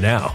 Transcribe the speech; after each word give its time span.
now. 0.00 0.34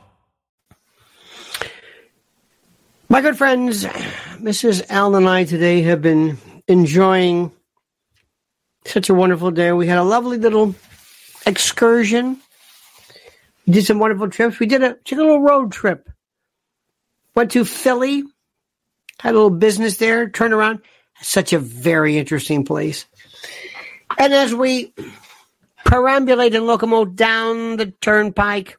My 3.11 3.19
good 3.19 3.37
friends, 3.37 3.83
Mrs. 4.37 4.85
Allen 4.87 5.15
and 5.15 5.27
I 5.27 5.43
today 5.43 5.81
have 5.81 6.01
been 6.01 6.37
enjoying 6.69 7.51
such 8.85 9.09
a 9.09 9.13
wonderful 9.13 9.51
day. 9.51 9.73
We 9.73 9.87
had 9.87 9.97
a 9.97 10.03
lovely 10.03 10.37
little 10.37 10.75
excursion. 11.45 12.37
We 13.67 13.73
did 13.73 13.85
some 13.85 13.99
wonderful 13.99 14.29
trips. 14.29 14.59
We 14.59 14.65
did 14.65 14.81
a 14.81 14.93
took 15.03 15.19
a 15.19 15.23
little 15.23 15.41
road 15.41 15.73
trip. 15.73 16.09
Went 17.35 17.51
to 17.51 17.65
Philly, 17.65 18.23
had 19.19 19.31
a 19.31 19.35
little 19.35 19.49
business 19.49 19.97
there, 19.97 20.29
turned 20.29 20.53
around. 20.53 20.79
Such 21.21 21.51
a 21.51 21.59
very 21.59 22.17
interesting 22.17 22.63
place. 22.63 23.07
And 24.17 24.33
as 24.33 24.55
we 24.55 24.93
perambulate 25.85 26.55
and 26.55 26.63
locomote 26.63 27.17
down 27.17 27.75
the 27.75 27.87
turnpike 27.87 28.77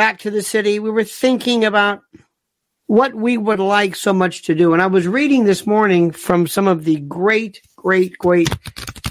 back 0.00 0.18
to 0.18 0.30
the 0.30 0.40
city, 0.40 0.78
we 0.78 0.90
were 0.90 1.04
thinking 1.04 1.62
about 1.62 2.00
what 2.86 3.14
we 3.14 3.36
would 3.36 3.60
like 3.60 3.94
so 3.94 4.14
much 4.14 4.44
to 4.44 4.54
do. 4.54 4.72
And 4.72 4.80
I 4.80 4.86
was 4.86 5.06
reading 5.06 5.44
this 5.44 5.66
morning 5.66 6.10
from 6.10 6.46
some 6.46 6.66
of 6.66 6.84
the 6.84 7.00
great, 7.00 7.60
great, 7.76 8.16
great 8.16 8.48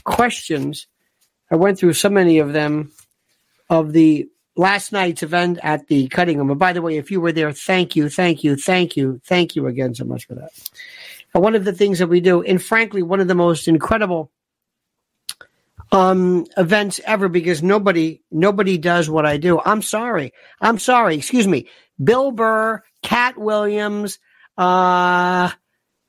questions. 0.03 0.87
I 1.51 1.57
went 1.57 1.77
through 1.77 1.93
so 1.93 2.09
many 2.09 2.39
of 2.39 2.53
them 2.53 2.91
of 3.69 3.93
the 3.93 4.27
last 4.55 4.91
night's 4.91 5.21
event 5.21 5.59
at 5.61 5.85
the 5.89 6.07
cutting 6.07 6.39
room. 6.39 6.49
And 6.49 6.59
by 6.59 6.73
the 6.73 6.81
way, 6.81 6.97
if 6.97 7.11
you 7.11 7.21
were 7.21 7.33
there, 7.33 7.51
thank 7.51 7.95
you, 7.95 8.09
thank 8.09 8.43
you, 8.43 8.55
thank 8.55 8.97
you, 8.97 9.21
thank 9.25 9.55
you 9.55 9.67
again 9.67 9.93
so 9.93 10.05
much 10.05 10.25
for 10.25 10.33
that. 10.33 10.49
And 11.35 11.43
one 11.43 11.53
of 11.53 11.65
the 11.65 11.73
things 11.73 11.99
that 11.99 12.07
we 12.07 12.19
do, 12.19 12.41
and 12.41 12.59
frankly, 12.59 13.03
one 13.03 13.19
of 13.19 13.27
the 13.27 13.35
most 13.35 13.67
incredible 13.67 14.31
um, 15.91 16.45
events 16.57 16.99
ever 17.05 17.29
because 17.29 17.63
nobody 17.63 18.21
nobody 18.31 18.77
does 18.77 19.09
what 19.09 19.25
I 19.25 19.37
do. 19.37 19.59
I'm 19.59 19.81
sorry. 19.81 20.33
I'm 20.61 20.79
sorry. 20.79 21.15
Excuse 21.15 21.47
me. 21.47 21.67
Bill 22.01 22.31
Burr, 22.31 22.83
Katt 23.01 23.37
Williams, 23.37 24.19
uh, 24.57 25.51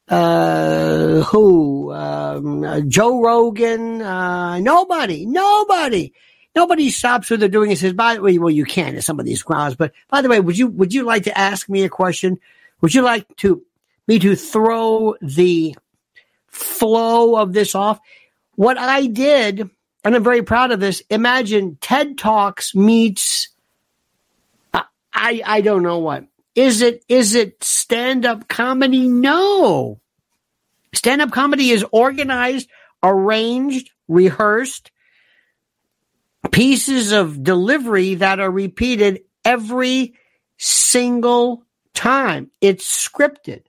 uh, 0.08 1.22
who, 1.22 1.92
um, 1.92 2.64
uh, 2.64 2.80
Joe 2.80 3.22
Rogan, 3.22 4.02
uh, 4.02 4.58
nobody, 4.58 5.24
nobody, 5.24 6.12
nobody 6.54 6.90
stops 6.90 7.30
what 7.30 7.40
they're 7.40 7.48
doing 7.48 7.70
and 7.70 7.78
says, 7.78 7.92
by 7.92 8.16
the 8.16 8.20
way, 8.20 8.38
well, 8.38 8.50
you 8.50 8.64
can 8.64 8.96
at 8.96 9.04
some 9.04 9.20
of 9.20 9.26
these 9.26 9.42
grounds, 9.42 9.76
but 9.76 9.92
by 10.08 10.20
the 10.20 10.28
way, 10.28 10.40
would 10.40 10.58
you, 10.58 10.66
would 10.68 10.92
you 10.92 11.04
like 11.04 11.24
to 11.24 11.38
ask 11.38 11.68
me 11.68 11.84
a 11.84 11.88
question? 11.88 12.38
Would 12.80 12.94
you 12.94 13.02
like 13.02 13.24
to, 13.38 13.62
me 14.08 14.18
to 14.18 14.34
throw 14.34 15.14
the 15.22 15.76
flow 16.48 17.36
of 17.36 17.52
this 17.52 17.76
off? 17.76 18.00
What 18.60 18.76
I 18.76 19.06
did, 19.06 19.70
and 20.04 20.14
I'm 20.14 20.22
very 20.22 20.42
proud 20.42 20.70
of 20.70 20.80
this, 20.80 21.02
imagine 21.08 21.78
TED 21.80 22.18
Talks 22.18 22.74
meets, 22.74 23.48
uh, 24.74 24.82
I, 25.14 25.42
I 25.46 25.60
don't 25.62 25.82
know 25.82 26.00
what. 26.00 26.26
Is 26.54 26.82
it 26.82 27.02
is 27.08 27.34
it 27.34 27.64
stand 27.64 28.26
up 28.26 28.48
comedy? 28.48 29.08
No. 29.08 29.98
Stand 30.92 31.22
up 31.22 31.30
comedy 31.30 31.70
is 31.70 31.86
organized, 31.90 32.68
arranged, 33.02 33.92
rehearsed 34.08 34.90
pieces 36.50 37.12
of 37.12 37.42
delivery 37.42 38.16
that 38.16 38.40
are 38.40 38.50
repeated 38.50 39.22
every 39.42 40.12
single 40.58 41.64
time. 41.94 42.50
It's 42.60 43.08
scripted. 43.08 43.62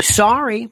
Sorry, 0.00 0.70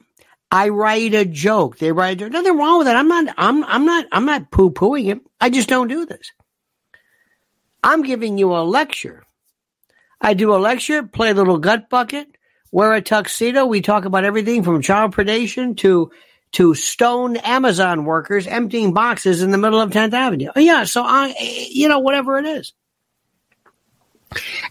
I 0.51 0.69
write 0.69 1.13
a 1.13 1.25
joke. 1.25 1.77
They 1.77 1.91
write 1.91 2.19
nothing 2.19 2.57
wrong 2.57 2.79
with 2.79 2.87
it. 2.87 2.95
I'm 2.95 3.07
not. 3.07 3.33
I'm. 3.37 3.63
I'm 3.63 3.85
not. 3.85 4.05
I'm 4.11 4.25
not 4.25 4.51
poo 4.51 4.71
pooing 4.71 5.11
it. 5.11 5.21
I 5.39 5.49
just 5.49 5.69
don't 5.69 5.87
do 5.87 6.05
this. 6.05 6.31
I'm 7.83 8.01
giving 8.01 8.37
you 8.37 8.53
a 8.55 8.63
lecture. 8.63 9.23
I 10.21 10.33
do 10.33 10.53
a 10.53 10.57
lecture, 10.57 11.03
play 11.03 11.29
a 11.29 11.33
little 11.33 11.59
gut 11.59 11.89
bucket, 11.89 12.27
wear 12.71 12.93
a 12.93 13.01
tuxedo. 13.01 13.65
We 13.65 13.81
talk 13.81 14.05
about 14.05 14.25
everything 14.25 14.63
from 14.63 14.81
child 14.81 15.15
predation 15.15 15.77
to 15.77 16.11
to 16.51 16.73
stoned 16.73 17.45
Amazon 17.45 18.05
workers 18.05 18.47
emptying 18.47 18.93
boxes 18.93 19.43
in 19.43 19.51
the 19.51 19.57
middle 19.57 19.79
of 19.79 19.91
10th 19.91 20.13
Avenue. 20.13 20.49
Oh, 20.55 20.59
yeah, 20.59 20.83
so 20.83 21.03
I, 21.03 21.35
you 21.69 21.87
know, 21.87 21.99
whatever 21.99 22.39
it 22.39 22.45
is. 22.45 22.73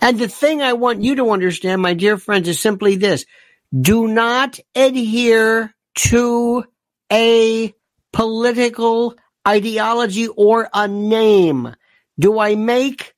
And 0.00 0.18
the 0.18 0.28
thing 0.28 0.60
I 0.60 0.72
want 0.72 1.02
you 1.02 1.16
to 1.16 1.30
understand, 1.30 1.80
my 1.80 1.94
dear 1.94 2.18
friends, 2.18 2.48
is 2.48 2.60
simply 2.60 2.96
this. 2.96 3.26
Do 3.72 4.08
not 4.08 4.58
adhere 4.74 5.74
to 5.96 6.64
a 7.12 7.74
political 8.12 9.14
ideology 9.46 10.28
or 10.28 10.68
a 10.72 10.88
name. 10.88 11.74
Do 12.18 12.38
I 12.38 12.54
make 12.54 13.14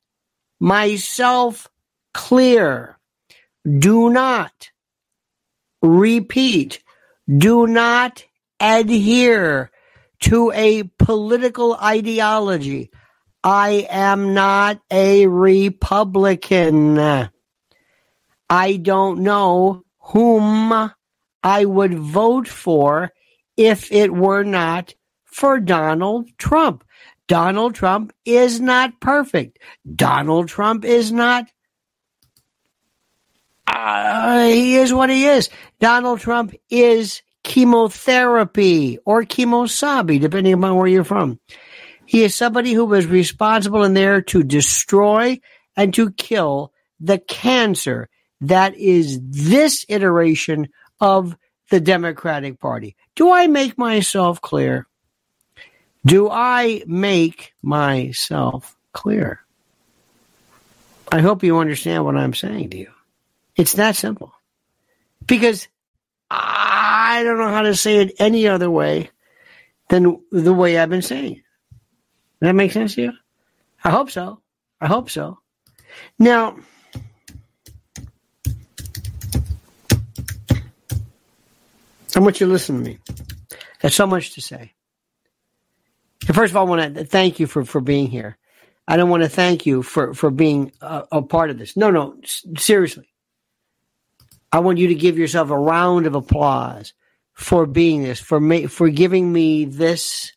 myself 0.58 1.68
clear? 2.12 2.98
Do 3.64 4.10
not 4.10 4.70
repeat. 5.82 6.82
Do 7.28 7.66
not 7.66 8.24
adhere 8.58 9.70
to 10.20 10.52
a 10.52 10.82
political 10.98 11.74
ideology. 11.74 12.90
I 13.42 13.86
am 13.88 14.34
not 14.34 14.80
a 14.90 15.26
Republican. 15.26 16.98
I 18.50 18.76
don't 18.76 19.20
know 19.20 19.84
whom 20.10 20.92
I 21.42 21.64
would 21.64 21.98
vote 21.98 22.48
for 22.48 23.10
if 23.56 23.92
it 23.92 24.12
were 24.12 24.44
not 24.44 24.94
for 25.24 25.60
Donald 25.60 26.28
Trump. 26.38 26.84
Donald 27.28 27.74
Trump 27.74 28.12
is 28.24 28.60
not 28.60 29.00
perfect. 29.00 29.58
Donald 29.94 30.48
Trump 30.48 30.84
is 30.84 31.12
not. 31.12 31.46
Uh, 33.66 34.46
he 34.46 34.76
is 34.76 34.92
what 34.92 35.10
he 35.10 35.26
is. 35.26 35.48
Donald 35.78 36.18
Trump 36.18 36.54
is 36.68 37.22
chemotherapy 37.44 38.98
or 39.04 39.22
chemosabi, 39.22 40.20
depending 40.20 40.54
upon 40.54 40.74
where 40.74 40.88
you're 40.88 41.04
from. 41.04 41.38
He 42.04 42.24
is 42.24 42.34
somebody 42.34 42.72
who 42.72 42.84
was 42.84 43.06
responsible 43.06 43.84
in 43.84 43.94
there 43.94 44.22
to 44.22 44.42
destroy 44.42 45.38
and 45.76 45.94
to 45.94 46.10
kill 46.10 46.72
the 46.98 47.18
cancer 47.18 48.08
that 48.42 48.76
is 48.76 49.20
this 49.22 49.84
iteration 49.88 50.68
of 51.00 51.36
the 51.70 51.80
Democratic 51.80 52.58
Party. 52.58 52.96
Do 53.14 53.32
I 53.32 53.46
make 53.46 53.78
myself 53.78 54.40
clear? 54.40 54.86
Do 56.04 56.30
I 56.30 56.82
make 56.86 57.52
myself 57.62 58.76
clear? 58.92 59.40
I 61.12 61.20
hope 61.20 61.42
you 61.42 61.58
understand 61.58 62.04
what 62.04 62.16
I'm 62.16 62.34
saying 62.34 62.70
to 62.70 62.78
you. 62.78 62.90
It's 63.56 63.74
that 63.74 63.96
simple. 63.96 64.32
Because 65.26 65.68
I 66.30 67.22
don't 67.24 67.38
know 67.38 67.48
how 67.48 67.62
to 67.62 67.74
say 67.74 67.96
it 67.98 68.14
any 68.18 68.48
other 68.48 68.70
way 68.70 69.10
than 69.88 70.20
the 70.30 70.54
way 70.54 70.78
I've 70.78 70.88
been 70.88 71.02
saying 71.02 71.32
it. 71.32 71.42
Does 72.40 72.48
that 72.48 72.54
make 72.54 72.72
sense 72.72 72.94
to 72.94 73.02
you? 73.02 73.12
I 73.84 73.90
hope 73.90 74.10
so. 74.10 74.40
I 74.80 74.86
hope 74.86 75.10
so. 75.10 75.38
Now, 76.18 76.56
Want 82.20 82.38
you 82.38 82.46
to 82.46 82.52
listen 82.52 82.76
to 82.76 82.90
me. 82.90 82.98
There's 83.80 83.94
so 83.94 84.06
much 84.06 84.34
to 84.34 84.42
say. 84.42 84.74
First 86.26 86.52
of 86.52 86.56
all, 86.58 86.66
I 86.66 86.68
want 86.68 86.94
to 86.96 87.04
thank 87.04 87.40
you 87.40 87.46
for, 87.46 87.64
for 87.64 87.80
being 87.80 88.08
here. 88.08 88.36
I 88.86 88.98
don't 88.98 89.08
want 89.08 89.22
to 89.22 89.28
thank 89.28 89.64
you 89.64 89.82
for, 89.82 90.12
for 90.12 90.30
being 90.30 90.72
a, 90.82 91.04
a 91.12 91.22
part 91.22 91.48
of 91.48 91.58
this. 91.58 91.78
No, 91.78 91.90
no, 91.90 92.20
seriously. 92.58 93.08
I 94.52 94.58
want 94.58 94.76
you 94.76 94.88
to 94.88 94.94
give 94.94 95.16
yourself 95.16 95.48
a 95.48 95.58
round 95.58 96.06
of 96.06 96.14
applause 96.14 96.92
for 97.32 97.64
being 97.64 98.02
this, 98.02 98.20
for 98.20 98.38
me, 98.38 98.66
for 98.66 98.90
giving 98.90 99.32
me 99.32 99.64
this. 99.64 100.32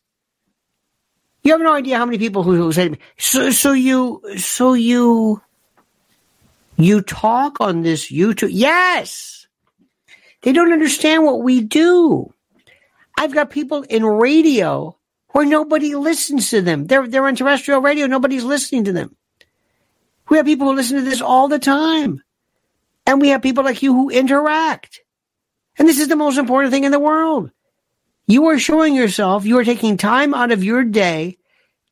You 1.42 1.52
have 1.52 1.60
no 1.60 1.74
idea 1.74 1.98
how 1.98 2.06
many 2.06 2.16
people 2.16 2.44
who, 2.44 2.54
who 2.54 2.72
say 2.72 2.84
to 2.84 2.90
me, 2.92 2.98
so, 3.18 3.50
so 3.50 3.72
you, 3.72 4.22
so 4.38 4.72
you, 4.72 5.42
you 6.78 7.02
talk 7.02 7.60
on 7.60 7.82
this 7.82 8.10
YouTube. 8.10 8.48
Yes. 8.52 9.43
They 10.44 10.52
don't 10.52 10.74
understand 10.74 11.24
what 11.24 11.42
we 11.42 11.62
do. 11.62 12.30
I've 13.18 13.32
got 13.32 13.48
people 13.48 13.80
in 13.82 14.04
radio 14.04 14.98
where 15.32 15.46
nobody 15.46 15.94
listens 15.94 16.50
to 16.50 16.60
them. 16.60 16.86
They're, 16.86 17.08
they're 17.08 17.26
on 17.26 17.34
terrestrial 17.34 17.80
radio. 17.80 18.06
Nobody's 18.06 18.44
listening 18.44 18.84
to 18.84 18.92
them. 18.92 19.16
We 20.28 20.36
have 20.36 20.44
people 20.44 20.66
who 20.66 20.74
listen 20.74 20.98
to 20.98 21.02
this 21.02 21.22
all 21.22 21.48
the 21.48 21.58
time. 21.58 22.22
And 23.06 23.22
we 23.22 23.28
have 23.28 23.40
people 23.40 23.64
like 23.64 23.82
you 23.82 23.94
who 23.94 24.10
interact. 24.10 25.00
And 25.78 25.88
this 25.88 25.98
is 25.98 26.08
the 26.08 26.16
most 26.16 26.36
important 26.36 26.74
thing 26.74 26.84
in 26.84 26.92
the 26.92 27.00
world. 27.00 27.50
You 28.26 28.48
are 28.48 28.58
showing 28.58 28.94
yourself, 28.94 29.46
you 29.46 29.58
are 29.58 29.64
taking 29.64 29.96
time 29.96 30.34
out 30.34 30.52
of 30.52 30.62
your 30.62 30.84
day 30.84 31.38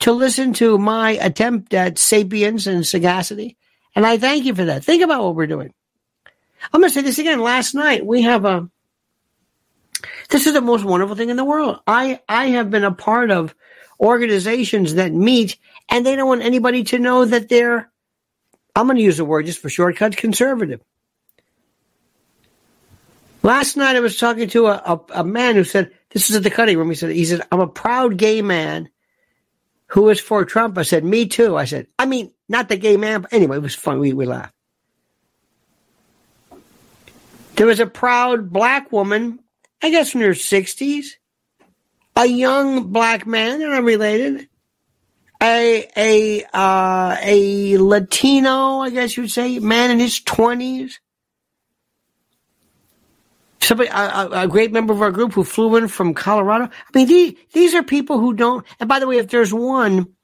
to 0.00 0.12
listen 0.12 0.52
to 0.54 0.76
my 0.76 1.12
attempt 1.12 1.72
at 1.72 1.98
sapience 1.98 2.66
and 2.66 2.86
sagacity. 2.86 3.56
And 3.96 4.04
I 4.04 4.18
thank 4.18 4.44
you 4.44 4.54
for 4.54 4.66
that. 4.66 4.84
Think 4.84 5.02
about 5.02 5.24
what 5.24 5.36
we're 5.36 5.46
doing. 5.46 5.72
I'm 6.72 6.80
going 6.80 6.90
to 6.90 6.94
say 6.94 7.02
this 7.02 7.18
again. 7.18 7.40
Last 7.40 7.74
night, 7.74 8.04
we 8.04 8.22
have 8.22 8.44
a, 8.44 8.68
this 10.30 10.46
is 10.46 10.54
the 10.54 10.60
most 10.60 10.84
wonderful 10.84 11.16
thing 11.16 11.30
in 11.30 11.36
the 11.36 11.44
world. 11.44 11.80
I, 11.86 12.20
I 12.28 12.46
have 12.50 12.70
been 12.70 12.84
a 12.84 12.92
part 12.92 13.30
of 13.30 13.54
organizations 14.00 14.94
that 14.94 15.12
meet 15.12 15.58
and 15.88 16.04
they 16.04 16.16
don't 16.16 16.28
want 16.28 16.42
anybody 16.42 16.84
to 16.84 16.98
know 16.98 17.24
that 17.24 17.48
they're, 17.48 17.90
I'm 18.74 18.86
going 18.86 18.96
to 18.96 19.02
use 19.02 19.16
the 19.16 19.24
word 19.24 19.46
just 19.46 19.60
for 19.60 19.68
shortcut, 19.68 20.16
conservative. 20.16 20.80
Last 23.42 23.76
night 23.76 23.96
I 23.96 24.00
was 24.00 24.16
talking 24.16 24.48
to 24.50 24.68
a, 24.68 24.74
a, 24.74 25.20
a, 25.20 25.24
man 25.24 25.56
who 25.56 25.64
said, 25.64 25.90
this 26.10 26.30
is 26.30 26.36
at 26.36 26.44
the 26.44 26.50
cutting 26.50 26.78
room. 26.78 26.88
He 26.88 26.94
said, 26.94 27.10
he 27.10 27.24
said, 27.24 27.42
I'm 27.50 27.60
a 27.60 27.66
proud 27.66 28.16
gay 28.16 28.40
man 28.40 28.88
who 29.88 30.08
is 30.10 30.20
for 30.20 30.44
Trump. 30.44 30.78
I 30.78 30.82
said, 30.82 31.04
me 31.04 31.26
too. 31.26 31.56
I 31.56 31.64
said, 31.64 31.88
I 31.98 32.06
mean, 32.06 32.32
not 32.48 32.68
the 32.68 32.76
gay 32.76 32.96
man, 32.96 33.22
but 33.22 33.32
anyway, 33.32 33.56
it 33.56 33.62
was 33.62 33.74
fun. 33.74 33.98
We, 33.98 34.12
we 34.12 34.26
laughed. 34.26 34.54
There 37.56 37.66
was 37.66 37.80
a 37.80 37.86
proud 37.86 38.50
black 38.50 38.90
woman, 38.92 39.40
I 39.82 39.90
guess 39.90 40.14
in 40.14 40.20
her 40.22 40.34
sixties, 40.34 41.18
a 42.16 42.26
young 42.26 42.92
black 42.92 43.26
man, 43.26 43.62
and 43.62 43.72
I'm 43.72 43.84
related, 43.84 44.48
a, 45.42 45.88
a, 45.96 46.44
uh, 46.52 47.16
a 47.20 47.78
Latino, 47.78 48.80
I 48.80 48.90
guess 48.90 49.16
you'd 49.16 49.30
say, 49.30 49.58
man 49.58 49.90
in 49.90 49.98
his 49.98 50.20
twenties, 50.20 51.00
somebody 53.60 53.90
a, 53.90 54.28
a, 54.32 54.48
great 54.48 54.72
member 54.72 54.92
of 54.92 55.02
our 55.02 55.10
group 55.10 55.32
who 55.32 55.44
flew 55.44 55.76
in 55.76 55.88
from 55.88 56.14
Colorado. 56.14 56.64
I 56.64 56.98
mean, 56.98 57.06
these 57.06 57.34
these 57.52 57.74
are 57.74 57.82
people 57.82 58.18
who 58.18 58.34
don't. 58.34 58.66
And 58.80 58.88
by 58.88 58.98
the 58.98 59.06
way, 59.06 59.18
if 59.18 59.28
there's 59.28 59.52
one, 59.52 60.14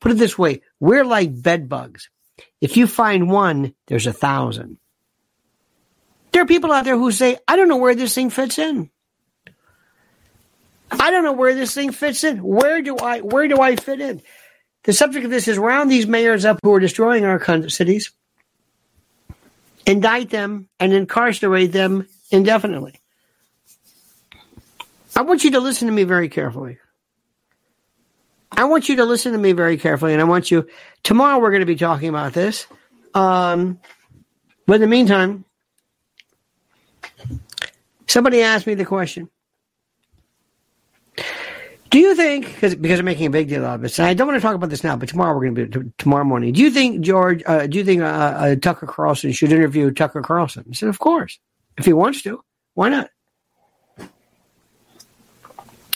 put 0.00 0.12
it 0.12 0.16
this 0.16 0.38
way: 0.38 0.62
we're 0.80 1.04
like 1.04 1.42
bed 1.42 1.68
bugs. 1.68 2.08
If 2.60 2.76
you 2.76 2.86
find 2.86 3.30
one, 3.30 3.74
there's 3.86 4.06
a 4.06 4.12
thousand. 4.12 4.78
There 6.38 6.44
are 6.44 6.46
people 6.46 6.70
out 6.70 6.84
there 6.84 6.96
who 6.96 7.10
say, 7.10 7.36
"I 7.48 7.56
don't 7.56 7.66
know 7.66 7.78
where 7.78 7.96
this 7.96 8.14
thing 8.14 8.30
fits 8.30 8.60
in." 8.60 8.90
I 10.92 11.10
don't 11.10 11.24
know 11.24 11.32
where 11.32 11.52
this 11.52 11.74
thing 11.74 11.90
fits 11.90 12.22
in. 12.22 12.36
Where 12.44 12.80
do 12.80 12.96
I 12.96 13.22
where 13.22 13.48
do 13.48 13.60
I 13.60 13.74
fit 13.74 14.00
in? 14.00 14.22
The 14.84 14.92
subject 14.92 15.24
of 15.24 15.32
this 15.32 15.48
is 15.48 15.58
round 15.58 15.90
these 15.90 16.06
mayors 16.06 16.44
up 16.44 16.60
who 16.62 16.72
are 16.72 16.78
destroying 16.78 17.24
our 17.24 17.68
cities, 17.68 18.12
indict 19.84 20.30
them, 20.30 20.68
and 20.78 20.92
incarcerate 20.92 21.72
them 21.72 22.06
indefinitely. 22.30 23.00
I 25.16 25.22
want 25.22 25.42
you 25.42 25.50
to 25.50 25.58
listen 25.58 25.88
to 25.88 25.92
me 25.92 26.04
very 26.04 26.28
carefully. 26.28 26.78
I 28.52 28.66
want 28.66 28.88
you 28.88 28.94
to 28.94 29.04
listen 29.04 29.32
to 29.32 29.38
me 29.38 29.50
very 29.50 29.76
carefully, 29.76 30.12
and 30.12 30.22
I 30.22 30.24
want 30.26 30.52
you. 30.52 30.68
Tomorrow 31.02 31.40
we're 31.40 31.50
going 31.50 31.62
to 31.62 31.66
be 31.66 31.74
talking 31.74 32.08
about 32.08 32.32
this. 32.32 32.68
Um, 33.12 33.80
but 34.66 34.74
in 34.74 34.82
the 34.82 34.86
meantime, 34.86 35.44
somebody 38.08 38.42
asked 38.42 38.66
me 38.66 38.74
the 38.74 38.84
question 38.84 39.28
do 41.90 41.98
you 41.98 42.14
think, 42.14 42.46
because 42.46 42.74
because 42.74 42.98
I'm 42.98 43.04
making 43.04 43.26
a 43.26 43.30
big 43.30 43.48
deal 43.48 43.64
out 43.64 43.76
of 43.76 43.80
this, 43.80 43.98
and 43.98 44.06
I 44.06 44.12
don't 44.12 44.26
want 44.26 44.36
to 44.36 44.42
talk 44.42 44.54
about 44.54 44.68
this 44.68 44.84
now, 44.84 44.96
but 44.96 45.08
tomorrow 45.08 45.34
we're 45.34 45.50
going 45.50 45.70
to 45.70 45.92
tomorrow 45.96 46.24
morning. 46.24 46.52
Do 46.52 46.60
you 46.60 46.70
think 46.70 47.00
George? 47.00 47.42
Uh, 47.46 47.66
do 47.66 47.78
you 47.78 47.84
think 47.84 48.02
uh, 48.02 48.04
uh, 48.04 48.56
Tucker 48.56 48.86
Carlson 48.86 49.32
should 49.32 49.52
interview 49.52 49.90
Tucker 49.90 50.20
Carlson? 50.20 50.64
I 50.68 50.74
said, 50.74 50.90
of 50.90 50.98
course, 50.98 51.38
if 51.78 51.86
he 51.86 51.94
wants 51.94 52.22
to, 52.22 52.44
why 52.74 52.90
not? 52.90 53.10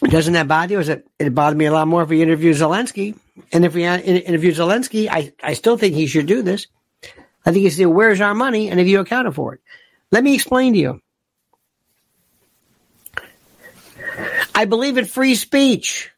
Doesn't 0.05 0.33
that 0.33 0.49
bother 0.49 0.73
you? 0.73 0.81
Is 0.81 0.89
it? 0.89 1.07
It 1.19 1.35
bothered 1.35 1.59
me 1.59 1.67
a 1.67 1.73
lot 1.73 1.87
more 1.89 2.03
if 2.03 2.11
he 2.11 2.23
interviewed 2.23 2.57
Zelensky, 2.57 3.15
and 3.53 3.65
if 3.65 3.75
he 3.75 3.85
interviewed 3.85 4.57
Zelensky, 4.57 5.09
I 5.11 5.33
I 5.43 5.53
still 5.53 5.77
think 5.77 5.95
he 5.95 6.07
should 6.07 6.27
do 6.27 6.41
this. 6.41 6.69
I 7.45 7.53
think 7.53 7.65
he 7.65 7.71
say, 7.71 7.85
"Where's 7.85 8.21
our 8.21 8.35
money?" 8.35 8.71
and 8.71 8.81
if 8.81 8.89
you 8.89 9.01
accounted 9.01 9.35
for 9.35 9.55
it. 9.55 9.61
Let 10.11 10.25
me 10.25 10.35
explain 10.35 10.73
to 10.73 10.79
you. 10.79 11.03
I 14.55 14.65
believe 14.65 14.99
in 14.99 15.05
free 15.05 15.35
speech. 15.35 16.11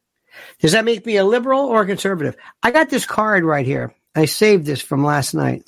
Does 0.61 0.73
that 0.73 0.85
make 0.85 1.05
me 1.05 1.17
a 1.17 1.25
liberal 1.25 1.63
or 1.67 1.83
a 1.83 1.87
conservative? 1.87 2.37
I 2.63 2.71
got 2.71 2.91
this 2.91 3.07
card 3.07 3.45
right 3.45 3.67
here. 3.67 3.95
I 4.15 4.27
saved 4.27 4.67
this 4.67 4.81
from 4.81 5.05
last 5.05 5.35
night. 5.35 5.65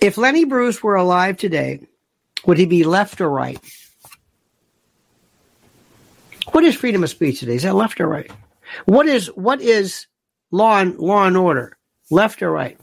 If 0.00 0.16
Lenny 0.16 0.44
Bruce 0.44 0.82
were 0.82 0.94
alive 0.94 1.36
today, 1.36 1.80
would 2.46 2.58
he 2.58 2.66
be 2.66 2.84
left 2.84 3.20
or 3.20 3.28
right? 3.28 3.58
What 6.52 6.64
is 6.64 6.76
freedom 6.76 7.02
of 7.02 7.10
speech 7.10 7.40
today? 7.40 7.56
Is 7.56 7.64
that 7.64 7.74
left 7.74 8.00
or 8.00 8.06
right? 8.06 8.30
What 8.84 9.06
is 9.06 9.26
what 9.28 9.60
is 9.60 10.06
law 10.50 10.78
and 10.78 10.98
law 10.98 11.26
and 11.26 11.36
order? 11.36 11.76
Left 12.10 12.42
or 12.42 12.50
right? 12.50 12.78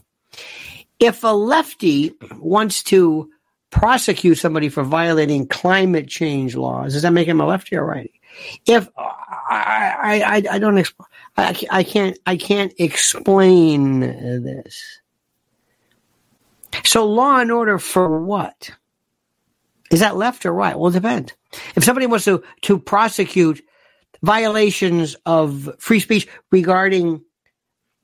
If 0.98 1.24
a 1.24 1.28
lefty 1.28 2.14
wants 2.38 2.82
to 2.84 3.30
prosecute 3.70 4.38
somebody 4.38 4.68
for 4.68 4.82
violating 4.82 5.46
climate 5.46 6.08
change 6.08 6.56
laws, 6.56 6.92
does 6.92 7.02
that 7.02 7.12
make 7.12 7.28
him 7.28 7.40
a 7.40 7.46
lefty 7.46 7.76
or 7.76 7.84
righty? 7.84 8.20
If 8.66 8.88
I, 8.96 10.22
I, 10.24 10.42
I 10.54 10.58
don't, 10.58 10.74
exp- 10.76 11.04
I, 11.36 11.56
I 11.70 11.82
can't, 11.82 12.18
I 12.26 12.36
can't 12.36 12.72
explain 12.78 14.00
this. 14.00 15.00
So 16.84 17.06
law 17.06 17.38
and 17.38 17.50
order 17.50 17.78
for 17.78 18.20
what? 18.20 18.70
Is 19.90 20.00
that 20.00 20.16
left 20.16 20.44
or 20.44 20.52
right? 20.52 20.78
Well, 20.78 20.90
it 20.90 20.94
depends. 20.94 21.32
If 21.74 21.84
somebody 21.84 22.06
wants 22.06 22.24
to, 22.26 22.42
to 22.62 22.78
prosecute 22.78 23.62
violations 24.22 25.16
of 25.24 25.70
free 25.78 26.00
speech 26.00 26.28
regarding 26.50 27.22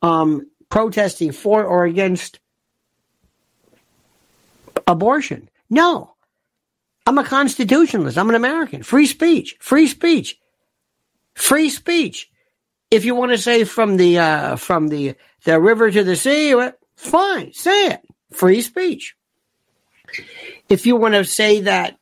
um, 0.00 0.48
protesting 0.68 1.32
for 1.32 1.64
or 1.64 1.84
against 1.84 2.38
abortion, 4.86 5.48
no. 5.72 6.14
I'm 7.06 7.16
a 7.16 7.24
constitutionalist. 7.24 8.18
I'm 8.18 8.28
an 8.28 8.34
American. 8.34 8.82
Free 8.82 9.06
speech. 9.06 9.56
Free 9.58 9.86
speech. 9.86 10.38
Free 11.34 11.70
speech. 11.70 12.30
If 12.90 13.06
you 13.06 13.14
want 13.14 13.32
to 13.32 13.38
say 13.38 13.64
from 13.64 13.96
the 13.96 14.18
uh, 14.18 14.56
from 14.56 14.88
the 14.88 15.14
the 15.44 15.58
river 15.58 15.90
to 15.90 16.04
the 16.04 16.14
sea, 16.14 16.54
fine, 16.94 17.54
say 17.54 17.86
it. 17.88 18.00
Free 18.32 18.60
speech. 18.60 19.16
If 20.68 20.84
you 20.84 20.96
want 20.96 21.14
to 21.14 21.24
say 21.24 21.62
that 21.62 21.98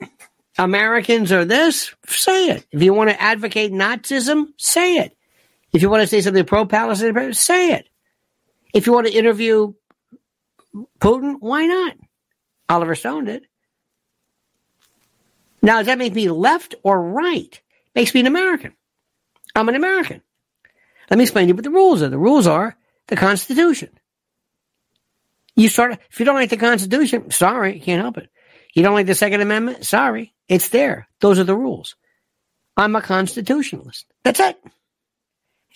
Americans 0.58 1.30
are 1.30 1.44
this, 1.44 1.94
say 2.06 2.50
it. 2.50 2.66
If 2.72 2.82
you 2.82 2.92
want 2.92 3.10
to 3.10 3.22
advocate 3.22 3.70
Nazism, 3.70 4.46
say 4.56 4.96
it. 4.96 5.16
If 5.72 5.80
you 5.80 5.88
want 5.88 6.02
to 6.02 6.08
say 6.08 6.20
something 6.20 6.44
pro 6.44 6.66
Palestine, 6.66 7.32
say 7.34 7.74
it. 7.74 7.88
If 8.74 8.88
you 8.88 8.92
want 8.92 9.06
to 9.06 9.16
interview 9.16 9.74
Putin, 11.00 11.36
why 11.38 11.66
not? 11.66 11.96
Oliver 12.68 12.94
Stone 12.96 13.24
did. 13.26 13.46
Now, 15.62 15.78
does 15.78 15.86
that 15.86 15.98
make 15.98 16.14
me 16.14 16.28
left 16.30 16.74
or 16.82 17.02
right? 17.02 17.60
Makes 17.94 18.14
me 18.14 18.20
an 18.20 18.26
American. 18.26 18.72
I'm 19.54 19.68
an 19.68 19.74
American. 19.74 20.22
Let 21.10 21.18
me 21.18 21.24
explain 21.24 21.46
to 21.46 21.48
you 21.48 21.54
what 21.54 21.64
the 21.64 21.70
rules 21.70 22.02
are. 22.02 22.08
The 22.08 22.18
rules 22.18 22.46
are 22.46 22.76
the 23.08 23.16
Constitution. 23.16 23.90
You 25.56 25.68
start 25.68 25.98
if 26.10 26.20
you 26.20 26.24
don't 26.24 26.36
like 26.36 26.50
the 26.50 26.56
Constitution, 26.56 27.30
sorry, 27.30 27.80
can't 27.80 28.00
help 28.00 28.16
it. 28.18 28.30
You 28.72 28.82
don't 28.82 28.94
like 28.94 29.06
the 29.06 29.14
Second 29.14 29.40
Amendment, 29.40 29.84
sorry, 29.84 30.32
it's 30.48 30.68
there. 30.68 31.08
Those 31.20 31.38
are 31.38 31.44
the 31.44 31.56
rules. 31.56 31.96
I'm 32.76 32.96
a 32.96 33.02
constitutionalist. 33.02 34.06
That's 34.22 34.40
it. 34.40 34.56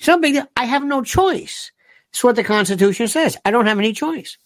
Deal. 0.01 0.47
I 0.57 0.65
have 0.65 0.85
no 0.85 1.03
choice. 1.03 1.71
It's 2.11 2.25
what 2.25 2.37
the 2.37 2.45
Constitution 2.45 3.09
says. 3.09 3.37
I 3.45 3.51
don't 3.51 3.67
have 3.67 3.79
any 3.79 3.93
choice. 3.93 4.39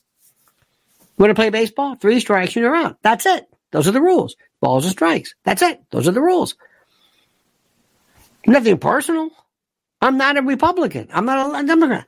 You 1.18 1.22
want 1.22 1.30
to 1.30 1.34
play 1.34 1.50
baseball? 1.50 1.94
Three 1.94 2.20
strikes, 2.20 2.56
you're 2.56 2.74
out. 2.74 2.98
That's 3.02 3.26
it. 3.26 3.47
Those 3.70 3.88
are 3.88 3.92
the 3.92 4.00
rules. 4.00 4.36
Balls 4.60 4.84
and 4.84 4.92
strikes. 4.92 5.34
That's 5.44 5.62
it. 5.62 5.82
Those 5.90 6.08
are 6.08 6.12
the 6.12 6.22
rules. 6.22 6.56
Nothing 8.46 8.78
personal. 8.78 9.30
I'm 10.00 10.16
not 10.16 10.38
a 10.38 10.42
Republican. 10.42 11.08
I'm 11.12 11.26
not 11.26 11.62
a 11.62 11.66
Democrat. 11.66 12.06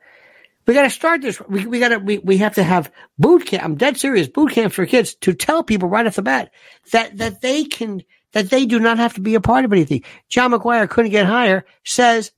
We 0.66 0.74
got 0.74 0.84
to 0.84 0.90
start 0.90 1.22
this. 1.22 1.40
We, 1.48 1.66
we 1.66 1.80
got 1.80 1.88
to, 1.88 1.98
we, 1.98 2.18
we 2.18 2.38
have 2.38 2.54
to 2.54 2.62
have 2.62 2.92
boot 3.18 3.46
camp. 3.46 3.64
I'm 3.64 3.74
dead 3.76 3.98
serious. 3.98 4.28
Boot 4.28 4.52
camp 4.52 4.72
for 4.72 4.86
kids 4.86 5.14
to 5.16 5.34
tell 5.34 5.62
people 5.64 5.88
right 5.88 6.06
off 6.06 6.16
the 6.16 6.22
bat 6.22 6.52
that, 6.92 7.16
that 7.18 7.40
they 7.40 7.64
can, 7.64 8.02
that 8.32 8.50
they 8.50 8.66
do 8.66 8.78
not 8.78 8.98
have 8.98 9.14
to 9.14 9.20
be 9.20 9.34
a 9.34 9.40
part 9.40 9.64
of 9.64 9.72
anything. 9.72 10.04
John 10.28 10.52
McGuire 10.52 10.88
couldn't 10.88 11.10
get 11.10 11.26
higher 11.26 11.64
says 11.84 12.30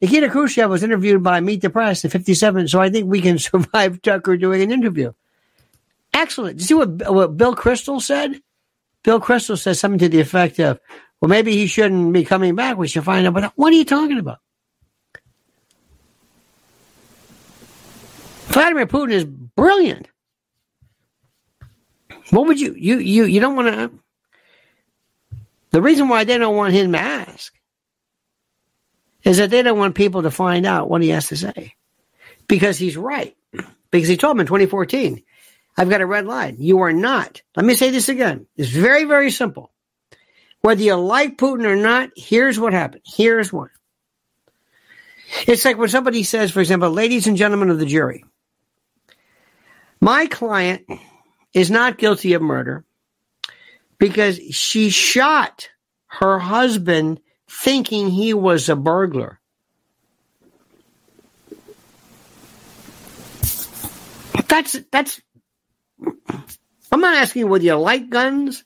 Nikita 0.00 0.28
Khrushchev 0.28 0.70
was 0.70 0.82
interviewed 0.82 1.22
by 1.22 1.40
Meet 1.40 1.62
the 1.62 1.70
Press 1.70 2.04
in 2.04 2.10
57. 2.10 2.68
So 2.68 2.80
I 2.80 2.90
think 2.90 3.06
we 3.06 3.20
can 3.20 3.38
survive 3.38 4.02
Tucker 4.02 4.36
doing 4.36 4.62
an 4.62 4.72
interview. 4.72 5.12
Excellent. 6.12 6.56
Did 6.56 6.62
you 6.62 6.66
see 6.66 6.74
what, 6.74 7.12
what 7.12 7.36
Bill 7.36 7.54
Kristol 7.54 8.00
said? 8.00 8.40
Bill 9.04 9.20
Kristol 9.20 9.58
says 9.58 9.78
something 9.80 9.98
to 10.00 10.08
the 10.08 10.20
effect 10.20 10.58
of, 10.58 10.80
well, 11.20 11.28
maybe 11.28 11.52
he 11.52 11.66
shouldn't 11.66 12.12
be 12.12 12.24
coming 12.24 12.54
back. 12.54 12.76
We 12.76 12.88
should 12.88 13.04
find 13.04 13.26
out. 13.26 13.34
But 13.34 13.52
what 13.56 13.72
are 13.72 13.76
you 13.76 13.84
talking 13.84 14.18
about? 14.18 14.38
Vladimir 18.46 18.86
Putin 18.86 19.12
is 19.12 19.24
brilliant. 19.24 20.08
What 22.30 22.46
would 22.46 22.60
you, 22.60 22.74
you, 22.76 22.98
you, 22.98 23.24
you 23.24 23.40
don't 23.40 23.56
want 23.56 23.68
to, 23.68 23.90
the 25.70 25.82
reason 25.82 26.08
why 26.08 26.24
they 26.24 26.38
don't 26.38 26.56
want 26.56 26.74
him 26.74 26.92
to 26.92 26.98
ask 26.98 27.52
is 29.22 29.38
that 29.38 29.50
they 29.50 29.62
don't 29.62 29.78
want 29.78 29.94
people 29.94 30.22
to 30.22 30.30
find 30.30 30.66
out 30.66 30.88
what 30.88 31.02
he 31.02 31.10
has 31.10 31.28
to 31.28 31.36
say 31.36 31.74
because 32.46 32.78
he's 32.78 32.96
right. 32.96 33.36
Because 33.90 34.08
he 34.08 34.16
told 34.16 34.36
them 34.36 34.40
in 34.40 34.46
2014, 34.46 35.22
I've 35.78 35.88
got 35.88 36.00
a 36.00 36.06
red 36.06 36.26
line. 36.26 36.56
You 36.58 36.80
are 36.80 36.92
not. 36.92 37.40
Let 37.56 37.64
me 37.64 37.76
say 37.76 37.90
this 37.90 38.08
again. 38.08 38.46
It's 38.56 38.68
very, 38.68 39.04
very 39.04 39.30
simple. 39.30 39.72
Whether 40.60 40.82
you 40.82 40.96
like 40.96 41.38
Putin 41.38 41.64
or 41.66 41.76
not, 41.76 42.10
here's 42.16 42.58
what 42.58 42.72
happened. 42.72 43.02
Here's 43.06 43.52
one. 43.52 43.70
It's 45.46 45.64
like 45.64 45.78
when 45.78 45.88
somebody 45.88 46.24
says, 46.24 46.50
for 46.50 46.60
example, 46.60 46.90
ladies 46.90 47.28
and 47.28 47.36
gentlemen 47.36 47.70
of 47.70 47.78
the 47.78 47.86
jury, 47.86 48.24
my 50.00 50.26
client 50.26 50.84
is 51.54 51.70
not 51.70 51.96
guilty 51.96 52.32
of 52.32 52.42
murder 52.42 52.84
because 53.98 54.36
she 54.50 54.90
shot 54.90 55.68
her 56.06 56.40
husband 56.40 57.20
thinking 57.48 58.08
he 58.08 58.34
was 58.34 58.68
a 58.68 58.74
burglar. 58.74 59.38
That's 64.48 64.76
that's 64.90 65.20
I'm 66.90 67.00
not 67.00 67.16
asking 67.16 67.40
you 67.40 67.46
whether 67.46 67.64
you 67.64 67.74
like 67.74 68.10
guns. 68.10 68.64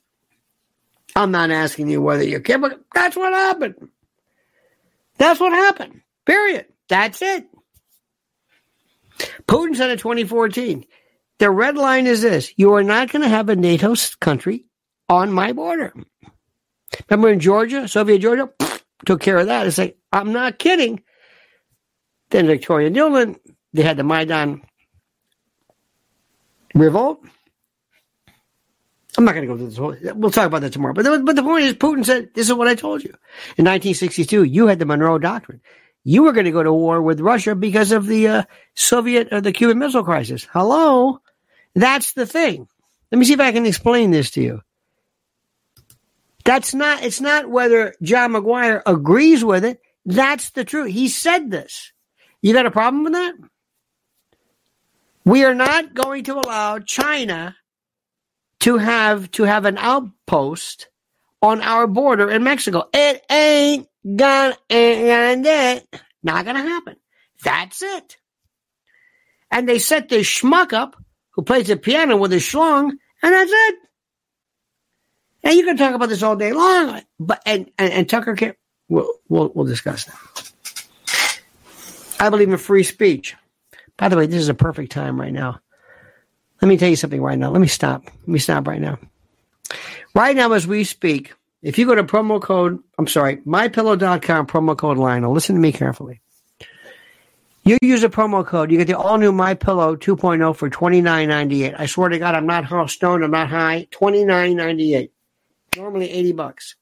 I'm 1.14 1.30
not 1.30 1.50
asking 1.50 1.90
you 1.90 2.00
whether 2.00 2.22
you 2.22 2.40
care, 2.40 2.58
but 2.58 2.80
that's 2.94 3.16
what 3.16 3.32
happened. 3.32 3.88
That's 5.18 5.40
what 5.40 5.52
happened. 5.52 6.00
Period. 6.24 6.66
That's 6.88 7.20
it. 7.20 7.46
Putin 9.46 9.76
said 9.76 9.90
in 9.90 9.98
2014, 9.98 10.84
the 11.38 11.50
red 11.50 11.76
line 11.76 12.06
is 12.06 12.22
this 12.22 12.52
you 12.56 12.74
are 12.74 12.82
not 12.82 13.10
going 13.10 13.22
to 13.22 13.28
have 13.28 13.48
a 13.48 13.56
NATO 13.56 13.94
country 14.20 14.66
on 15.08 15.32
my 15.32 15.52
border. 15.52 15.92
Remember 17.08 17.30
in 17.30 17.40
Georgia, 17.40 17.88
Soviet 17.88 18.18
Georgia, 18.18 18.50
took 19.04 19.20
care 19.20 19.38
of 19.38 19.46
that. 19.46 19.66
It's 19.66 19.78
like, 19.78 19.98
I'm 20.12 20.32
not 20.32 20.58
kidding. 20.58 21.02
Then 22.30 22.46
Victoria 22.46 22.90
Nuland, 22.90 23.38
they 23.72 23.82
had 23.82 23.96
the 23.96 24.04
Maidan 24.04 24.62
revolt. 26.74 27.24
I'm 29.16 29.24
not 29.24 29.34
going 29.34 29.46
to 29.46 29.52
go 29.52 29.58
through 29.58 29.68
this 29.68 29.76
whole. 29.76 29.94
We'll 30.14 30.30
talk 30.30 30.46
about 30.46 30.62
that 30.62 30.72
tomorrow. 30.72 30.94
But 30.94 31.04
the, 31.04 31.18
but 31.18 31.36
the 31.36 31.42
point 31.42 31.64
is, 31.64 31.74
Putin 31.74 32.04
said, 32.04 32.30
"This 32.34 32.48
is 32.48 32.54
what 32.54 32.68
I 32.68 32.74
told 32.74 33.02
you." 33.02 33.10
In 33.58 33.66
1962, 33.66 34.44
you 34.44 34.66
had 34.66 34.78
the 34.78 34.86
Monroe 34.86 35.18
Doctrine. 35.18 35.60
You 36.04 36.22
were 36.22 36.32
going 36.32 36.46
to 36.46 36.50
go 36.50 36.62
to 36.62 36.72
war 36.72 37.02
with 37.02 37.20
Russia 37.20 37.54
because 37.54 37.92
of 37.92 38.06
the 38.06 38.26
uh, 38.26 38.42
Soviet 38.74 39.28
or 39.30 39.40
the 39.40 39.52
Cuban 39.52 39.78
Missile 39.78 40.02
Crisis. 40.02 40.48
Hello, 40.50 41.20
that's 41.74 42.14
the 42.14 42.26
thing. 42.26 42.66
Let 43.10 43.18
me 43.18 43.26
see 43.26 43.34
if 43.34 43.40
I 43.40 43.52
can 43.52 43.66
explain 43.66 44.10
this 44.10 44.30
to 44.32 44.42
you. 44.42 44.62
That's 46.44 46.74
not. 46.74 47.02
It's 47.02 47.20
not 47.20 47.50
whether 47.50 47.94
John 48.02 48.32
McGuire 48.32 48.82
agrees 48.86 49.44
with 49.44 49.64
it. 49.64 49.80
That's 50.06 50.50
the 50.50 50.64
truth. 50.64 50.90
He 50.90 51.08
said 51.08 51.50
this. 51.50 51.92
You 52.40 52.52
got 52.54 52.66
a 52.66 52.70
problem 52.70 53.04
with 53.04 53.12
that? 53.12 53.34
We 55.24 55.44
are 55.44 55.54
not 55.54 55.94
going 55.94 56.24
to 56.24 56.34
allow 56.34 56.78
China 56.80 57.56
to 58.60 58.76
have 58.78 59.30
to 59.32 59.44
have 59.44 59.64
an 59.64 59.78
outpost 59.78 60.88
on 61.40 61.60
our 61.60 61.86
border 61.86 62.30
in 62.30 62.42
Mexico. 62.44 62.88
It 62.92 63.24
ain't 63.30 63.88
gonna. 64.16 64.56
Not 66.22 66.44
gonna 66.44 66.62
happen. 66.62 66.96
That's 67.44 67.82
it. 67.82 68.16
And 69.50 69.68
they 69.68 69.78
set 69.78 70.08
this 70.08 70.26
schmuck 70.26 70.72
up 70.72 70.96
who 71.30 71.42
plays 71.42 71.66
the 71.66 71.76
piano 71.76 72.16
with 72.16 72.32
a 72.32 72.36
schlong, 72.36 72.90
and 73.22 73.32
that's 73.34 73.50
it. 73.52 73.74
And 75.44 75.54
you 75.54 75.64
can 75.64 75.76
talk 75.76 75.94
about 75.94 76.08
this 76.08 76.22
all 76.22 76.36
day 76.36 76.52
long, 76.52 77.02
but 77.18 77.42
and 77.44 77.70
and, 77.78 77.92
and 77.92 78.08
Tucker 78.08 78.36
can't. 78.36 78.56
We'll, 78.88 79.12
we'll 79.28 79.50
we'll 79.54 79.66
discuss 79.66 80.04
that. 80.04 80.52
I 82.20 82.30
believe 82.30 82.48
in 82.48 82.58
free 82.58 82.84
speech. 82.84 83.34
By 84.02 84.08
the 84.08 84.16
way, 84.16 84.26
this 84.26 84.40
is 84.40 84.48
a 84.48 84.54
perfect 84.54 84.90
time 84.90 85.20
right 85.20 85.32
now. 85.32 85.60
Let 86.60 86.66
me 86.66 86.76
tell 86.76 86.88
you 86.88 86.96
something 86.96 87.22
right 87.22 87.38
now. 87.38 87.52
Let 87.52 87.60
me 87.60 87.68
stop. 87.68 88.02
Let 88.04 88.26
me 88.26 88.40
stop 88.40 88.66
right 88.66 88.80
now. 88.80 88.98
Right 90.12 90.34
now, 90.34 90.50
as 90.54 90.66
we 90.66 90.82
speak, 90.82 91.34
if 91.62 91.78
you 91.78 91.86
go 91.86 91.94
to 91.94 92.02
promo 92.02 92.42
code, 92.42 92.82
I'm 92.98 93.06
sorry, 93.06 93.36
mypillow.com 93.46 94.48
promo 94.48 94.76
code 94.76 94.98
Lionel, 94.98 95.32
listen 95.32 95.54
to 95.54 95.60
me 95.60 95.70
carefully. 95.70 96.20
You 97.62 97.78
use 97.80 98.02
a 98.02 98.08
promo 98.08 98.44
code, 98.44 98.72
you 98.72 98.78
get 98.78 98.88
the 98.88 98.98
all 98.98 99.18
new 99.18 99.30
My 99.30 99.54
Pillow 99.54 99.94
2.0 99.94 100.56
for 100.56 100.68
$29.98. 100.68 101.76
I 101.78 101.86
swear 101.86 102.08
to 102.08 102.18
God, 102.18 102.34
I'm 102.34 102.44
not 102.44 102.90
stoned, 102.90 103.22
I'm 103.22 103.30
not 103.30 103.50
high. 103.50 103.86
$29.98. 103.92 105.10
Normally 105.76 106.10
80 106.10 106.32
bucks. 106.32 106.74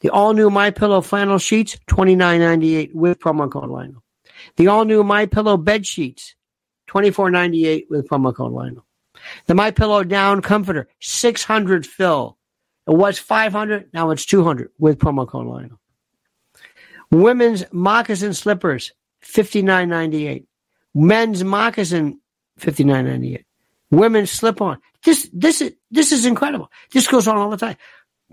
The 0.00 0.10
all 0.10 0.34
new 0.34 0.50
My 0.50 0.72
Pillow 0.72 1.00
flannel 1.00 1.38
sheets, 1.38 1.78
$29.98 1.88 2.94
with 2.94 3.18
promo 3.18 3.50
code 3.50 3.70
Lionel. 3.70 4.04
The 4.56 4.68
all 4.68 4.84
new 4.84 5.02
My 5.02 5.26
Pillow 5.26 5.56
bed 5.56 5.86
sheets, 5.86 6.33
$24.98 6.94 7.90
with 7.90 8.08
promo 8.08 8.34
code 8.34 8.52
Lionel. 8.52 8.84
The 9.46 9.54
My 9.54 9.70
Pillow 9.70 10.04
down 10.04 10.42
comforter, 10.42 10.88
600 11.00 11.86
fill. 11.86 12.38
It 12.86 12.92
was 12.92 13.18
500, 13.18 13.90
now 13.92 14.10
it's 14.10 14.26
200 14.26 14.70
with 14.78 14.98
promo 14.98 15.26
code 15.26 15.46
Lionel. 15.46 15.80
Women's 17.10 17.64
moccasin 17.72 18.34
slippers, 18.34 18.92
59.98. 19.22 20.44
Men's 20.94 21.42
moccasin, 21.42 22.20
59.98. 22.60 23.44
Women's 23.90 24.30
slip 24.30 24.60
on. 24.60 24.78
This 25.04 25.28
this 25.32 25.60
is 25.60 25.74
this 25.90 26.12
is 26.12 26.24
incredible. 26.24 26.70
This 26.92 27.06
goes 27.06 27.28
on 27.28 27.36
all 27.36 27.50
the 27.50 27.56
time. 27.56 27.76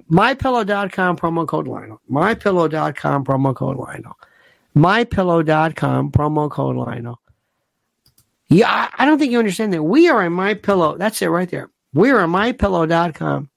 MyPillow.com 0.10 1.18
promo 1.18 1.48
code 1.48 1.68
Lionel. 1.68 2.01
MyPillow.com 2.10 3.25
promo 3.25 3.56
code 3.56 3.77
Lionel. 3.77 4.18
MyPillow.com 4.75 6.12
promo 6.12 6.50
code 6.50 6.77
Lionel. 6.77 7.20
Yeah, 8.51 8.89
I 8.93 9.05
don't 9.05 9.17
think 9.17 9.31
you 9.31 9.39
understand 9.39 9.72
that. 9.72 9.81
We 9.81 10.10
are 10.10 10.25
in 10.25 10.34
My 10.34 10.55
Pillow. 10.55 10.98
That's 10.98 11.22
it 11.22 11.27
right 11.27 11.50
there. 11.50 11.70
We 11.93 12.12
are 12.12 12.20
on 12.20 12.31
MyPillow.com 12.31 13.50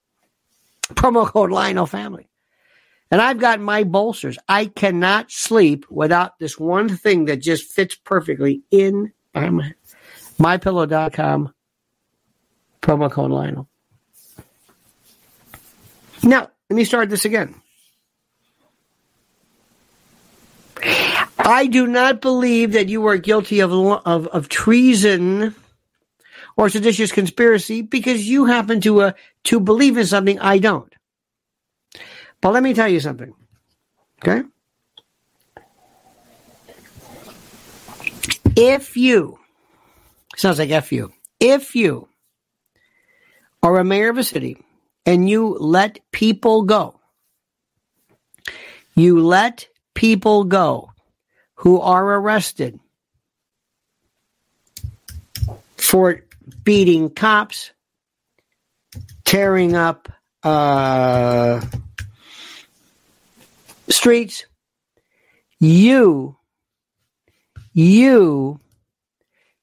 promo 0.91 1.27
code 1.27 1.51
Lionel 1.51 1.87
Family. 1.87 2.29
And 3.11 3.21
I've 3.21 3.41
got 3.41 3.61
my 3.61 3.83
bolsters. 3.83 4.39
I 4.49 4.67
cannot 4.67 5.33
sleep 5.33 5.85
without 5.91 6.39
this 6.39 6.59
one 6.61 6.89
thing 6.89 7.25
that 7.25 7.39
just 7.39 7.73
fits 7.73 7.97
perfectly 7.97 8.63
in 8.71 9.13
my 9.35 9.75
mypillow.com 10.39 11.53
promo 12.81 13.11
code 13.11 13.31
Lionel. 13.33 13.69
Now, 16.23 16.51
let 16.71 16.77
me 16.77 16.85
start 16.85 17.11
this 17.11 17.25
again. 17.25 17.61
I 21.45 21.67
do 21.67 21.87
not 21.87 22.23
believe 22.23 22.73
that 22.73 22.89
you 22.89 23.07
are 23.07 23.19
guilty 23.19 23.61
of, 23.61 23.71
of, 23.71 24.27
of 24.29 24.49
treason 24.49 25.55
or 26.57 26.71
seditious 26.71 27.13
conspiracy 27.13 27.83
because 27.83 28.27
you 28.27 28.47
happen 28.47 28.81
to 28.81 29.03
uh, 29.03 29.13
to 29.45 29.61
believe 29.61 29.99
in 29.99 30.07
something 30.07 30.41
I 30.41 30.59
don't. 30.59 30.93
But 32.41 32.55
let 32.55 32.63
me 32.63 32.73
tell 32.73 32.89
you 32.89 32.99
something. 32.99 33.35
Okay? 34.23 34.43
If 38.57 38.97
you 38.97 39.39
sounds 40.37 40.59
like 40.59 40.71
F 40.71 40.93
you. 40.93 41.13
If 41.41 41.77
you 41.77 42.09
are 43.63 43.79
a 43.79 43.85
mayor 43.85 44.09
of 44.09 44.17
a 44.17 44.25
city 44.25 44.57
and 45.05 45.29
you 45.29 45.59
let 45.61 45.99
people 46.11 46.63
go, 46.63 47.01
you 48.95 49.23
let 49.23 49.69
people 49.95 50.45
go 50.45 50.94
who 51.65 51.81
are 51.81 52.17
arrested 52.17 52.79
for 55.79 56.21
beating 56.63 57.09
cops, 57.09 57.71
tearing 59.25 59.75
up 59.75 60.13
uh, 60.43 61.63
streets. 63.89 64.45
You, 65.59 66.37
you, 67.73 68.61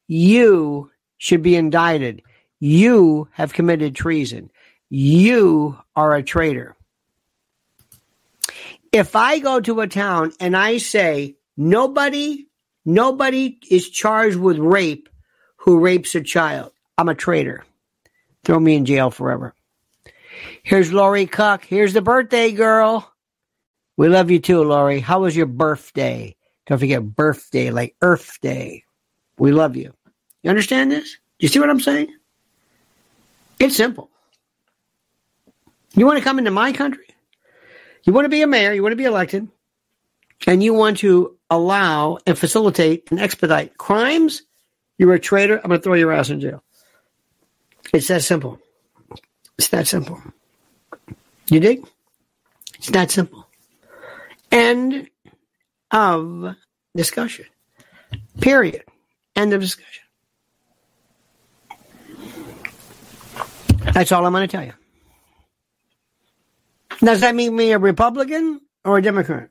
you 0.07 0.91
should 1.19 1.43
be 1.43 1.55
indicted. 1.55 2.23
You 2.59 3.27
have 3.33 3.53
committed 3.53 3.93
treason. 3.93 4.49
You 4.89 5.77
are 5.95 6.15
a 6.15 6.23
traitor. 6.23 6.75
If 8.91 9.15
I 9.15 9.37
go 9.37 9.59
to 9.59 9.81
a 9.81 9.87
town 9.87 10.33
and 10.39 10.57
I 10.57 10.77
say 10.77 11.35
nobody, 11.61 12.47
nobody 12.85 13.57
is 13.69 13.89
charged 13.89 14.37
with 14.37 14.57
rape 14.57 15.07
who 15.57 15.79
rapes 15.79 16.15
a 16.15 16.21
child, 16.21 16.71
I'm 16.97 17.09
a 17.09 17.15
traitor. 17.15 17.63
Throw 18.43 18.59
me 18.59 18.75
in 18.75 18.85
jail 18.85 19.11
forever. 19.11 19.53
Here's 20.63 20.91
Lori 20.91 21.27
Cuck. 21.27 21.63
Here's 21.63 21.93
the 21.93 22.01
birthday 22.01 22.51
girl. 22.51 23.11
We 23.95 24.09
love 24.09 24.31
you 24.31 24.39
too, 24.39 24.63
Lori. 24.63 24.99
How 24.99 25.21
was 25.21 25.35
your 25.35 25.45
birthday? 25.45 26.35
Don't 26.65 26.79
forget 26.79 27.03
birthday, 27.03 27.69
like 27.69 27.95
Earth 28.01 28.39
Day. 28.41 28.83
We 29.37 29.51
love 29.51 29.75
you. 29.75 29.93
You 30.41 30.49
understand 30.49 30.91
this? 30.91 31.17
You 31.39 31.47
see 31.47 31.59
what 31.59 31.69
I'm 31.69 31.79
saying? 31.79 32.07
It's 33.59 33.75
simple. 33.75 34.09
You 35.93 36.07
want 36.07 36.17
to 36.17 36.23
come 36.23 36.39
into 36.39 36.51
my 36.51 36.71
country? 36.71 37.05
You 38.03 38.13
want 38.13 38.25
to 38.25 38.29
be 38.29 38.41
a 38.41 38.47
mayor, 38.47 38.73
you 38.73 38.81
want 38.81 38.93
to 38.93 38.97
be 38.97 39.05
elected, 39.05 39.47
and 40.47 40.63
you 40.63 40.73
want 40.73 40.97
to 40.99 41.37
allow 41.49 42.17
and 42.25 42.37
facilitate 42.37 43.11
and 43.11 43.19
expedite 43.19 43.77
crimes, 43.77 44.41
you're 44.97 45.13
a 45.13 45.19
traitor. 45.19 45.57
I'm 45.57 45.69
going 45.69 45.79
to 45.79 45.83
throw 45.83 45.93
your 45.93 46.11
ass 46.11 46.29
in 46.29 46.39
jail. 46.39 46.63
It's 47.93 48.07
that 48.07 48.23
simple. 48.23 48.59
It's 49.57 49.69
that 49.69 49.87
simple. 49.87 50.21
You 51.49 51.59
dig? 51.59 51.85
It's 52.75 52.89
that 52.91 53.11
simple. 53.11 53.47
End 54.51 55.09
of 55.91 56.55
discussion. 56.95 57.45
Period. 58.39 58.83
End 59.35 59.53
of 59.53 59.61
discussion. 59.61 60.03
That's 63.93 64.11
all 64.11 64.25
I'm 64.25 64.31
going 64.31 64.47
to 64.47 64.51
tell 64.51 64.65
you. 64.65 64.73
Does 66.99 67.21
that 67.21 67.35
make 67.35 67.51
me 67.51 67.71
a 67.71 67.79
Republican 67.79 68.61
or 68.85 68.97
a 68.97 69.01
Democrat? 69.01 69.49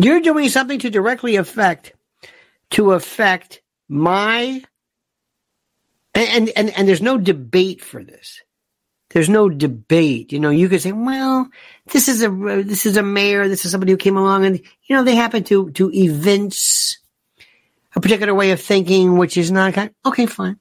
You're 0.00 0.20
doing 0.20 0.48
something 0.48 0.78
to 0.80 0.90
directly 0.90 1.36
affect 1.36 1.92
to 2.70 2.92
affect 2.92 3.62
my 3.88 4.62
and 6.14 6.50
and 6.50 6.70
and 6.70 6.88
there's 6.88 7.02
no 7.02 7.18
debate 7.18 7.82
for 7.82 8.02
this. 8.02 8.42
There's 9.10 9.28
no 9.28 9.48
debate. 9.48 10.32
You 10.32 10.40
know, 10.40 10.50
you 10.50 10.68
could 10.68 10.82
say, 10.82 10.92
well, 10.92 11.48
this 11.86 12.08
is 12.08 12.22
a 12.22 12.28
this 12.62 12.86
is 12.86 12.96
a 12.96 13.02
mayor, 13.02 13.48
this 13.48 13.64
is 13.64 13.70
somebody 13.70 13.92
who 13.92 13.98
came 13.98 14.16
along 14.16 14.44
and 14.44 14.60
you 14.84 14.96
know 14.96 15.04
they 15.04 15.14
happen 15.14 15.44
to 15.44 15.70
to 15.72 15.90
evince 15.92 16.98
a 17.94 18.00
particular 18.00 18.34
way 18.34 18.50
of 18.50 18.60
thinking, 18.60 19.16
which 19.16 19.36
is 19.36 19.50
not 19.50 19.74
kind. 19.74 19.90
Okay, 20.04 20.26
fine. 20.26 20.58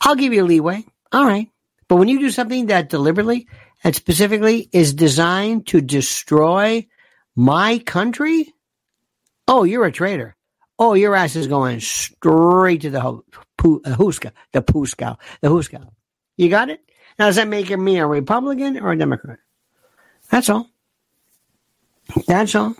I'll 0.00 0.16
give 0.16 0.32
you 0.32 0.44
leeway. 0.44 0.84
All 1.12 1.24
right, 1.24 1.48
but 1.86 1.96
when 1.96 2.08
you 2.08 2.18
do 2.18 2.30
something 2.30 2.66
that 2.66 2.90
deliberately 2.90 3.48
and 3.84 3.94
specifically 3.94 4.68
is 4.72 4.92
designed 4.92 5.68
to 5.68 5.80
destroy 5.80 6.86
my 7.38 7.78
country, 7.78 8.52
oh, 9.46 9.62
you're 9.62 9.84
a 9.84 9.92
traitor. 9.92 10.34
oh, 10.76 10.94
your 10.94 11.14
ass 11.14 11.36
is 11.36 11.46
going 11.46 11.78
straight 11.78 12.80
to 12.82 12.90
the 12.90 13.00
ho- 13.00 13.24
uh, 13.32 13.96
Huska, 13.96 14.32
the 14.52 14.60
Puskow, 14.60 15.16
the 15.40 15.48
Huskow. 15.48 15.88
You 16.36 16.48
got 16.48 16.68
it? 16.68 16.80
Now, 17.16 17.26
does 17.26 17.36
that 17.36 17.46
make 17.46 17.70
me 17.70 17.98
a 17.98 18.06
Republican 18.06 18.78
or 18.80 18.90
a 18.90 18.98
Democrat? 18.98 19.38
That's 20.30 20.48
all. 20.48 20.68
That's 22.26 22.54
all. 22.56 22.74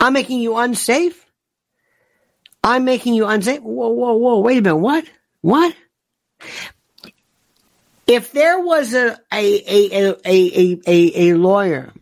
I'm 0.00 0.12
making 0.14 0.40
you 0.40 0.56
unsafe. 0.56 1.24
I'm 2.62 2.84
making 2.84 3.12
you 3.12 3.26
unsafe. 3.26 3.60
Whoa, 3.60 3.90
whoa, 3.90 4.14
whoa. 4.14 4.40
Wait 4.40 4.58
a 4.58 4.62
minute. 4.62 4.76
What? 4.76 5.04
What? 5.42 5.74
If 8.06 8.32
there 8.32 8.60
was 8.60 8.94
a 8.94 9.16
a 9.32 9.62
a 9.66 10.16
a 10.26 10.80
a, 10.86 11.30
a, 11.30 11.34
lawyer, 11.34 11.92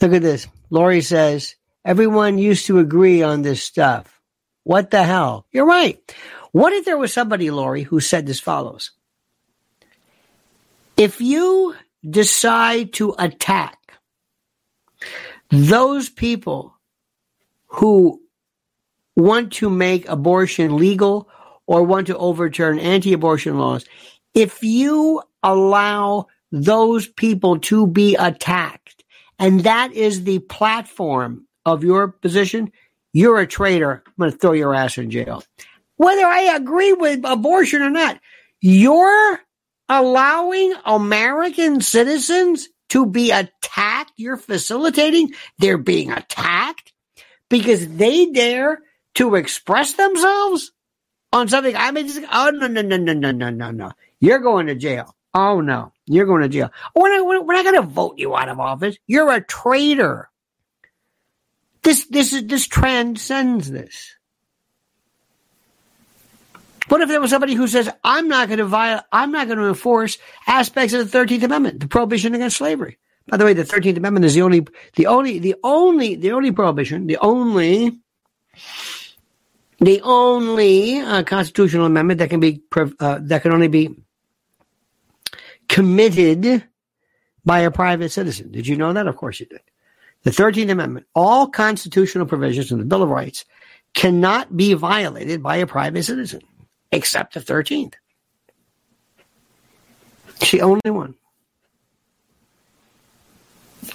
look 0.00 0.12
at 0.12 0.22
this. 0.22 0.46
Lori 0.70 1.00
says 1.00 1.56
everyone 1.84 2.38
used 2.38 2.66
to 2.66 2.78
agree 2.78 3.22
on 3.22 3.42
this 3.42 3.62
stuff. 3.62 4.20
What 4.62 4.90
the 4.90 5.02
hell? 5.02 5.46
You're 5.50 5.66
right. 5.66 5.98
What 6.52 6.72
if 6.72 6.84
there 6.84 6.98
was 6.98 7.12
somebody, 7.12 7.50
Lori, 7.50 7.82
who 7.82 8.00
said 8.00 8.26
this 8.26 8.40
follows? 8.40 8.92
If 10.96 11.20
you 11.20 11.74
decide 12.08 12.92
to 12.94 13.14
attack 13.18 13.78
those 15.50 16.08
people 16.08 16.76
who 17.66 18.20
want 19.16 19.52
to 19.54 19.70
make 19.70 20.08
abortion 20.08 20.76
legal 20.76 21.28
or 21.70 21.84
want 21.84 22.08
to 22.08 22.18
overturn 22.18 22.80
anti 22.80 23.12
abortion 23.12 23.56
laws, 23.56 23.84
if 24.34 24.64
you 24.64 25.22
allow 25.40 26.26
those 26.50 27.06
people 27.06 27.60
to 27.60 27.86
be 27.86 28.16
attacked, 28.16 29.04
and 29.38 29.60
that 29.60 29.92
is 29.92 30.24
the 30.24 30.40
platform 30.40 31.46
of 31.64 31.84
your 31.84 32.08
position, 32.08 32.72
you're 33.12 33.38
a 33.38 33.46
traitor. 33.46 34.02
I'm 34.04 34.12
going 34.18 34.32
to 34.32 34.36
throw 34.36 34.50
your 34.50 34.74
ass 34.74 34.98
in 34.98 35.12
jail. 35.12 35.44
Whether 35.96 36.26
I 36.26 36.56
agree 36.56 36.92
with 36.92 37.20
abortion 37.24 37.82
or 37.82 37.90
not, 37.90 38.18
you're 38.60 39.38
allowing 39.88 40.74
American 40.84 41.82
citizens 41.82 42.68
to 42.88 43.06
be 43.06 43.30
attacked. 43.30 44.12
You're 44.16 44.36
facilitating 44.36 45.34
they're 45.58 45.78
being 45.78 46.10
attacked 46.10 46.92
because 47.48 47.86
they 47.86 48.26
dare 48.26 48.80
to 49.14 49.36
express 49.36 49.92
themselves 49.92 50.72
on 51.32 51.48
something. 51.48 51.76
I 51.76 51.90
mean, 51.90 52.08
oh 52.32 52.50
no, 52.50 52.66
no, 52.66 52.82
no, 52.82 52.96
no, 52.96 53.12
no, 53.12 53.30
no, 53.30 53.50
no, 53.50 53.70
no. 53.70 53.92
You're 54.20 54.38
going 54.38 54.66
to 54.66 54.74
jail. 54.74 55.14
Oh 55.32 55.60
no, 55.60 55.92
you're 56.06 56.26
going 56.26 56.42
to 56.42 56.48
jail. 56.48 56.70
We're 56.94 57.16
not, 57.16 57.46
we're 57.46 57.54
not 57.54 57.64
going 57.64 57.82
to 57.82 57.88
vote 57.88 58.18
you 58.18 58.34
out 58.34 58.48
of 58.48 58.58
office. 58.58 58.96
You're 59.06 59.32
a 59.32 59.40
traitor. 59.40 60.28
This, 61.82 62.06
this 62.06 62.32
is, 62.32 62.46
this 62.46 62.66
transcends 62.66 63.70
this. 63.70 64.14
What 66.88 67.00
if 67.00 67.08
there 67.08 67.20
was 67.20 67.30
somebody 67.30 67.54
who 67.54 67.68
says, 67.68 67.88
I'm 68.02 68.26
not 68.26 68.48
going 68.48 68.58
to 68.58 68.64
violate, 68.64 69.04
I'm 69.12 69.30
not 69.30 69.46
going 69.46 69.60
to 69.60 69.68
enforce 69.68 70.18
aspects 70.48 70.92
of 70.92 71.08
the 71.08 71.18
13th 71.18 71.44
Amendment, 71.44 71.78
the 71.78 71.86
prohibition 71.86 72.34
against 72.34 72.56
slavery? 72.56 72.98
By 73.28 73.36
the 73.36 73.44
way, 73.44 73.52
the 73.52 73.62
13th 73.62 73.96
Amendment 73.96 74.24
is 74.24 74.34
the 74.34 74.42
only, 74.42 74.66
the 74.96 75.06
only, 75.06 75.38
the 75.38 75.54
only, 75.62 76.16
the 76.16 76.32
only 76.32 76.50
prohibition, 76.50 77.06
the 77.06 77.18
only, 77.18 78.00
the 79.80 80.00
only 80.02 81.00
uh, 81.00 81.22
constitutional 81.22 81.86
amendment 81.86 82.18
that 82.18 82.30
can 82.30 82.40
be, 82.40 82.62
uh, 82.76 83.18
that 83.22 83.42
can 83.42 83.52
only 83.52 83.68
be 83.68 83.96
committed 85.68 86.64
by 87.44 87.60
a 87.60 87.70
private 87.70 88.10
citizen. 88.10 88.52
Did 88.52 88.66
you 88.66 88.76
know 88.76 88.92
that? 88.92 89.06
Of 89.06 89.16
course 89.16 89.40
you 89.40 89.46
did. 89.46 89.62
The 90.22 90.30
13th 90.30 90.70
Amendment, 90.70 91.06
all 91.14 91.46
constitutional 91.46 92.26
provisions 92.26 92.70
in 92.70 92.78
the 92.78 92.84
Bill 92.84 93.02
of 93.02 93.08
Rights 93.08 93.46
cannot 93.94 94.54
be 94.54 94.74
violated 94.74 95.42
by 95.42 95.56
a 95.56 95.66
private 95.66 96.02
citizen 96.02 96.42
except 96.92 97.34
the 97.34 97.40
13th. 97.40 97.94
It's 100.36 100.50
the 100.50 100.60
only 100.60 100.90
one. 100.90 101.14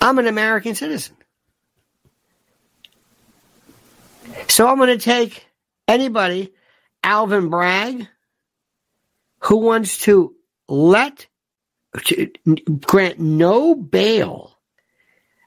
I'm 0.02 0.18
an 0.18 0.28
American 0.28 0.74
citizen. 0.74 1.16
So 4.48 4.68
I'm 4.68 4.78
going 4.78 4.90
to 4.90 5.04
take 5.04 5.46
anybody, 5.88 6.54
Alvin 7.04 7.50
Bragg, 7.50 8.08
who 9.40 9.58
wants 9.58 10.00
to 10.00 10.36
let, 10.68 11.28
to 12.06 12.32
grant 12.86 13.20
no 13.20 13.76
bail 13.76 14.58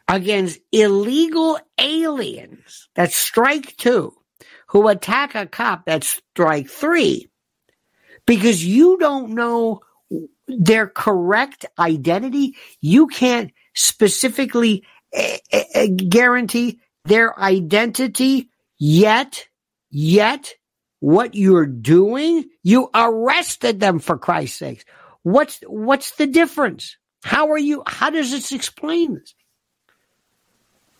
against 0.06 0.60
illegal 0.72 1.58
aliens. 1.78 2.88
That's 2.94 3.16
strike 3.16 3.76
two. 3.76 4.14
Who 4.68 4.88
attack 4.88 5.34
a 5.34 5.46
cop. 5.46 5.86
That's 5.86 6.20
strike 6.32 6.68
three 6.68 7.28
because 8.26 8.62
you 8.62 8.98
don't 8.98 9.30
know 9.30 9.80
their 10.46 10.86
correct 10.86 11.64
identity. 11.78 12.54
You 12.80 13.06
can't 13.06 13.50
specifically 13.74 14.84
uh, 15.16 15.38
uh, 15.74 15.86
guarantee 15.96 16.80
their 17.06 17.38
identity 17.40 18.50
yet, 18.78 19.47
yet 19.90 20.54
what 21.00 21.34
you're 21.34 21.66
doing. 21.66 22.48
You 22.62 22.90
arrested 22.94 23.80
them 23.80 23.98
for 23.98 24.18
Christ's 24.18 24.58
sake. 24.58 24.84
What's, 25.22 25.60
what's 25.66 26.16
the 26.16 26.26
difference? 26.26 26.96
How 27.22 27.50
are 27.50 27.58
you, 27.58 27.82
how 27.86 28.10
does 28.10 28.30
this 28.30 28.52
explain 28.52 29.14
this? 29.14 29.34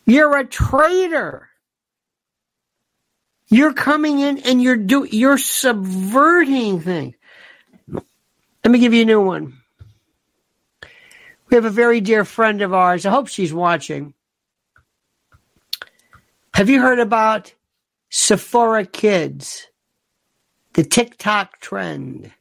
You're 0.05 0.37
a 0.37 0.45
traitor. 0.45 1.49
You're 3.49 3.73
coming 3.73 4.19
in 4.19 4.39
and 4.39 4.61
you're 4.61 4.75
do 4.75 5.05
you're 5.05 5.37
subverting 5.39 6.81
things. 6.81 7.15
Let 7.91 8.71
me 8.71 8.79
give 8.79 8.93
you 8.93 9.03
a 9.03 9.05
new 9.05 9.21
one. 9.21 9.57
We 11.49 11.55
have 11.55 11.65
a 11.65 11.71
very 11.71 11.99
dear 12.01 12.25
friend 12.25 12.61
of 12.61 12.73
ours. 12.73 13.05
I 13.05 13.09
hope 13.09 13.27
she's 13.27 13.53
watching. 13.53 14.13
Have 16.53 16.69
you 16.69 16.81
heard 16.81 16.99
about 16.99 17.53
Sephora 18.09 18.85
Kids? 18.85 19.67
The 20.73 20.83
TikTok 20.83 21.59
trend. 21.59 22.31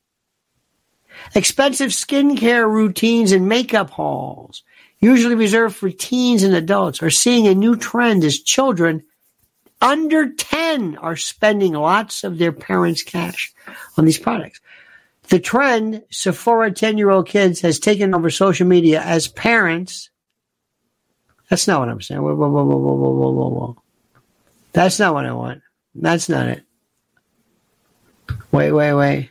Expensive 1.34 1.90
skincare 1.90 2.70
routines 2.70 3.32
and 3.32 3.48
makeup 3.48 3.90
hauls, 3.90 4.62
usually 5.00 5.34
reserved 5.34 5.74
for 5.76 5.90
teens 5.90 6.42
and 6.42 6.54
adults, 6.54 7.02
are 7.02 7.10
seeing 7.10 7.46
a 7.46 7.54
new 7.54 7.76
trend 7.76 8.24
as 8.24 8.38
children 8.38 9.02
under 9.80 10.32
10 10.32 10.96
are 10.98 11.16
spending 11.16 11.72
lots 11.72 12.24
of 12.24 12.38
their 12.38 12.52
parents' 12.52 13.02
cash 13.02 13.52
on 13.96 14.04
these 14.04 14.18
products. 14.18 14.60
The 15.28 15.38
trend, 15.38 16.02
Sephora 16.10 16.72
10 16.72 16.98
year 16.98 17.10
old 17.10 17.28
kids 17.28 17.60
has 17.60 17.78
taken 17.78 18.14
over 18.14 18.30
social 18.30 18.66
media 18.66 19.00
as 19.02 19.28
parents. 19.28 20.10
That's 21.50 21.68
not 21.68 21.80
what 21.80 21.88
I'm 21.88 22.00
saying. 22.00 22.22
Whoa, 22.22 22.34
whoa, 22.34 22.48
whoa, 22.48 22.64
whoa, 22.64 22.76
whoa, 22.76 22.94
whoa, 22.94 23.30
whoa, 23.30 23.48
whoa. 23.48 23.82
That's 24.78 25.00
not 25.00 25.12
what 25.12 25.26
I 25.26 25.32
want. 25.32 25.62
That's 25.92 26.28
not 26.28 26.46
it. 26.46 26.62
Wait, 28.52 28.70
wait, 28.70 28.94
wait. 28.94 29.30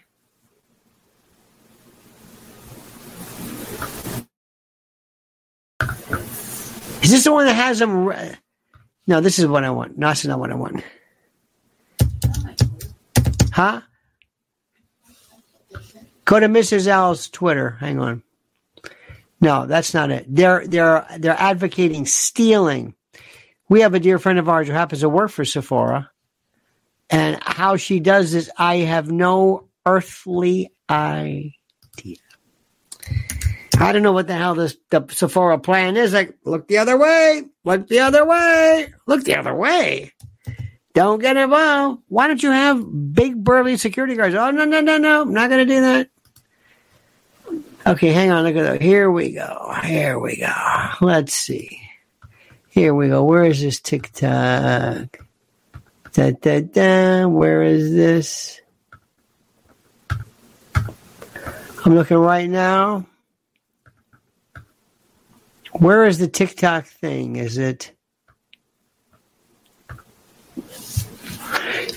Is 7.01 7.11
this 7.11 7.23
the 7.23 7.31
one 7.31 7.45
that 7.45 7.53
has 7.53 7.79
them? 7.79 8.07
Re- 8.07 8.35
no, 9.07 9.21
this 9.21 9.39
is 9.39 9.47
what 9.47 9.63
I 9.63 9.69
want. 9.69 9.97
No, 9.97 10.09
this 10.09 10.25
is 10.25 10.27
not 10.27 10.37
what 10.37 10.51
I 10.51 10.55
want. 10.55 10.83
Huh? 13.53 13.79
Go 16.25 16.41
to 16.41 16.47
Mrs. 16.47 16.87
L's 16.87 17.29
Twitter. 17.29 17.77
Hang 17.79 18.01
on. 18.01 18.21
No, 19.39 19.65
that's 19.65 19.93
not 19.93 20.11
it. 20.11 20.25
They're 20.27 20.67
they're 20.67 21.07
they're 21.19 21.39
advocating 21.39 22.05
stealing. 22.05 22.95
We 23.69 23.81
have 23.81 23.93
a 23.93 23.99
dear 23.99 24.19
friend 24.19 24.39
of 24.39 24.49
ours 24.49 24.67
who 24.67 24.73
happens 24.73 25.01
to 25.01 25.09
work 25.09 25.29
for 25.29 25.45
Sephora, 25.45 26.09
and 27.09 27.37
how 27.41 27.77
she 27.77 27.99
does 27.99 28.31
this, 28.31 28.49
I 28.57 28.77
have 28.77 29.11
no 29.11 29.67
earthly 29.85 30.71
idea. 30.89 31.53
I 33.79 33.91
don't 33.91 34.01
know 34.01 34.11
what 34.11 34.27
the 34.27 34.35
hell 34.35 34.55
this 34.55 34.75
the 34.89 35.05
Sephora 35.09 35.59
plan 35.59 35.97
is. 35.97 36.13
Like, 36.13 36.35
look 36.43 36.67
the 36.67 36.79
other 36.79 36.97
way, 36.97 37.43
look 37.63 37.87
the 37.87 37.99
other 37.99 38.25
way, 38.25 38.93
look 39.05 39.23
the 39.23 39.37
other 39.37 39.53
way. 39.53 40.13
Don't 40.93 41.21
get 41.21 41.37
involved. 41.37 42.01
Why 42.07 42.27
don't 42.27 42.41
you 42.41 42.49
have 42.49 43.13
big 43.13 43.43
burly 43.43 43.77
security 43.77 44.15
guards? 44.15 44.33
Oh 44.33 44.49
no 44.49 44.65
no 44.65 44.81
no 44.81 44.97
no! 44.97 45.21
I'm 45.21 45.33
not 45.33 45.49
to 45.49 45.65
do 45.65 45.81
that. 45.81 46.09
Okay, 47.85 48.11
hang 48.11 48.31
on. 48.31 48.43
Look 48.43 48.55
at 48.55 48.63
that. 48.63 48.81
Here 48.81 49.09
we 49.11 49.31
go. 49.31 49.73
Here 49.83 50.17
we 50.19 50.37
go. 50.37 50.51
Let's 50.99 51.33
see. 51.33 51.86
Here 52.77 52.93
we 52.93 53.07
go. 53.07 53.23
Where 53.23 53.43
is 53.43 53.59
this 53.59 53.79
TikTok? 53.79 55.17
Da, 56.13 56.31
da, 56.31 56.61
da. 56.61 57.25
Where 57.25 57.63
is 57.63 57.91
this? 57.91 58.61
I'm 60.11 61.95
looking 61.95 62.17
right 62.17 62.47
now. 62.47 63.07
Where 65.71 66.05
is 66.05 66.19
the 66.19 66.27
TikTok 66.27 66.85
thing? 66.85 67.37
Is 67.37 67.57
it? 67.57 67.93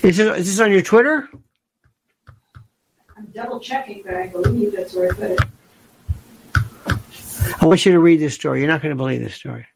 Is, 0.01 0.17
it, 0.17 0.35
is 0.35 0.47
this 0.47 0.59
on 0.59 0.71
your 0.71 0.81
Twitter? 0.81 1.29
I'm 3.15 3.27
double 3.35 3.59
checking, 3.59 4.01
but 4.03 4.15
I 4.15 4.25
believe 4.29 4.75
that's 4.75 4.95
where 4.95 5.11
I 5.11 5.13
put 5.13 5.29
it. 5.29 5.39
I 7.61 7.67
want 7.67 7.85
you 7.85 7.91
to 7.91 7.99
read 7.99 8.19
this 8.19 8.33
story. 8.33 8.61
You're 8.61 8.67
not 8.67 8.81
going 8.81 8.89
to 8.89 8.95
believe 8.95 9.21
this 9.21 9.35
story. 9.35 9.67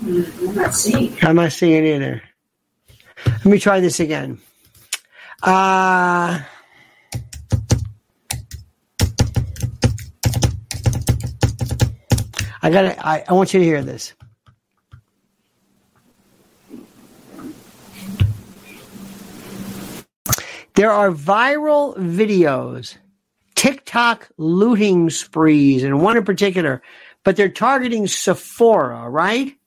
I'm 0.00 0.54
not 0.54 0.74
seeing. 0.74 1.16
I'm 1.22 1.36
not 1.36 1.52
seeing 1.52 1.84
it 1.84 1.96
either. 1.96 2.22
Let 3.26 3.44
me 3.44 3.58
try 3.58 3.80
this 3.80 4.00
again. 4.00 4.38
Uh, 5.42 6.40
I 12.62 12.70
got 12.70 12.98
I, 13.04 13.24
I 13.28 13.32
want 13.32 13.52
you 13.54 13.60
to 13.60 13.64
hear 13.64 13.82
this. 13.82 14.14
There 20.74 20.92
are 20.92 21.10
viral 21.10 21.96
videos, 21.96 22.96
TikTok 23.56 24.28
looting 24.36 25.10
sprees, 25.10 25.82
and 25.82 26.00
one 26.00 26.16
in 26.16 26.24
particular, 26.24 26.82
but 27.24 27.34
they're 27.34 27.48
targeting 27.48 28.06
Sephora, 28.06 29.10
right? 29.10 29.57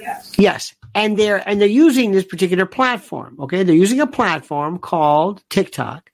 Yes. 0.00 0.32
Yes, 0.38 0.74
and 0.94 1.16
they're 1.16 1.46
and 1.48 1.60
they're 1.60 1.68
using 1.68 2.12
this 2.12 2.24
particular 2.24 2.66
platform. 2.66 3.36
Okay, 3.40 3.62
they're 3.62 3.74
using 3.74 4.00
a 4.00 4.06
platform 4.06 4.78
called 4.78 5.42
TikTok. 5.48 6.10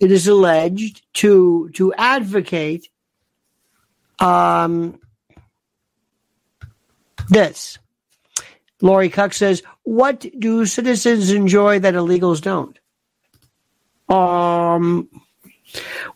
It 0.00 0.10
is 0.10 0.26
alleged 0.26 1.02
to 1.14 1.70
to 1.74 1.94
advocate 1.94 2.88
um, 4.18 4.98
this. 7.28 7.78
Lori 8.80 9.08
Cuck 9.08 9.32
says, 9.32 9.62
"What 9.82 10.26
do 10.38 10.66
citizens 10.66 11.30
enjoy 11.30 11.78
that 11.80 11.94
illegals 11.94 12.40
don't?" 12.40 12.78
Um. 14.08 15.08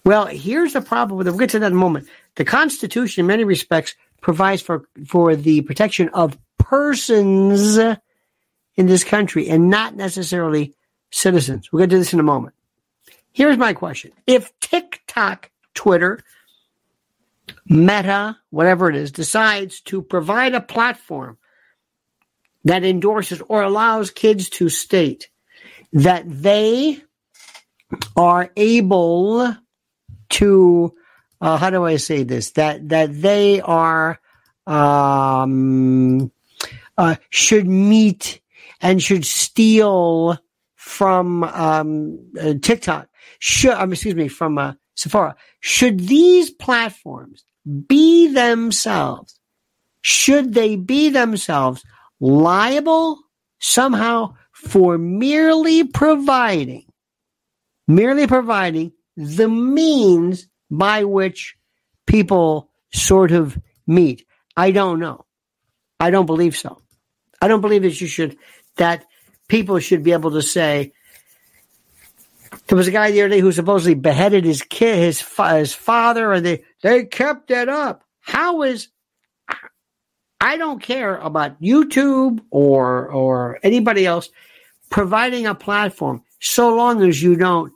Well, 0.04 0.26
here's 0.26 0.74
the 0.74 0.80
problem 0.80 1.18
with 1.18 1.26
it. 1.26 1.30
We'll 1.30 1.40
get 1.40 1.50
to 1.50 1.58
that 1.58 1.66
in 1.66 1.72
a 1.72 1.76
moment. 1.76 2.08
The 2.36 2.44
Constitution, 2.44 3.22
in 3.22 3.26
many 3.26 3.42
respects, 3.42 3.96
provides 4.20 4.62
for 4.62 4.88
for 5.06 5.36
the 5.36 5.62
protection 5.62 6.08
of 6.10 6.38
persons 6.58 7.78
in 7.78 8.86
this 8.86 9.04
country 9.04 9.48
and 9.48 9.70
not 9.70 9.96
necessarily 9.96 10.74
citizens. 11.10 11.72
We're 11.72 11.80
going 11.80 11.90
to 11.90 11.96
do 11.96 12.00
this 12.00 12.12
in 12.12 12.20
a 12.20 12.24
moment. 12.24 12.54
Here's 13.32 13.56
my 13.56 13.72
question. 13.72 14.12
If 14.26 14.52
TikTok, 14.60 15.50
Twitter, 15.74 16.20
Meta, 17.66 18.36
whatever 18.50 18.90
it 18.90 18.96
is, 18.96 19.12
decides 19.12 19.80
to 19.82 20.02
provide 20.02 20.54
a 20.54 20.60
platform 20.60 21.38
that 22.64 22.84
endorses 22.84 23.40
or 23.48 23.62
allows 23.62 24.10
kids 24.10 24.48
to 24.50 24.68
state 24.68 25.28
that 25.92 26.24
they 26.26 27.02
are 28.16 28.50
able 28.56 29.56
to, 30.28 30.94
uh, 31.40 31.56
how 31.56 31.70
do 31.70 31.84
I 31.84 31.96
say 31.96 32.22
this? 32.22 32.52
That 32.52 32.88
that 32.88 33.20
they 33.20 33.60
are 33.60 34.18
um, 34.66 36.30
uh, 36.96 37.16
should 37.30 37.66
meet 37.66 38.40
and 38.80 39.02
should 39.02 39.24
steal 39.24 40.38
from 40.74 41.44
um, 41.44 42.18
uh, 42.40 42.54
TikTok. 42.60 43.08
Should 43.38 43.74
um, 43.74 43.92
excuse 43.92 44.14
me 44.14 44.28
from 44.28 44.58
uh, 44.58 44.74
Sephora. 44.94 45.36
Should 45.60 46.00
these 46.00 46.50
platforms 46.50 47.44
be 47.86 48.32
themselves? 48.32 49.38
Should 50.00 50.54
they 50.54 50.76
be 50.76 51.10
themselves 51.10 51.84
liable 52.20 53.18
somehow 53.60 54.34
for 54.52 54.98
merely 54.98 55.84
providing, 55.84 56.84
merely 57.86 58.26
providing 58.26 58.92
the 59.16 59.48
means 59.48 60.48
by 60.70 61.04
which 61.04 61.56
people 62.06 62.70
sort 62.92 63.32
of 63.32 63.58
meet? 63.86 64.26
I 64.56 64.70
don't 64.70 64.98
know. 64.98 65.24
I 66.00 66.10
don't 66.10 66.26
believe 66.26 66.56
so. 66.56 66.80
I 67.40 67.48
don't 67.48 67.60
believe 67.60 67.82
that 67.82 68.00
you 68.00 68.06
should 68.06 68.36
that 68.76 69.04
people 69.48 69.78
should 69.78 70.02
be 70.02 70.12
able 70.12 70.32
to 70.32 70.42
say 70.42 70.92
there 72.66 72.76
was 72.76 72.88
a 72.88 72.92
guy 72.92 73.10
the 73.10 73.22
other 73.22 73.30
day 73.30 73.40
who 73.40 73.52
supposedly 73.52 73.94
beheaded 73.94 74.44
his 74.44 74.62
kid, 74.62 74.98
his 74.98 75.20
his 75.50 75.74
father, 75.74 76.32
and 76.32 76.44
they 76.44 76.64
they 76.82 77.04
kept 77.04 77.50
it 77.50 77.68
up. 77.68 78.04
How 78.20 78.62
is 78.62 78.88
I 80.40 80.56
don't 80.56 80.82
care 80.82 81.16
about 81.16 81.60
YouTube 81.60 82.40
or 82.50 83.10
or 83.10 83.58
anybody 83.62 84.06
else 84.06 84.30
providing 84.90 85.46
a 85.46 85.54
platform 85.54 86.22
so 86.40 86.74
long 86.74 87.02
as 87.02 87.22
you 87.22 87.36
don't 87.36 87.72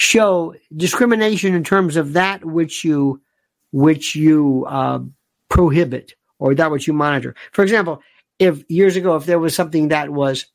show 0.00 0.54
discrimination 0.74 1.54
in 1.54 1.62
terms 1.62 1.96
of 1.96 2.14
that 2.14 2.42
which 2.42 2.84
you 2.84 3.20
which 3.70 4.16
you 4.16 4.64
uh, 4.66 4.98
prohibit 5.50 6.14
or 6.38 6.54
that 6.54 6.70
which 6.70 6.86
you 6.86 6.94
monitor. 6.94 7.34
For 7.52 7.62
example, 7.62 8.00
if 8.38 8.64
years 8.70 8.96
ago, 8.96 9.16
if 9.16 9.26
there 9.26 9.38
was 9.38 9.54
something 9.54 9.88
that 9.88 10.08
was 10.08 10.46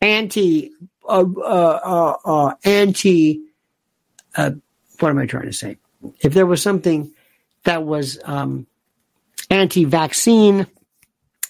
anti, 0.00 0.70
uh, 1.06 1.22
uh, 1.36 1.80
uh, 1.84 2.16
uh 2.24 2.54
anti, 2.64 3.42
uh, 4.34 4.52
what 5.00 5.10
am 5.10 5.18
I 5.18 5.26
trying 5.26 5.46
to 5.46 5.52
say? 5.52 5.76
If 6.22 6.32
there 6.32 6.46
was 6.46 6.62
something 6.62 7.12
that 7.64 7.84
was 7.84 8.18
um, 8.24 8.66
anti-vaccine, 9.50 10.66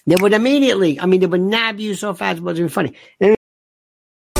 they 0.05 0.15
would 0.19 0.33
immediately, 0.33 0.99
I 0.99 1.05
mean, 1.05 1.21
they 1.21 1.27
would 1.27 1.39
nab 1.39 1.79
you 1.79 1.95
so 1.95 2.13
fast 2.13 2.39
it 2.39 2.43
wasn't 2.43 2.59
even 2.59 2.69
funny. 2.69 2.93
And 3.21 3.38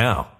now. 0.00 0.39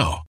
now. 0.01 0.30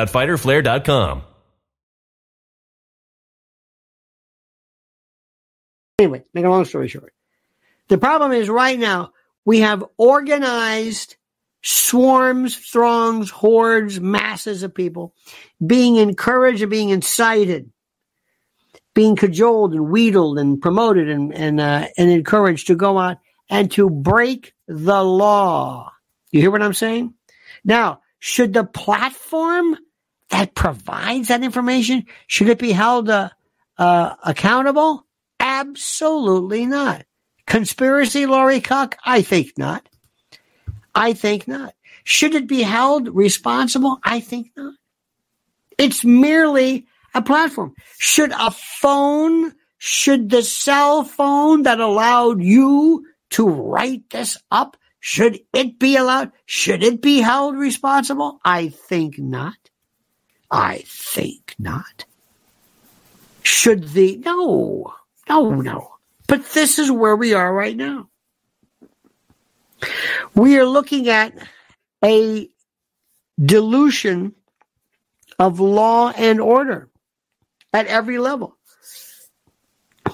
www.fighterflare.com. 0.07 1.23
Anyway, 5.99 6.23
make 6.33 6.45
a 6.45 6.49
long 6.49 6.65
story 6.65 6.87
short. 6.87 7.13
The 7.87 7.97
problem 7.97 8.31
is 8.31 8.49
right 8.49 8.79
now 8.79 9.11
we 9.45 9.59
have 9.59 9.83
organized 9.97 11.15
swarms, 11.61 12.55
throngs, 12.55 13.29
hordes, 13.29 13.99
masses 13.99 14.63
of 14.63 14.73
people 14.73 15.13
being 15.65 15.97
encouraged 15.97 16.63
and 16.63 16.71
being 16.71 16.89
incited, 16.89 17.71
being 18.95 19.15
cajoled 19.15 19.73
and 19.73 19.89
wheedled 19.89 20.39
and 20.39 20.59
promoted 20.59 21.07
and 21.07 21.33
and 21.35 21.59
uh, 21.59 21.87
and 21.97 22.09
encouraged 22.09 22.67
to 22.67 22.75
go 22.75 22.97
out 22.97 23.17
and 23.49 23.69
to 23.71 23.89
break 23.89 24.53
the 24.67 25.03
law. 25.03 25.91
You 26.31 26.41
hear 26.41 26.51
what 26.51 26.63
I'm 26.63 26.73
saying? 26.73 27.13
Now, 27.63 28.01
should 28.19 28.53
the 28.53 28.63
platform 28.63 29.77
that 30.31 30.55
provides 30.55 31.27
that 31.27 31.43
information 31.43 32.05
should 32.27 32.49
it 32.49 32.59
be 32.59 32.71
held 32.71 33.09
uh, 33.09 33.29
uh, 33.77 34.15
accountable? 34.23 35.05
Absolutely 35.39 36.65
not. 36.65 37.05
Conspiracy, 37.45 38.25
Lori 38.25 38.61
Cuck? 38.61 38.97
I 39.05 39.21
think 39.21 39.57
not. 39.57 39.87
I 40.95 41.13
think 41.13 41.47
not. 41.47 41.73
Should 42.03 42.35
it 42.35 42.47
be 42.47 42.61
held 42.61 43.13
responsible? 43.13 43.99
I 44.03 44.19
think 44.19 44.51
not. 44.55 44.73
It's 45.77 46.03
merely 46.03 46.87
a 47.13 47.21
platform. 47.21 47.73
Should 47.97 48.31
a 48.31 48.51
phone, 48.51 49.53
should 49.77 50.29
the 50.29 50.43
cell 50.43 51.03
phone 51.03 51.63
that 51.63 51.79
allowed 51.79 52.41
you 52.41 53.05
to 53.31 53.47
write 53.47 54.09
this 54.09 54.37
up, 54.51 54.77
should 54.99 55.39
it 55.53 55.79
be 55.79 55.97
allowed? 55.97 56.31
Should 56.45 56.83
it 56.83 57.01
be 57.01 57.19
held 57.19 57.57
responsible? 57.57 58.39
I 58.45 58.69
think 58.69 59.17
not. 59.17 59.55
I 60.51 60.83
think 60.85 61.55
not. 61.57 62.05
Should 63.41 63.89
the, 63.89 64.17
no, 64.17 64.93
no, 65.29 65.55
no. 65.55 65.95
But 66.27 66.45
this 66.51 66.77
is 66.77 66.91
where 66.91 67.15
we 67.15 67.33
are 67.33 67.53
right 67.53 67.75
now. 67.75 68.09
We 70.35 70.59
are 70.59 70.65
looking 70.65 71.09
at 71.09 71.33
a 72.03 72.49
dilution 73.43 74.33
of 75.39 75.59
law 75.59 76.11
and 76.15 76.39
order 76.39 76.89
at 77.73 77.87
every 77.87 78.19
level. 78.19 78.57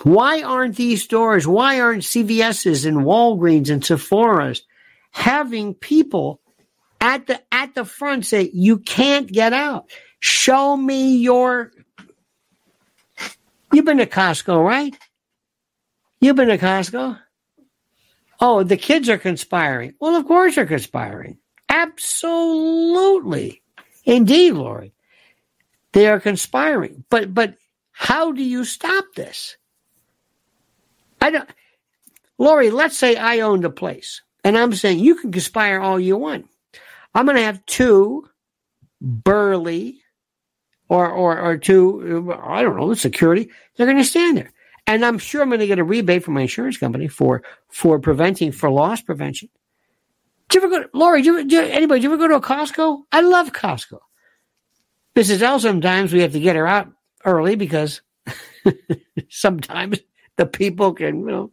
Why 0.03 0.43
aren't 0.43 0.75
these 0.75 1.03
stores, 1.03 1.47
why 1.47 1.81
aren't 1.81 2.03
CVS's 2.03 2.85
and 2.85 2.97
Walgreens 2.97 3.69
and 3.69 3.83
Sephora's 3.83 4.61
having 5.11 5.73
people 5.73 6.39
at 7.01 7.27
the 7.27 7.41
at 7.51 7.73
the 7.75 7.83
front 7.83 8.25
say 8.25 8.49
you 8.53 8.77
can't 8.77 9.31
get 9.31 9.53
out? 9.53 9.89
Show 10.19 10.75
me 10.75 11.17
your 11.17 11.71
You've 13.71 13.85
been 13.85 13.97
to 13.97 14.05
Costco, 14.05 14.65
right? 14.65 14.97
You've 16.19 16.35
been 16.35 16.47
to 16.47 16.57
Costco? 16.57 17.19
Oh, 18.39 18.63
the 18.63 18.77
kids 18.77 19.09
are 19.09 19.17
conspiring. 19.17 19.93
Well, 19.99 20.15
of 20.15 20.25
course 20.25 20.55
they're 20.55 20.65
conspiring. 20.65 21.37
Absolutely. 21.69 23.61
Indeed, 24.05 24.53
Lori. 24.53 24.93
They 25.93 26.07
are 26.07 26.19
conspiring. 26.19 27.03
But 27.09 27.33
but 27.33 27.55
how 27.91 28.31
do 28.31 28.43
you 28.43 28.63
stop 28.63 29.05
this? 29.15 29.57
I 31.19 31.31
don't 31.31 31.49
Lori, 32.37 32.69
let's 32.69 32.97
say 32.97 33.15
I 33.15 33.39
owned 33.39 33.65
a 33.65 33.69
place 33.69 34.21
and 34.43 34.57
I'm 34.57 34.73
saying 34.73 34.99
you 34.99 35.15
can 35.15 35.31
conspire 35.31 35.79
all 35.79 35.99
you 35.99 36.17
want. 36.17 36.47
I'm 37.13 37.25
gonna 37.25 37.41
have 37.41 37.65
two 37.65 38.29
burly 39.01 40.01
or 40.89 41.09
or 41.09 41.39
or 41.39 41.57
two 41.57 42.33
I 42.41 42.61
don't 42.61 42.77
know, 42.77 42.89
the 42.89 42.95
security. 42.95 43.49
They're 43.75 43.87
gonna 43.87 44.03
stand 44.03 44.37
there. 44.37 44.51
And 44.87 45.03
I'm 45.03 45.17
sure 45.17 45.41
I'm 45.41 45.49
going 45.49 45.59
to 45.59 45.67
get 45.67 45.79
a 45.79 45.83
rebate 45.83 46.23
from 46.23 46.35
my 46.35 46.41
insurance 46.41 46.77
company 46.77 47.09
for 47.09 47.43
for 47.69 47.99
preventing 47.99 48.53
for 48.53 48.69
loss 48.69 49.01
prevention. 49.01 49.49
Do 50.47 50.59
you 50.59 50.65
ever 50.65 50.79
go, 50.79 50.87
Lori? 50.93 51.21
Do, 51.21 51.33
you, 51.33 51.43
do 51.45 51.61
anybody? 51.61 51.99
Do 51.99 52.07
you 52.07 52.13
ever 52.13 52.17
go 52.17 52.29
to 52.29 52.35
a 52.35 52.41
Costco? 52.41 53.01
I 53.11 53.19
love 53.19 53.51
Costco. 53.51 53.99
Mrs. 55.13 55.41
L. 55.41 55.59
Sometimes 55.59 56.13
we 56.13 56.21
have 56.21 56.31
to 56.31 56.39
get 56.39 56.55
her 56.55 56.65
out 56.65 56.87
early 57.25 57.55
because 57.55 58.01
sometimes 59.29 59.99
the 60.37 60.45
people 60.45 60.93
can, 60.93 61.19
you 61.19 61.25
know, 61.25 61.51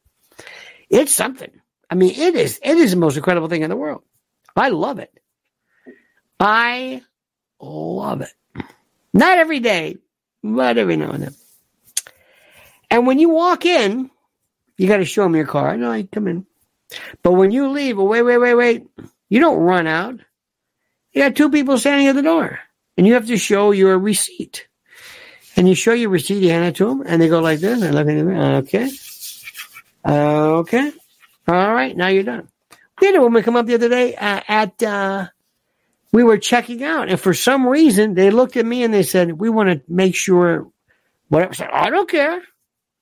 it's 0.89 1.15
something. 1.15 1.51
I 1.91 1.97
mean, 1.97 2.15
it 2.15 2.37
is. 2.37 2.61
It 2.63 2.79
is 2.79 2.93
the 2.93 2.97
most 2.97 3.17
incredible 3.17 3.49
thing 3.49 3.63
in 3.63 3.71
the 3.71 3.77
world. 3.77 4.03
I 4.55 4.69
love 4.69 5.01
it. 5.01 5.11
I 6.39 7.03
love 7.61 8.21
it. 8.21 8.33
Not 9.15 9.39
every 9.39 9.61
day, 9.61 9.97
but 10.43 10.77
every 10.77 10.97
now 10.97 11.13
and 11.13 11.23
then. 11.23 11.35
And 12.91 13.07
when 13.07 13.19
you 13.19 13.31
walk 13.31 13.65
in, 13.65 14.11
you 14.77 14.89
got 14.89 14.99
to 14.99 15.05
show 15.05 15.23
them 15.23 15.37
your 15.37 15.47
car. 15.47 15.77
No, 15.77 15.91
I 15.91 16.03
come 16.03 16.27
in. 16.27 16.47
But 17.23 17.33
when 17.33 17.51
you 17.53 17.69
leave, 17.69 17.99
oh, 17.99 18.05
wait, 18.05 18.23
wait, 18.23 18.39
wait, 18.39 18.55
wait. 18.55 18.87
You 19.29 19.41
don't 19.41 19.59
run 19.59 19.87
out. 19.87 20.21
You 21.13 21.23
got 21.23 21.37
two 21.37 21.49
people 21.49 21.79
standing 21.79 22.09
at 22.09 22.17
the 22.17 22.23
door, 22.23 22.59
and 22.97 23.07
you 23.07 23.15
have 23.15 23.29
to 23.29 23.37
show 23.37 23.71
your 23.71 23.99
receipt. 23.99 24.67
And 25.57 25.69
you 25.69 25.77
show 25.77 25.93
your 25.93 26.11
receipt, 26.11 26.43
you 26.43 26.51
hand 26.51 26.65
it 26.65 26.77
to 26.77 26.87
them, 26.87 27.05
and 27.07 27.23
they 27.23 27.29
go 27.29 27.41
like 27.41 27.61
this. 27.61 27.83
And 27.83 27.95
look 27.95 28.09
at 28.09 28.25
me. 28.25 28.37
Okay. 28.37 28.91
Okay. 30.05 30.93
All 31.47 31.75
right. 31.75 31.97
Now 31.97 32.09
you're 32.09 32.25
done. 32.25 32.49
We 33.01 33.07
had 33.07 33.17
a 33.17 33.23
woman 33.23 33.45
come 33.45 33.55
up 33.55 33.67
the 33.67 33.75
other 33.75 33.89
day 33.89 34.17
uh, 34.17 34.41
at, 34.49 34.83
uh, 34.83 35.29
we 36.15 36.23
were 36.23 36.39
checking 36.39 36.85
out, 36.85 37.09
and 37.09 37.19
for 37.19 37.35
some 37.35 37.67
reason, 37.67 38.15
they 38.15 38.31
looked 38.31 38.57
at 38.57 38.65
me 38.65 38.85
and 38.85 38.95
they 38.95 39.03
said, 39.03 39.33
We 39.33 39.51
want 39.51 39.69
to 39.71 39.83
make 39.93 40.15
sure 40.15 40.71
whatever. 41.27 41.51
I 41.51 41.55
said, 41.57 41.71
I 41.73 41.91
don't 41.91 42.09
care. 42.09 42.41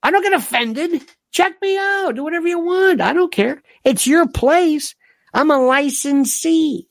I 0.02 0.10
don't 0.10 0.22
get 0.22 0.32
offended. 0.32 1.02
Check 1.30 1.60
me 1.60 1.76
out. 1.76 2.14
Do 2.14 2.24
whatever 2.24 2.48
you 2.48 2.58
want. 2.58 3.02
I 3.02 3.12
don't 3.12 3.30
care. 3.30 3.62
It's 3.84 4.06
your 4.06 4.26
place. 4.28 4.94
I'm 5.34 5.50
a 5.50 5.58
licensee. 5.58 6.88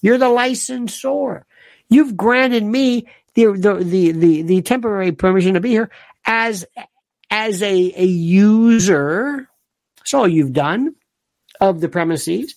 You're 0.00 0.16
the 0.16 0.28
licensor. 0.28 1.44
You've 1.88 2.16
granted 2.16 2.62
me 2.62 3.08
the, 3.34 3.46
the, 3.46 3.82
the, 3.82 4.12
the, 4.12 4.42
the 4.42 4.62
temporary 4.62 5.10
permission 5.10 5.54
to 5.54 5.60
be 5.60 5.70
here 5.70 5.90
as, 6.24 6.66
as 7.32 7.64
a, 7.64 7.92
a 7.96 8.04
user. 8.04 9.48
That's 9.96 10.14
all 10.14 10.28
you've 10.28 10.52
done 10.52 10.94
of 11.60 11.80
the 11.80 11.88
premises. 11.88 12.54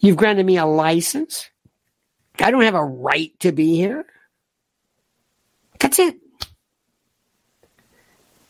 You've 0.00 0.16
granted 0.16 0.44
me 0.44 0.56
a 0.56 0.66
license. 0.66 1.48
I 2.42 2.50
don't 2.50 2.62
have 2.62 2.74
a 2.74 2.84
right 2.84 3.38
to 3.40 3.52
be 3.52 3.76
here. 3.76 4.06
That's 5.78 5.98
it. 5.98 6.18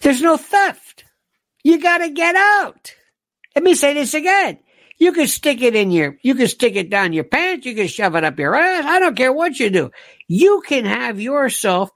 There's 0.01 0.23
no 0.23 0.37
theft. 0.37 1.05
You 1.63 1.81
got 1.81 1.99
to 1.99 2.11
get 2.11 2.35
out. 2.35 2.95
Let 3.55 3.65
me 3.65 3.75
say 3.75 3.95
this 3.95 4.15
again. 4.15 4.59
You 4.99 5.13
can 5.13 5.27
stick 5.27 5.63
it 5.63 5.75
in 5.75 5.91
your, 5.91 6.19
you 6.23 6.35
can 6.35 6.49
stick 6.49 6.77
it 6.77 6.91
down 6.91 7.13
your 7.13 7.25
pants. 7.25 7.67
You 7.67 7.75
can 7.75 7.87
shove 7.89 8.15
it 8.17 8.25
up 8.25 8.39
your 8.39 8.55
ass. 8.55 8.85
I 8.85 9.01
don't 9.01 9.17
care 9.17 9.33
what 9.33 9.59
you 9.59 9.71
do. 9.71 9.91
You 10.29 10.63
can 10.67 10.85
have 10.85 11.21
yourself 11.21 11.91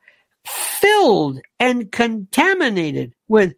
filled 0.46 1.40
and 1.60 1.90
contaminated 1.90 3.14
with 3.28 3.54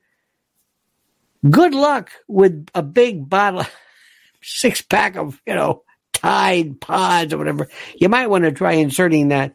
good 1.48 1.74
luck 1.74 2.10
with 2.26 2.66
a 2.74 2.82
big 2.82 3.28
bottle, 3.28 3.64
six 4.42 4.82
pack 4.82 5.16
of, 5.16 5.40
you 5.46 5.54
know, 5.54 5.82
Tide 6.16 6.80
Pods 6.80 7.34
or 7.34 7.38
whatever. 7.38 7.68
You 7.94 8.08
might 8.08 8.28
want 8.28 8.44
to 8.44 8.52
try 8.52 8.72
inserting 8.72 9.28
that. 9.28 9.54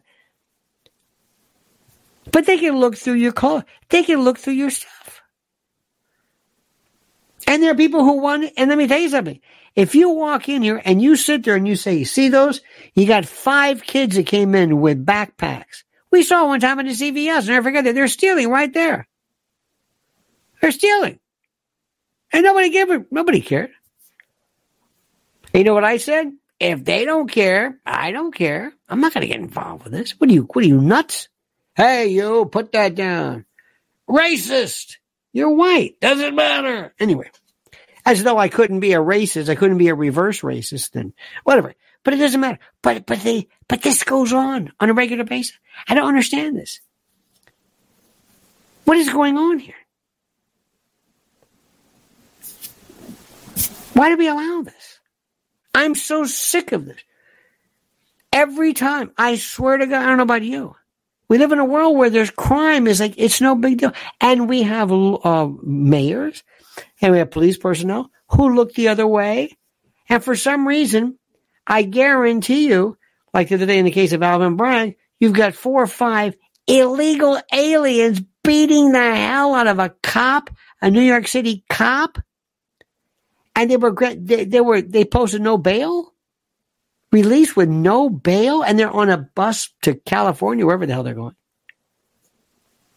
But 2.30 2.46
they 2.46 2.56
can 2.58 2.78
look 2.78 2.96
through 2.96 3.14
your 3.14 3.32
car. 3.32 3.64
They 3.88 4.04
can 4.04 4.22
look 4.22 4.38
through 4.38 4.54
your 4.54 4.70
stuff. 4.70 5.22
And 7.48 7.62
there 7.62 7.72
are 7.72 7.76
people 7.76 8.04
who 8.04 8.20
want, 8.20 8.50
and 8.56 8.68
let 8.70 8.78
me 8.78 8.86
tell 8.86 9.00
you 9.00 9.08
something. 9.08 9.40
If 9.74 9.96
you 9.96 10.10
walk 10.10 10.48
in 10.48 10.62
here 10.62 10.80
and 10.84 11.02
you 11.02 11.16
sit 11.16 11.42
there 11.42 11.56
and 11.56 11.66
you 11.66 11.74
say, 11.74 12.04
see 12.04 12.28
those? 12.28 12.60
You 12.94 13.06
got 13.06 13.26
five 13.26 13.82
kids 13.82 14.14
that 14.14 14.26
came 14.26 14.54
in 14.54 14.80
with 14.80 15.04
backpacks. 15.04 15.82
We 16.12 16.22
saw 16.22 16.46
one 16.46 16.60
time 16.60 16.78
in 16.78 16.86
the 16.86 16.92
CVS, 16.92 17.48
and 17.48 17.56
I 17.56 17.60
forget 17.60 17.84
that 17.84 17.94
they're 17.94 18.06
stealing 18.06 18.50
right 18.50 18.72
there. 18.72 19.08
They're 20.60 20.70
stealing. 20.70 21.18
And 22.32 22.44
nobody 22.44 22.70
gave 22.70 22.90
it, 22.90 23.10
nobody 23.10 23.40
cared. 23.40 23.70
You 25.52 25.64
know 25.64 25.74
what 25.74 25.84
I 25.84 25.96
said? 25.96 26.32
If 26.62 26.84
they 26.84 27.04
don't 27.04 27.28
care, 27.28 27.80
I 27.84 28.12
don't 28.12 28.32
care. 28.32 28.72
I'm 28.88 29.00
not 29.00 29.12
going 29.12 29.22
to 29.22 29.26
get 29.26 29.40
involved 29.40 29.82
with 29.82 29.92
this. 29.92 30.12
What 30.12 30.30
are 30.30 30.32
you, 30.32 30.42
what 30.42 30.64
are 30.64 30.68
you 30.68 30.80
nuts? 30.80 31.28
Hey, 31.74 32.06
you, 32.06 32.44
put 32.44 32.70
that 32.70 32.94
down. 32.94 33.46
Racist. 34.08 34.98
You're 35.32 35.50
white. 35.50 35.98
Doesn't 35.98 36.36
matter. 36.36 36.94
Anyway, 37.00 37.28
as 38.06 38.22
though 38.22 38.38
I 38.38 38.46
couldn't 38.46 38.78
be 38.78 38.92
a 38.92 39.00
racist. 39.00 39.48
I 39.48 39.56
couldn't 39.56 39.78
be 39.78 39.88
a 39.88 39.94
reverse 39.96 40.42
racist 40.42 40.94
and 40.94 41.14
whatever. 41.42 41.74
But 42.04 42.14
it 42.14 42.18
doesn't 42.18 42.40
matter. 42.40 42.60
But, 42.80 43.06
but 43.06 43.18
they, 43.22 43.48
but 43.66 43.82
this 43.82 44.04
goes 44.04 44.32
on 44.32 44.72
on 44.78 44.88
a 44.88 44.94
regular 44.94 45.24
basis. 45.24 45.58
I 45.88 45.96
don't 45.96 46.06
understand 46.06 46.56
this. 46.56 46.80
What 48.84 48.98
is 48.98 49.08
going 49.08 49.36
on 49.36 49.58
here? 49.58 49.74
Why 53.94 54.10
do 54.10 54.16
we 54.16 54.28
allow 54.28 54.62
this? 54.62 54.91
I'm 55.74 55.94
so 55.94 56.24
sick 56.24 56.72
of 56.72 56.84
this. 56.84 57.00
Every 58.32 58.72
time, 58.72 59.12
I 59.16 59.36
swear 59.36 59.76
to 59.76 59.86
God, 59.86 60.02
I 60.02 60.06
don't 60.06 60.16
know 60.16 60.22
about 60.22 60.42
you. 60.42 60.74
We 61.28 61.38
live 61.38 61.52
in 61.52 61.58
a 61.58 61.64
world 61.64 61.96
where 61.96 62.10
there's 62.10 62.30
crime 62.30 62.86
is 62.86 63.00
like, 63.00 63.14
it's 63.16 63.40
no 63.40 63.54
big 63.54 63.78
deal. 63.78 63.92
And 64.20 64.48
we 64.48 64.62
have 64.62 64.92
uh, 64.92 65.48
mayors 65.62 66.42
and 67.00 67.12
we 67.12 67.18
have 67.18 67.30
police 67.30 67.56
personnel 67.56 68.10
who 68.28 68.54
look 68.54 68.74
the 68.74 68.88
other 68.88 69.06
way. 69.06 69.56
And 70.08 70.22
for 70.22 70.36
some 70.36 70.68
reason, 70.68 71.18
I 71.66 71.82
guarantee 71.82 72.68
you, 72.68 72.98
like 73.32 73.48
the 73.48 73.54
other 73.54 73.66
day 73.66 73.78
in 73.78 73.84
the 73.84 73.90
case 73.90 74.12
of 74.12 74.22
Alvin 74.22 74.56
Bragg, 74.56 74.96
you've 75.20 75.32
got 75.32 75.54
four 75.54 75.82
or 75.82 75.86
five 75.86 76.34
illegal 76.66 77.40
aliens 77.52 78.20
beating 78.44 78.92
the 78.92 79.14
hell 79.14 79.54
out 79.54 79.66
of 79.66 79.78
a 79.78 79.94
cop, 80.02 80.50
a 80.80 80.90
New 80.90 81.00
York 81.00 81.28
City 81.28 81.64
cop 81.68 82.18
and 83.54 83.70
they 83.70 83.76
were 83.76 83.94
they, 83.94 84.44
they 84.44 84.60
were 84.60 84.80
they 84.80 85.04
posted 85.04 85.42
no 85.42 85.58
bail, 85.58 86.12
released 87.10 87.56
with 87.56 87.68
no 87.68 88.08
bail, 88.08 88.62
and 88.62 88.78
they're 88.78 88.90
on 88.90 89.10
a 89.10 89.18
bus 89.18 89.70
to 89.82 89.94
California, 89.94 90.64
wherever 90.64 90.86
the 90.86 90.92
hell 90.92 91.02
they're 91.02 91.14
going. 91.14 91.36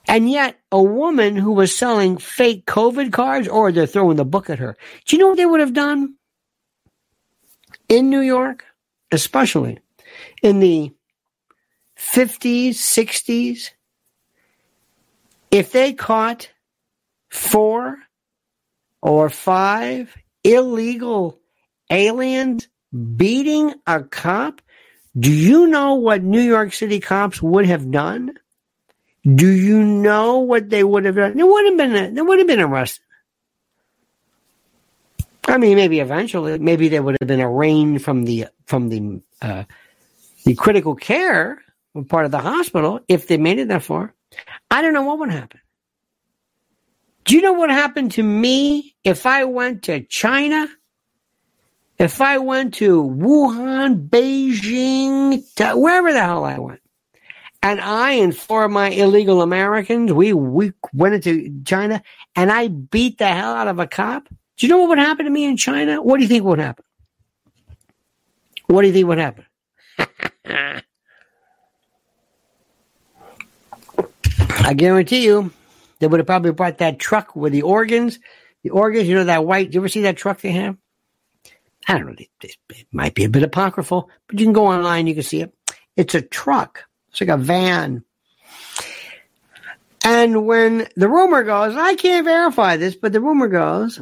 And 0.08 0.30
yet, 0.30 0.60
a 0.72 0.82
woman 0.82 1.36
who 1.36 1.52
was 1.52 1.76
selling 1.76 2.18
fake 2.18 2.66
COVID 2.66 3.12
cards, 3.12 3.48
or 3.48 3.72
they're 3.72 3.88
throwing 3.88 4.18
the 4.18 4.26
book 4.26 4.50
at 4.50 4.60
her. 4.60 4.78
Do 5.06 5.16
you 5.16 5.22
know 5.22 5.30
what 5.30 5.38
they 5.38 5.46
would 5.46 5.60
have 5.60 5.74
done 5.74 6.16
in 7.90 8.10
New 8.10 8.22
York, 8.22 8.66
especially 9.12 9.80
in 10.44 10.60
the 10.60 10.94
50s, 11.98 12.70
60s? 12.70 13.72
If 15.50 15.72
they 15.72 15.94
caught 15.94 16.50
four 17.30 17.98
or 19.02 19.30
five 19.30 20.16
illegal 20.46 21.40
aliens 21.90 22.68
beating 23.16 23.74
a 23.86 24.04
cop? 24.04 24.62
Do 25.18 25.32
you 25.32 25.68
know 25.68 25.96
what 25.96 26.24
New 26.24 26.42
York 26.42 26.74
City 26.74 27.00
cops 27.00 27.42
would 27.42 27.66
have 27.66 27.90
done? 27.90 28.34
Do 29.24 29.50
you 29.50 29.82
know 29.84 30.40
what 30.40 30.70
they 30.70 30.84
would 30.84 31.06
have 31.06 31.16
done? 31.16 31.36
They 31.36 31.44
would 31.44 31.66
have 31.66 31.78
been 31.78 32.14
they 32.14 32.22
would 32.22 32.40
have 32.40 32.48
been 32.48 32.62
arrested. 32.62 33.02
I 35.48 35.58
mean, 35.58 35.76
maybe 35.76 36.00
eventually, 36.00 36.58
maybe 36.58 36.90
they 36.90 37.00
would 37.00 37.18
have 37.20 37.28
been 37.28 37.42
arraigned 37.42 38.04
from 38.04 38.24
the 38.24 38.48
from 38.66 38.90
the 38.90 39.22
uh, 39.42 39.64
the 40.44 40.56
critical 40.56 40.96
care 40.96 41.64
part 42.08 42.26
of 42.26 42.32
the 42.32 42.40
hospital 42.40 43.00
if 43.08 43.28
they 43.28 43.38
made 43.38 43.60
it 43.60 43.70
that 43.70 43.84
far. 43.84 44.14
I 44.70 44.82
don't 44.82 44.94
know 44.94 45.04
what 45.04 45.20
would 45.20 45.32
happen. 45.32 45.60
Do 47.26 47.36
you 47.36 47.42
know 47.42 47.54
what 47.54 47.72
happened 47.72 48.12
to 48.14 48.24
me 48.24 48.96
if 49.04 49.26
I 49.26 49.46
went 49.46 49.84
to 49.84 50.04
China? 50.04 50.68
If 51.98 52.22
I 52.22 52.38
went 52.38 52.76
to 52.76 53.02
Wuhan, 53.04 54.10
Beijing, 54.10 55.44
wherever 55.76 56.14
the 56.14 56.22
hell 56.22 56.44
I 56.44 56.60
went, 56.60 56.82
and 57.64 57.82
I 57.82 58.12
and 58.12 58.36
four 58.36 58.66
of 58.66 58.72
my 58.72 58.90
illegal 58.90 59.42
Americans, 59.42 60.14
we, 60.14 60.34
we 60.34 60.72
went 60.94 61.16
into 61.16 61.64
China 61.66 62.04
and 62.36 62.52
I 62.52 62.68
beat 62.68 63.18
the 63.18 63.28
hell 63.28 63.56
out 63.56 63.68
of 63.68 63.80
a 63.80 63.88
cop. 63.88 64.30
Do 64.58 64.68
you 64.68 64.72
know 64.72 64.78
what 64.78 64.90
would 64.90 65.00
happen 65.00 65.26
to 65.26 65.32
me 65.32 65.46
in 65.46 65.58
China? 65.58 66.02
What 66.02 66.18
do 66.18 66.24
you 66.24 66.30
think 66.30 66.44
would 66.44 66.60
happen? 66.60 66.86
What 68.68 68.82
do 68.82 68.88
you 68.88 68.94
think 68.94 69.08
would 69.08 69.18
happen? 69.18 69.46
I 74.68 74.74
guarantee 74.74 75.26
you, 75.26 75.52
they 76.06 76.08
would 76.08 76.20
have 76.20 76.28
probably 76.28 76.52
brought 76.52 76.78
that 76.78 77.00
truck 77.00 77.36
with 77.36 77.52
the 77.52 77.64
organs. 77.64 78.20
The 78.62 78.70
organs, 78.70 79.08
you 79.08 79.16
know, 79.16 79.24
that 79.24 79.44
white. 79.44 79.74
You 79.74 79.80
ever 79.80 79.90
see 79.90 80.02
that 80.02 80.18
truck 80.18 80.40
they 80.40 80.52
have? 80.52 80.78
I 81.88 81.98
don't 81.98 82.06
know. 82.06 82.26
It 82.44 82.58
might 82.92 83.16
be 83.16 83.24
a 83.24 83.30
bit 83.30 83.42
apocryphal, 83.42 84.12
but 84.28 84.40
you 84.40 84.46
can 84.46 84.54
go 84.54 84.68
online. 84.68 85.08
You 85.08 85.16
can 85.16 85.24
see 85.24 85.42
it. 85.42 85.52
It's 85.98 86.14
a 86.14 86.22
truck. 86.22 86.84
It's 87.10 87.22
like 87.22 87.32
a 87.32 87.38
van. 87.38 88.04
And 90.04 90.46
when 90.46 90.88
the 90.96 91.10
rumor 91.10 91.42
goes, 91.42 91.76
I 91.76 91.96
can't 91.96 92.24
verify 92.24 92.78
this, 92.78 92.94
but 92.94 93.12
the 93.12 93.20
rumor 93.20 93.48
goes, 93.48 94.00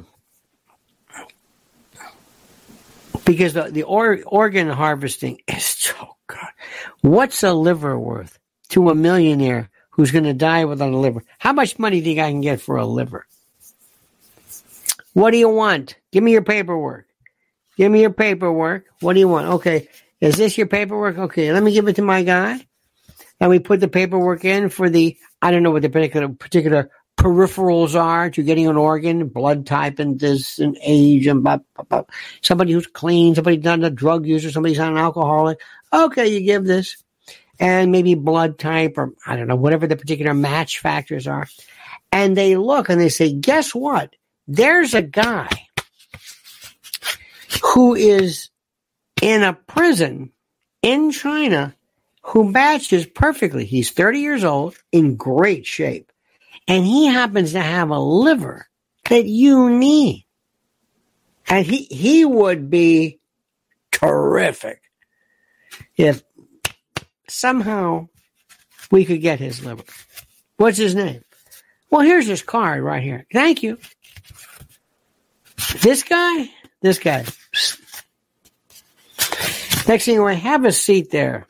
because 3.24 3.54
the, 3.54 3.72
the 3.72 3.84
or, 3.84 4.20
organ 4.26 4.68
harvesting 4.68 5.40
is 5.48 5.64
so 5.64 6.18
good. 6.28 6.40
What's 7.00 7.44
a 7.44 7.54
liver 7.54 7.98
worth 7.98 8.38
to 8.72 8.90
a 8.90 8.96
millionaire 8.96 9.70
who's 9.94 10.12
going 10.12 10.24
to 10.26 10.34
die 10.34 10.66
without 10.66 10.92
a 10.92 10.98
liver. 10.98 11.24
How 11.38 11.54
much 11.54 11.78
money 11.78 12.02
do 12.02 12.10
you 12.10 12.16
think 12.16 12.26
I 12.26 12.32
can 12.32 12.42
get 12.42 12.62
for 12.62 12.78
a 12.78 12.86
liver? 12.86 13.28
What 15.14 15.32
do 15.32 15.38
you 15.38 15.50
want? 15.50 15.96
Give 16.12 16.24
me 16.24 16.32
your 16.32 16.44
paperwork. 16.44 17.08
Give 17.78 17.92
me 17.92 18.02
your 18.02 18.14
paperwork. 18.14 18.86
What 19.02 19.14
do 19.14 19.20
you 19.20 19.28
want? 19.28 19.48
Okay. 19.48 19.88
Is 20.20 20.36
this 20.36 20.58
your 20.58 20.68
paperwork? 20.68 21.18
Okay. 21.18 21.52
Let 21.54 21.62
me 21.62 21.74
give 21.74 21.88
it 21.88 21.96
to 21.98 22.02
my 22.02 22.24
guy. 22.24 22.66
And 23.40 23.50
we 23.50 23.60
put 23.60 23.80
the 23.80 23.88
paperwork 23.88 24.46
in 24.46 24.70
for 24.70 24.90
the, 24.90 25.18
I 25.42 25.52
don't 25.52 25.64
know 25.64 25.72
what 25.72 25.84
the 25.84 25.90
particular, 25.90 26.30
particular 26.30 26.90
peripherals 27.18 28.00
are 28.00 28.32
to 28.32 28.42
getting 28.42 28.68
an 28.68 28.78
organ, 28.78 29.28
blood 29.28 29.68
type 29.68 30.00
and 30.00 30.20
this 30.20 30.58
and 30.58 30.76
age 30.82 31.28
and 31.28 31.44
blah, 31.44 31.60
blah, 31.76 31.86
blah. 31.86 32.04
somebody 32.42 32.72
who's 32.72 32.88
clean, 32.88 33.36
somebody 33.36 33.58
not 33.58 33.84
a 33.84 33.92
drug 33.92 34.26
user, 34.26 34.50
somebody's 34.50 34.80
not 34.80 34.92
an 34.92 34.98
alcoholic. 34.98 35.60
Okay. 35.92 36.28
You 36.28 36.42
give 36.42 36.66
this 36.66 37.04
and 37.60 37.92
maybe 37.92 38.16
blood 38.16 38.58
type 38.58 38.98
or 38.98 39.14
I 39.26 39.36
don't 39.36 39.48
know, 39.48 39.56
whatever 39.56 39.88
the 39.88 39.96
particular 39.96 40.34
match 40.34 40.80
factors 40.80 41.28
are. 41.28 41.48
And 42.12 42.38
they 42.38 42.58
look 42.58 42.90
and 42.90 43.00
they 43.00 43.10
say, 43.10 43.34
guess 43.34 43.74
what? 43.74 44.16
There's 44.48 44.94
a 44.94 45.02
guy 45.02 45.50
who 47.64 47.96
is 47.96 48.50
in 49.22 49.44
a 49.44 49.54
prison 49.54 50.32
in 50.82 51.12
China 51.12 51.76
who 52.22 52.52
matches 52.52 53.06
perfectly. 53.06 53.66
He's 53.66 53.92
30 53.92 54.20
years 54.20 54.44
old, 54.44 54.76
in 54.92 55.16
great 55.16 55.66
shape, 55.66 56.12
and 56.68 56.86
he 56.86 57.08
happens 57.08 57.54
to 57.54 57.62
have 57.62 57.90
a 57.90 58.00
liver 58.00 58.68
that 59.10 59.26
you 59.26 59.70
need. 59.70 60.26
And 61.48 61.66
he, 61.66 61.84
he 61.84 62.26
would 62.26 62.70
be 62.70 63.20
terrific 63.92 64.82
if 65.98 66.24
somehow 67.34 68.08
we 68.92 69.06
could 69.06 69.22
get 69.22 69.40
his 69.40 69.66
liver. 69.66 69.84
What's 70.58 70.78
his 70.78 70.96
name? 70.96 71.24
Well, 71.90 72.02
here's 72.02 72.28
his 72.28 72.42
card 72.42 72.84
right 72.84 73.04
here. 73.04 73.26
Thank 73.32 73.64
you. 73.64 73.78
This 75.82 76.04
guy, 76.04 76.50
this 76.82 77.00
guy. 77.00 77.26
Next 79.88 80.06
thing 80.06 80.20
I 80.20 80.34
have 80.34 80.66
a 80.66 80.72
seat 80.72 81.12
there. 81.12 81.46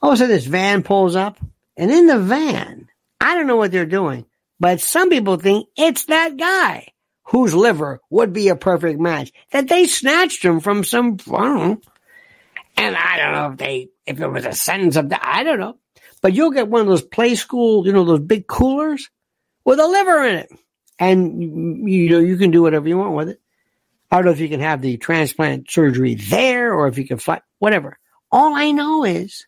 All 0.00 0.10
of 0.10 0.14
a 0.14 0.18
sudden, 0.18 0.34
this 0.34 0.46
van 0.46 0.82
pulls 0.82 1.16
up 1.16 1.38
And 1.76 1.90
in 1.90 2.06
the 2.06 2.18
van, 2.18 2.88
I 3.20 3.34
don't 3.34 3.46
know 3.46 3.56
what 3.56 3.72
they're 3.72 3.86
doing, 3.86 4.26
but 4.58 4.80
some 4.80 5.10
people 5.10 5.36
think 5.36 5.68
it's 5.76 6.06
that 6.06 6.36
guy 6.36 6.88
whose 7.24 7.54
liver 7.54 8.00
would 8.10 8.32
be 8.32 8.48
a 8.48 8.56
perfect 8.56 8.98
match 8.98 9.32
that 9.52 9.68
they 9.68 9.86
snatched 9.86 10.44
him 10.44 10.60
from 10.60 10.84
some, 10.84 11.18
I 11.32 11.44
don't 11.44 11.56
know. 11.56 11.80
And 12.80 12.96
I 12.96 13.18
don't 13.18 13.32
know 13.32 13.52
if 13.52 13.58
they, 13.58 13.88
if 14.06 14.20
it 14.20 14.28
was 14.28 14.46
a 14.46 14.52
sentence 14.52 14.96
of 14.96 15.10
that, 15.10 15.20
I 15.22 15.42
don't 15.42 15.60
know. 15.60 15.76
But 16.22 16.32
you'll 16.32 16.50
get 16.50 16.68
one 16.68 16.80
of 16.80 16.86
those 16.86 17.02
play 17.02 17.34
school, 17.34 17.86
you 17.86 17.92
know, 17.92 18.04
those 18.04 18.20
big 18.20 18.46
coolers 18.46 19.10
with 19.64 19.78
a 19.78 19.86
liver 19.86 20.24
in 20.24 20.36
it. 20.36 20.50
And 20.98 21.88
you 21.88 22.10
know, 22.10 22.18
you 22.18 22.36
can 22.36 22.50
do 22.50 22.62
whatever 22.62 22.88
you 22.88 22.98
want 22.98 23.14
with 23.14 23.28
it. 23.30 23.40
I 24.10 24.16
don't 24.16 24.24
know 24.24 24.30
if 24.32 24.40
you 24.40 24.48
can 24.48 24.60
have 24.60 24.82
the 24.82 24.96
transplant 24.96 25.70
surgery 25.70 26.14
there 26.14 26.74
or 26.74 26.88
if 26.88 26.98
you 26.98 27.06
can 27.06 27.18
fight, 27.18 27.42
whatever. 27.58 27.98
All 28.32 28.54
I 28.54 28.72
know 28.72 29.04
is 29.04 29.46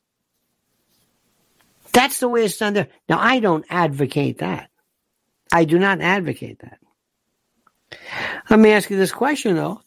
that's 1.93 2.21
the 2.21 2.29
way 2.29 2.45
it's 2.45 2.57
done 2.57 2.75
there. 2.75 2.89
Now, 3.09 3.19
I 3.19 3.41
don't 3.41 3.65
advocate 3.69 4.39
that. 4.39 4.71
I 5.53 5.65
do 5.65 5.79
not 5.79 6.01
advocate 6.01 6.61
that. 6.61 6.79
Let 8.49 8.59
me 8.59 8.73
ask 8.73 8.89
you 8.91 8.97
this 8.97 9.13
question 9.13 9.57
though. 9.57 9.81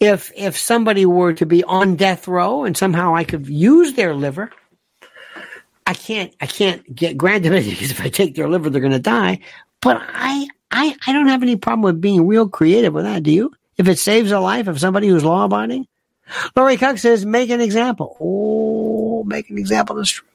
If, 0.00 0.32
if 0.36 0.58
somebody 0.58 1.06
were 1.06 1.32
to 1.34 1.46
be 1.46 1.64
on 1.64 1.96
death 1.96 2.28
row 2.28 2.64
and 2.64 2.76
somehow 2.76 3.14
I 3.14 3.24
could 3.24 3.48
use 3.48 3.94
their 3.94 4.14
liver, 4.14 4.50
I 5.86 5.94
can't, 5.94 6.34
I 6.40 6.46
can't 6.46 6.94
get 6.94 7.16
granted 7.16 7.52
it 7.54 7.68
because 7.68 7.90
if 7.90 8.00
I 8.00 8.08
take 8.08 8.34
their 8.34 8.48
liver, 8.48 8.70
they're 8.70 8.80
going 8.80 8.92
to 8.92 8.98
die. 8.98 9.40
But 9.80 10.02
I, 10.02 10.48
I, 10.70 10.96
I 11.06 11.12
don't 11.12 11.28
have 11.28 11.42
any 11.42 11.56
problem 11.56 11.82
with 11.82 12.00
being 12.00 12.26
real 12.26 12.48
creative 12.48 12.94
with 12.94 13.04
that. 13.04 13.22
Do 13.22 13.30
you? 13.30 13.52
If 13.76 13.88
it 13.88 13.98
saves 13.98 14.30
a 14.30 14.40
life 14.40 14.68
of 14.68 14.80
somebody 14.80 15.08
who's 15.08 15.24
law 15.24 15.44
abiding? 15.44 15.86
Lori 16.56 16.76
Cook 16.76 16.98
says, 16.98 17.26
make 17.26 17.50
an 17.50 17.60
example. 17.60 18.16
Oh, 18.20 19.24
make 19.24 19.50
an 19.50 19.58
example 19.58 19.98
is 19.98 20.10
true. 20.10 20.26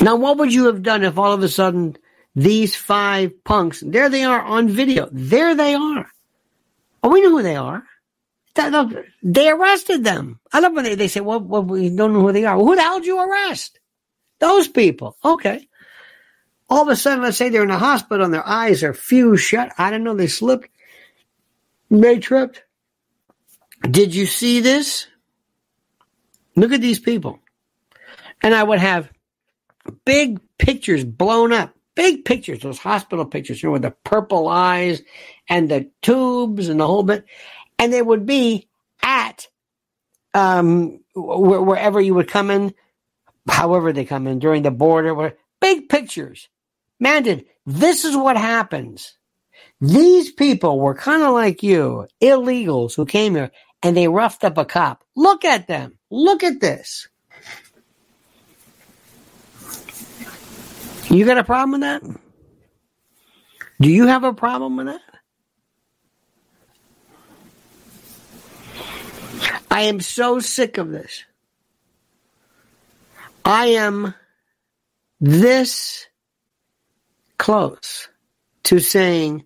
Now, 0.00 0.16
what 0.16 0.38
would 0.38 0.52
you 0.52 0.66
have 0.66 0.82
done 0.82 1.02
if 1.02 1.16
all 1.18 1.32
of 1.32 1.42
a 1.42 1.48
sudden 1.48 1.96
these 2.34 2.74
five 2.74 3.44
punks, 3.44 3.80
there 3.80 4.08
they 4.08 4.24
are 4.24 4.40
on 4.40 4.68
video. 4.68 5.08
There 5.12 5.54
they 5.54 5.74
are. 5.74 6.10
Oh, 7.02 7.10
we 7.10 7.22
know 7.22 7.30
who 7.30 7.42
they 7.42 7.56
are. 7.56 7.84
They 9.22 9.48
arrested 9.48 10.04
them. 10.04 10.40
I 10.52 10.60
love 10.60 10.72
when 10.72 10.84
they, 10.84 10.94
they 10.94 11.08
say, 11.08 11.20
well, 11.20 11.40
well, 11.40 11.62
we 11.62 11.90
don't 11.90 12.12
know 12.12 12.20
who 12.20 12.32
they 12.32 12.44
are. 12.44 12.56
Well, 12.56 12.66
who 12.66 12.76
the 12.76 12.82
hell 12.82 12.98
did 12.98 13.06
you 13.06 13.20
arrest? 13.20 13.78
Those 14.38 14.68
people. 14.68 15.16
Okay. 15.24 15.68
All 16.70 16.82
of 16.82 16.88
a 16.88 16.96
sudden, 16.96 17.22
let's 17.22 17.36
say 17.36 17.48
they're 17.48 17.62
in 17.62 17.70
a 17.70 17.78
hospital 17.78 18.24
and 18.24 18.32
their 18.32 18.46
eyes 18.46 18.82
are 18.82 18.94
fused 18.94 19.44
shut. 19.44 19.72
I 19.76 19.90
don't 19.90 20.04
know. 20.04 20.14
They 20.14 20.28
slipped. 20.28 20.68
They 21.90 22.18
tripped. 22.18 22.62
Did 23.82 24.14
you 24.14 24.26
see 24.26 24.60
this? 24.60 25.06
Look 26.56 26.72
at 26.72 26.80
these 26.80 27.00
people. 27.00 27.40
And 28.42 28.54
I 28.54 28.62
would 28.62 28.78
have 28.78 29.10
big 30.04 30.40
pictures 30.58 31.04
blown 31.04 31.52
up. 31.52 31.74
Big 31.94 32.24
pictures, 32.24 32.60
those 32.60 32.78
hospital 32.78 33.24
pictures, 33.24 33.62
you 33.62 33.68
know, 33.68 33.74
with 33.74 33.82
the 33.82 33.94
purple 34.04 34.48
eyes 34.48 35.02
and 35.48 35.70
the 35.70 35.90
tubes 36.02 36.68
and 36.68 36.80
the 36.80 36.86
whole 36.86 37.04
bit. 37.04 37.24
And 37.78 37.92
they 37.92 38.02
would 38.02 38.26
be 38.26 38.68
at 39.02 39.46
um, 40.34 41.00
wherever 41.14 42.00
you 42.00 42.14
would 42.14 42.28
come 42.28 42.50
in, 42.50 42.74
however 43.48 43.92
they 43.92 44.04
come 44.04 44.26
in 44.26 44.38
during 44.40 44.62
the 44.62 44.70
border, 44.70 45.36
big 45.60 45.88
pictures. 45.88 46.48
Man, 46.98 47.22
did 47.22 47.46
this 47.66 48.04
is 48.04 48.16
what 48.16 48.36
happens. 48.36 49.16
These 49.80 50.32
people 50.32 50.80
were 50.80 50.94
kind 50.94 51.22
of 51.22 51.32
like 51.32 51.62
you, 51.62 52.06
illegals 52.22 52.94
who 52.96 53.06
came 53.06 53.34
here 53.34 53.50
and 53.82 53.96
they 53.96 54.08
roughed 54.08 54.44
up 54.44 54.58
a 54.58 54.64
cop. 54.64 55.04
Look 55.14 55.44
at 55.44 55.66
them. 55.68 55.98
Look 56.10 56.42
at 56.42 56.60
this. 56.60 57.08
You 61.10 61.24
got 61.24 61.38
a 61.38 61.44
problem 61.44 61.72
with 61.72 61.80
that? 61.82 62.02
Do 63.80 63.90
you 63.90 64.06
have 64.06 64.24
a 64.24 64.32
problem 64.32 64.76
with 64.76 64.86
that? 64.86 65.00
I 69.70 69.82
am 69.82 70.00
so 70.00 70.38
sick 70.38 70.78
of 70.78 70.90
this. 70.90 71.24
I 73.44 73.66
am 73.66 74.14
this 75.20 76.06
close 77.38 78.08
to 78.64 78.78
saying 78.78 79.44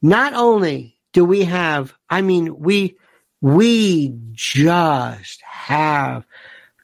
not 0.00 0.32
only 0.32 0.96
do 1.12 1.24
we 1.24 1.44
have, 1.44 1.94
I 2.08 2.22
mean, 2.22 2.58
we, 2.58 2.96
we 3.40 4.16
just 4.32 5.42
have 5.42 6.24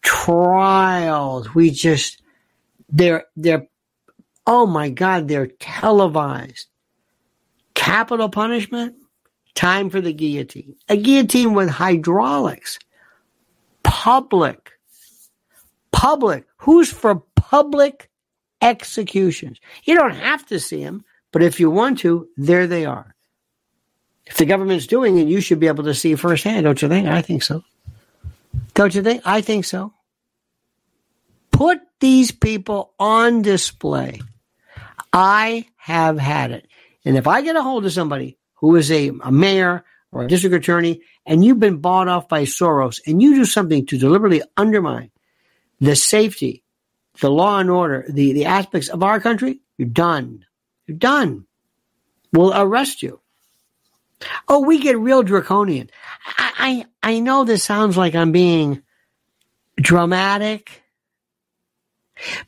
trials. 0.02 1.54
We 1.54 1.70
just, 1.70 2.20
they're, 2.88 3.24
they're, 3.36 3.68
oh 4.50 4.66
my 4.66 4.90
God, 4.90 5.28
they're 5.28 5.46
televised. 5.46 6.66
Capital 7.74 8.28
punishment, 8.28 8.96
time 9.54 9.90
for 9.90 10.00
the 10.00 10.12
guillotine. 10.12 10.74
A 10.88 10.96
guillotine 10.96 11.54
with 11.54 11.68
hydraulics. 11.68 12.80
Public. 13.84 14.72
Public. 15.92 16.46
Who's 16.56 16.92
for 16.92 17.22
public 17.36 18.10
executions? 18.60 19.60
You 19.84 19.94
don't 19.94 20.16
have 20.16 20.44
to 20.46 20.58
see 20.58 20.82
them. 20.82 21.04
But 21.30 21.44
if 21.44 21.60
you 21.60 21.70
want 21.70 22.00
to, 22.00 22.28
there 22.36 22.66
they 22.66 22.86
are. 22.86 23.14
If 24.26 24.36
the 24.36 24.46
government's 24.46 24.88
doing 24.88 25.16
it, 25.16 25.28
you 25.28 25.40
should 25.40 25.60
be 25.60 25.68
able 25.68 25.84
to 25.84 25.94
see 25.94 26.16
firsthand, 26.16 26.64
don't 26.64 26.82
you 26.82 26.88
think? 26.88 27.06
I 27.06 27.22
think 27.22 27.44
so. 27.44 27.62
Don't 28.74 28.96
you 28.96 29.02
think? 29.04 29.22
I 29.24 29.42
think 29.42 29.64
so. 29.64 29.92
Put 31.52 31.78
these 32.00 32.32
people 32.32 32.94
on 32.98 33.42
display. 33.42 34.20
I 35.12 35.66
have 35.76 36.18
had 36.18 36.52
it. 36.52 36.68
And 37.04 37.16
if 37.16 37.26
I 37.26 37.42
get 37.42 37.56
a 37.56 37.62
hold 37.62 37.84
of 37.84 37.92
somebody 37.92 38.38
who 38.54 38.76
is 38.76 38.90
a, 38.90 39.10
a 39.22 39.32
mayor 39.32 39.84
or 40.12 40.24
a 40.24 40.28
district 40.28 40.54
attorney 40.54 41.02
and 41.26 41.44
you've 41.44 41.60
been 41.60 41.78
bought 41.78 42.08
off 42.08 42.28
by 42.28 42.44
Soros 42.44 43.00
and 43.06 43.22
you 43.22 43.34
do 43.34 43.44
something 43.44 43.86
to 43.86 43.98
deliberately 43.98 44.42
undermine 44.56 45.10
the 45.80 45.96
safety, 45.96 46.62
the 47.20 47.30
law 47.30 47.58
and 47.58 47.70
order, 47.70 48.04
the, 48.08 48.32
the 48.32 48.44
aspects 48.44 48.88
of 48.88 49.02
our 49.02 49.20
country, 49.20 49.60
you're 49.78 49.88
done. 49.88 50.44
You're 50.86 50.98
done. 50.98 51.46
We'll 52.32 52.52
arrest 52.54 53.02
you. 53.02 53.20
Oh, 54.46 54.60
we 54.60 54.80
get 54.80 54.98
real 54.98 55.22
draconian. 55.22 55.90
I, 56.26 56.84
I, 57.02 57.14
I 57.14 57.20
know 57.20 57.44
this 57.44 57.64
sounds 57.64 57.96
like 57.96 58.14
I'm 58.14 58.32
being 58.32 58.82
dramatic, 59.76 60.82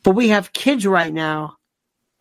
but 0.03 0.11
we 0.11 0.29
have 0.29 0.53
kids 0.53 0.85
right 0.85 1.11
now 1.11 1.57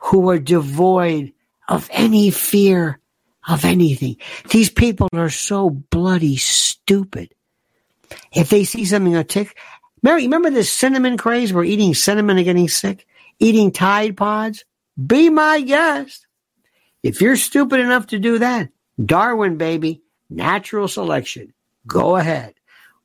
who 0.03 0.29
are 0.31 0.39
devoid 0.39 1.33
of 1.69 1.89
any 1.93 2.31
fear 2.31 2.99
of 3.49 3.65
anything. 3.65 4.17
These 4.51 4.71
people 4.71 5.09
are 5.13 5.31
so 5.31 5.71
bloody 5.71 6.37
stupid. 6.37 7.33
If 8.35 8.51
they 8.51 8.65
see 8.65 8.85
something 8.85 9.15
a 9.15 9.25
tick, 9.25 9.57
Mary, 10.03 10.23
remember 10.23 10.51
this 10.51 10.73
cinnamon 10.73 11.17
craze? 11.17 11.53
We're 11.53 11.65
eating 11.65 11.95
cinnamon 11.95 12.37
and 12.37 12.45
getting 12.45 12.69
sick, 12.69 13.07
eating 13.39 13.71
Tide 13.71 14.17
Pods. 14.17 14.65
Be 15.07 15.31
my 15.31 15.61
guest. 15.61 16.27
If 17.03 17.21
you're 17.21 17.37
stupid 17.37 17.79
enough 17.79 18.09
to 18.09 18.19
do 18.19 18.41
that, 18.41 18.71
Darwin, 19.03 19.57
baby, 19.57 20.03
natural 20.29 20.89
selection. 20.89 21.55
Go 21.87 22.17
ahead. 22.17 22.55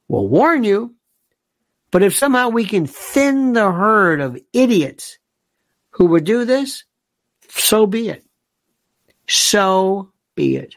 We'll 0.07 0.27
warn 0.27 0.63
you. 0.63 0.95
But 1.91 2.03
if 2.03 2.15
somehow 2.15 2.49
we 2.49 2.65
can 2.65 2.85
thin 2.87 3.53
the 3.53 3.71
herd 3.71 4.19
of 4.19 4.37
idiots 4.51 5.19
who 5.97 6.05
would 6.05 6.25
do 6.25 6.45
this, 6.45 6.83
so 7.49 7.87
be 7.87 8.09
it. 8.09 8.23
So 9.27 10.11
be 10.35 10.55
it. 10.55 10.75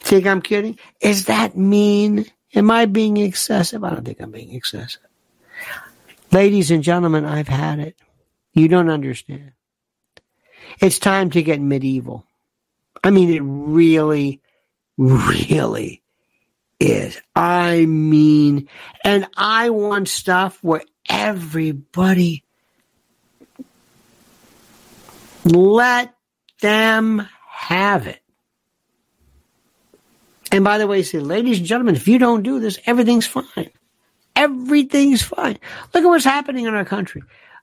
Think 0.00 0.26
I'm 0.26 0.42
kidding? 0.42 0.76
Is 1.00 1.26
that 1.26 1.56
mean? 1.56 2.26
Am 2.56 2.68
I 2.68 2.86
being 2.86 3.16
excessive? 3.18 3.84
I 3.84 3.90
don't 3.90 4.04
think 4.04 4.20
I'm 4.20 4.32
being 4.32 4.52
excessive. 4.52 5.02
Ladies 6.32 6.72
and 6.72 6.82
gentlemen, 6.82 7.24
I've 7.24 7.46
had 7.46 7.78
it. 7.78 7.96
You 8.54 8.66
don't 8.66 8.90
understand. 8.90 9.52
It's 10.80 10.98
time 10.98 11.30
to 11.30 11.42
get 11.42 11.60
medieval. 11.60 12.26
I 13.04 13.10
mean, 13.10 13.32
it 13.32 13.42
really, 13.44 14.42
really 14.96 16.02
is. 16.80 17.20
I 17.36 17.86
mean, 17.86 18.68
and 19.04 19.28
I 19.36 19.70
want 19.70 20.08
stuff 20.08 20.58
where 20.62 20.82
everybody 21.08 22.42
let 25.48 26.14
them 26.60 27.26
have 27.48 28.06
it. 28.06 28.20
And 30.50 30.64
by 30.64 30.78
the 30.78 30.86
way, 30.86 31.02
say, 31.02 31.18
ladies 31.18 31.58
and 31.58 31.66
gentlemen, 31.66 31.96
if 31.96 32.08
you 32.08 32.18
don't 32.18 32.42
do 32.42 32.60
this, 32.60 32.78
everything's 32.86 33.26
fine. 33.26 33.70
Everything's 34.34 35.22
fine. 35.22 35.58
Look 35.92 36.04
at 36.04 36.08
what's 36.08 36.24
happening 36.24 36.66
in 36.66 36.74
our 36.74 36.84
country. 36.84 37.22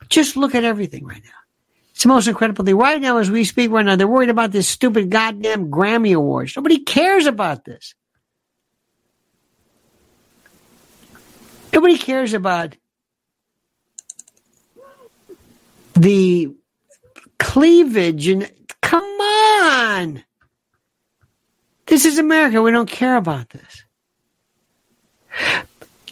Just 0.09 0.38
look 0.38 0.53
at 0.53 0.63
everything 0.63 1.05
right 1.05 1.23
now. 1.23 1.31
It's 1.91 2.03
the 2.03 2.09
most 2.09 2.27
incredible 2.27 2.65
thing. 2.65 2.75
Right 2.75 3.01
now, 3.01 3.17
as 3.17 3.31
we 3.31 3.45
speak 3.45 3.71
right 3.71 3.86
now, 3.86 3.95
they're 3.95 4.07
worried 4.07 4.29
about 4.29 4.51
this 4.51 4.67
stupid 4.67 5.09
goddamn 5.09 5.71
Grammy 5.71 6.13
Awards. 6.13 6.55
Nobody 6.55 6.79
cares 6.79 7.25
about 7.25 7.63
this. 7.63 7.95
Nobody 11.71 11.97
cares 11.97 12.33
about 12.33 12.75
the 15.93 16.53
cleavage 17.39 18.27
and 18.27 18.51
come 18.81 19.03
on. 19.03 20.23
This 21.88 22.05
is 22.05 22.17
America. 22.17 22.61
We 22.61 22.71
don't 22.71 22.89
care 22.89 23.15
about 23.15 23.49
this. 23.49 23.83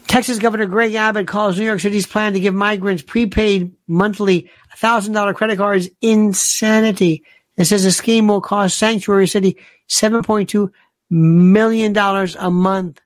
Texas 0.08 0.38
Governor 0.38 0.68
Greg 0.68 0.94
Abbott 0.94 1.28
calls 1.28 1.58
New 1.58 1.66
York 1.66 1.80
City's 1.80 2.06
plan 2.06 2.34
to 2.34 2.40
give 2.40 2.54
migrants 2.54 3.02
prepaid 3.02 3.74
monthly 3.88 4.50
$1,000 4.78 5.34
credit 5.34 5.58
cards 5.58 5.90
insanity. 6.02 7.24
It 7.58 7.66
says 7.66 7.84
the 7.84 7.92
scheme 7.92 8.28
will 8.28 8.42
cost 8.42 8.78
Sanctuary 8.78 9.28
City 9.28 9.58
$7.2 9.90 10.70
million 11.10 11.98
a 11.98 12.52
month. 12.52 13.02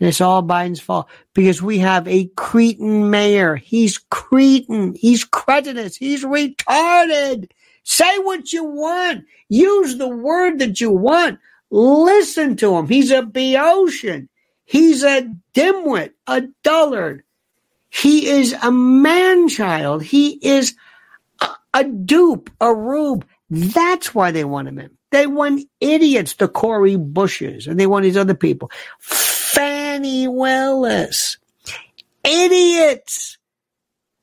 And 0.00 0.08
it's 0.08 0.20
all 0.20 0.42
Biden's 0.42 0.80
fault 0.80 1.08
because 1.34 1.60
we 1.60 1.78
have 1.78 2.06
a 2.06 2.30
cretin 2.36 3.10
mayor. 3.10 3.56
He's 3.56 3.98
cretin. 3.98 4.94
He's 4.94 5.24
cretinous. 5.24 5.96
He's 5.96 6.24
retarded. 6.24 7.50
Say 7.82 8.18
what 8.18 8.52
you 8.52 8.64
want. 8.64 9.24
Use 9.48 9.96
the 9.96 10.08
word 10.08 10.60
that 10.60 10.80
you 10.80 10.90
want. 10.90 11.40
Listen 11.70 12.56
to 12.56 12.76
him. 12.76 12.86
He's 12.86 13.10
a 13.10 13.22
Boeotian. 13.22 14.28
He's 14.64 15.02
a 15.02 15.34
dimwit, 15.54 16.12
a 16.26 16.42
dullard. 16.62 17.22
He 17.88 18.28
is 18.28 18.54
a 18.62 18.70
man 18.70 19.48
child. 19.48 20.02
He 20.02 20.32
is 20.46 20.74
a, 21.40 21.48
a 21.72 21.84
dupe, 21.84 22.50
a 22.60 22.74
rube. 22.74 23.26
That's 23.48 24.14
why 24.14 24.30
they 24.30 24.44
want 24.44 24.68
him 24.68 24.78
in. 24.78 24.90
They 25.10 25.26
want 25.26 25.66
idiots, 25.80 26.34
the 26.34 26.48
Cori 26.48 26.96
Bushes, 26.96 27.66
and 27.66 27.80
they 27.80 27.86
want 27.86 28.02
these 28.02 28.18
other 28.18 28.34
people. 28.34 28.70
Fani 29.98 30.28
Willis. 30.28 31.38
Idiots. 32.22 33.36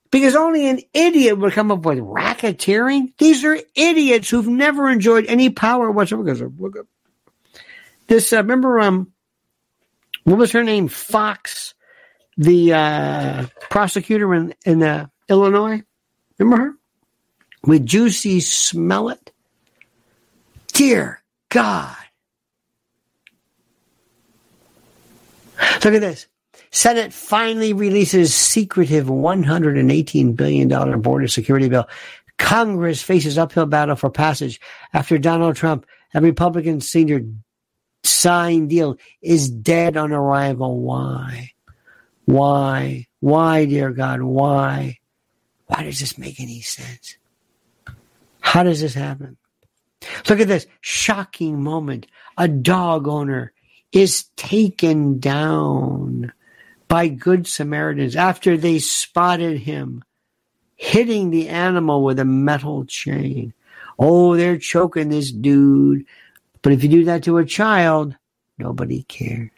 Because 0.10 0.34
only 0.34 0.70
an 0.70 0.80
idiot 0.94 1.38
would 1.38 1.52
come 1.52 1.70
up 1.70 1.86
with 1.86 1.98
racketeering. 1.98 3.12
These 3.18 3.44
are 3.44 3.60
idiots 3.76 4.30
who've 4.30 4.48
never 4.48 4.90
enjoyed 4.90 5.26
any 5.26 5.50
power 5.50 5.92
whatsoever. 5.92 6.50
This, 8.08 8.32
uh, 8.32 8.38
remember, 8.38 8.80
um, 8.80 9.12
what 10.24 10.38
was 10.38 10.54
her 10.54 10.64
name? 10.64 10.88
Foxx, 10.88 11.74
the 12.38 12.72
uh, 12.72 13.46
prosecutor 13.70 14.34
in, 14.34 14.56
in 14.66 14.82
uh, 14.82 15.08
Illinois. 15.28 15.84
Remember 16.38 16.64
her? 16.64 16.74
With 17.64 17.86
Jussie 17.86 18.42
Smollett. 18.42 19.34
Dear 20.68 21.22
God. 21.50 21.98
Look 25.84 25.94
at 25.94 26.02
this. 26.02 26.28
Senate 26.72 27.14
finally 27.14 27.74
releases 27.74 28.34
secretive 28.34 29.08
$118 29.08 30.36
billion 30.36 31.02
border 31.02 31.28
security 31.28 31.70
bill. 31.70 31.88
Congress 32.38 33.02
faces 33.02 33.38
uphill 33.38 33.66
battle 33.66 33.96
for 33.96 34.10
passage 34.10 34.60
after 34.94 35.18
Donald 35.18 35.56
Trump, 35.56 35.86
a 36.14 36.22
Republican 36.22 36.82
senior 36.82 37.22
signed 38.04 38.70
deal, 38.70 38.98
is 39.22 39.50
dead 39.50 39.96
on 39.96 40.12
arrival. 40.12 40.82
Why? 40.82 41.52
Why? 42.26 43.08
Why, 43.20 43.66
dear 43.66 43.92
God? 43.92 44.22
Why? 44.22 44.98
Why 45.68 45.84
does 45.84 46.00
this 46.00 46.18
make 46.18 46.40
any 46.40 46.62
sense? 46.62 47.18
How 48.42 48.64
does 48.64 48.82
this 48.82 48.94
happen? 48.94 49.38
Look 50.30 50.40
at 50.40 50.48
this 50.48 50.68
shocking 50.82 51.64
moment. 51.64 52.08
A 52.38 52.48
dog 52.48 53.08
owner 53.08 53.54
is 53.96 54.26
taken 54.36 55.20
down 55.20 56.34
by 56.90 57.08
good 57.08 57.48
Samaritans 57.48 58.18
after 58.18 58.58
they 58.58 58.78
spotted 58.78 59.58
him 59.58 60.04
hitting 60.76 61.30
the 61.30 61.48
animal 61.48 62.04
with 62.04 62.20
a 62.20 62.26
metal 62.26 62.84
chain. 62.86 63.54
Oh, 63.98 64.36
they're 64.36 64.58
choking 64.58 65.08
this 65.08 65.32
dude. 65.32 66.06
But 66.62 66.74
if 66.74 66.84
you 66.84 66.90
do 66.90 67.06
that 67.06 67.24
to 67.24 67.38
a 67.38 67.46
child, 67.46 68.18
nobody 68.58 69.04
cares. 69.04 69.52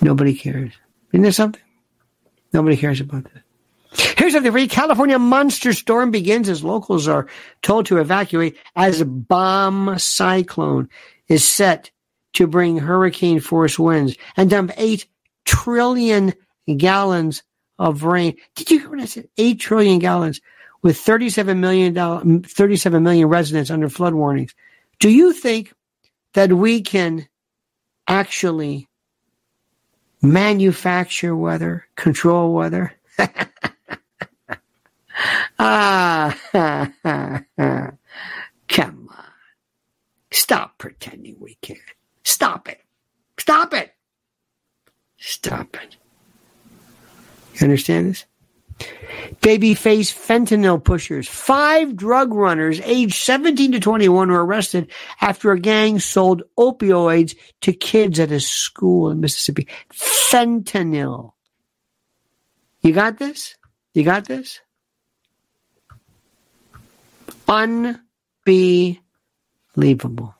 Nobody 0.00 0.34
cares. 0.34 0.72
Isn't 1.12 1.22
there 1.22 1.30
something? 1.30 1.62
Nobody 2.52 2.76
cares 2.76 3.00
about 3.00 3.24
that. 3.32 4.16
Here's 4.16 4.32
something 4.32 4.50
for 4.50 4.58
you. 4.58 4.68
California 4.68 5.20
monster 5.20 5.72
storm 5.72 6.10
begins 6.10 6.48
as 6.48 6.64
locals 6.64 7.06
are 7.06 7.28
told 7.62 7.86
to 7.86 7.98
evacuate 7.98 8.56
as 8.74 9.00
a 9.00 9.06
bomb 9.06 9.96
cyclone 9.98 10.88
is 11.28 11.46
set 11.46 11.92
to 12.34 12.46
bring 12.46 12.78
hurricane 12.78 13.40
force 13.40 13.78
winds 13.78 14.16
and 14.36 14.50
dump 14.50 14.72
8 14.76 15.06
trillion 15.44 16.34
gallons 16.76 17.42
of 17.78 18.02
rain. 18.02 18.36
Did 18.54 18.70
you 18.70 18.80
hear 18.80 18.90
what 18.90 19.00
I 19.00 19.06
said? 19.06 19.28
8 19.36 19.60
trillion 19.60 19.98
gallons 19.98 20.40
with 20.82 20.98
37 20.98 21.60
million, 21.60 22.42
37 22.42 23.02
million 23.02 23.28
residents 23.28 23.70
under 23.70 23.88
flood 23.88 24.14
warnings. 24.14 24.54
Do 24.98 25.10
you 25.10 25.32
think 25.32 25.72
that 26.34 26.52
we 26.52 26.82
can 26.82 27.28
actually 28.06 28.88
manufacture 30.22 31.34
weather, 31.34 31.86
control 31.96 32.52
weather? 32.54 32.92
ah, 35.58 36.36
come 38.68 39.08
on. 39.10 39.24
Stop 40.30 40.78
pretending 40.78 41.36
we 41.40 41.56
can. 41.62 41.76
Stop 42.28 42.68
it. 42.68 42.82
Stop 43.38 43.72
it. 43.72 43.94
Stop 45.16 45.74
it. 45.76 45.96
You 47.54 47.64
understand 47.64 48.10
this? 48.10 48.26
Babyface 49.40 50.12
fentanyl 50.12 50.84
pushers. 50.84 51.26
Five 51.26 51.96
drug 51.96 52.34
runners 52.34 52.82
aged 52.84 53.14
17 53.14 53.72
to 53.72 53.80
21 53.80 54.30
were 54.30 54.44
arrested 54.44 54.90
after 55.22 55.52
a 55.52 55.58
gang 55.58 56.00
sold 56.00 56.42
opioids 56.58 57.34
to 57.62 57.72
kids 57.72 58.20
at 58.20 58.30
a 58.30 58.40
school 58.40 59.10
in 59.10 59.20
Mississippi. 59.20 59.66
Fentanyl. 59.90 61.32
You 62.82 62.92
got 62.92 63.18
this? 63.18 63.56
You 63.94 64.04
got 64.04 64.26
this? 64.26 64.60
Unbelievable. 67.48 70.34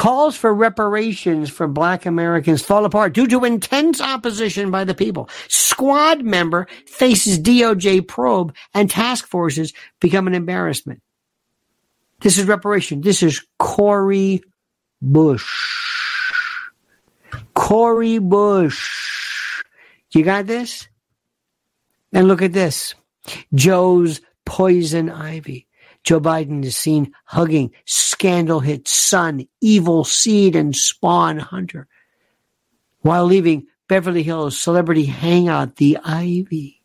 Calls 0.00 0.34
for 0.34 0.54
reparations 0.54 1.50
for 1.50 1.68
black 1.68 2.06
Americans 2.06 2.62
fall 2.62 2.86
apart 2.86 3.12
due 3.12 3.26
to 3.26 3.44
intense 3.44 4.00
opposition 4.00 4.70
by 4.70 4.82
the 4.82 4.94
people. 4.94 5.28
Squad 5.48 6.22
member 6.22 6.68
faces 6.86 7.38
DOJ 7.38 8.08
probe 8.08 8.56
and 8.72 8.88
task 8.88 9.26
forces 9.26 9.74
become 10.00 10.26
an 10.26 10.32
embarrassment. 10.32 11.02
This 12.22 12.38
is 12.38 12.46
reparation. 12.46 13.02
This 13.02 13.22
is 13.22 13.44
Cori 13.58 14.40
Bush. 15.02 15.46
Cori 17.52 18.18
Bush. 18.20 19.62
You 20.14 20.22
got 20.22 20.46
this? 20.46 20.88
And 22.10 22.26
look 22.26 22.40
at 22.40 22.54
this. 22.54 22.94
Joe's 23.52 24.22
poison 24.46 25.10
ivy. 25.10 25.66
Joe 26.10 26.20
Biden 26.20 26.64
is 26.64 26.76
seen 26.76 27.14
hugging 27.24 27.70
scandal 27.84 28.58
hit 28.58 28.88
son, 28.88 29.46
evil 29.60 30.02
seed 30.02 30.56
and 30.56 30.74
spawn 30.74 31.38
hunter, 31.38 31.86
while 33.02 33.26
leaving 33.26 33.68
Beverly 33.86 34.24
Hills 34.24 34.58
celebrity 34.58 35.04
hangout, 35.04 35.76
the 35.76 35.98
Ivy. 36.04 36.82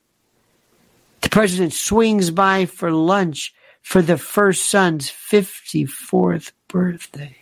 The 1.21 1.29
president 1.29 1.73
swings 1.73 2.29
by 2.29 2.67
for 2.67 2.91
lunch 2.91 3.51
for 3.81 4.03
the 4.03 4.19
first 4.19 4.69
son's 4.69 5.09
54th 5.09 6.51
birthday. 6.67 7.35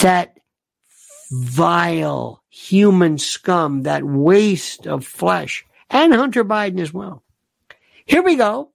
That 0.00 0.38
vile 1.30 2.42
human 2.48 3.18
scum, 3.18 3.82
that 3.82 4.04
waste 4.04 4.86
of 4.86 5.04
flesh, 5.04 5.66
and 5.90 6.14
Hunter 6.14 6.46
Biden 6.46 6.80
as 6.80 6.94
well. 6.94 7.22
Here 8.06 8.22
we 8.22 8.36
go. 8.36 8.70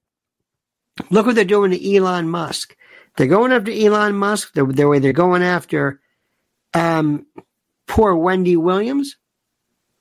Look 1.10 1.26
what 1.26 1.36
they're 1.36 1.46
doing 1.46 1.72
to 1.72 1.96
Elon 1.96 2.30
Musk. 2.30 2.76
They're 3.18 3.28
going 3.28 3.52
after 3.52 3.72
Elon 3.72 4.16
Musk 4.16 4.54
the, 4.54 4.66
the 4.66 4.88
way 4.88 5.00
they're 5.00 5.14
going 5.14 5.44
after 5.44 6.00
um, 6.74 7.26
poor 7.88 8.16
Wendy 8.16 8.58
Williams, 8.58 9.18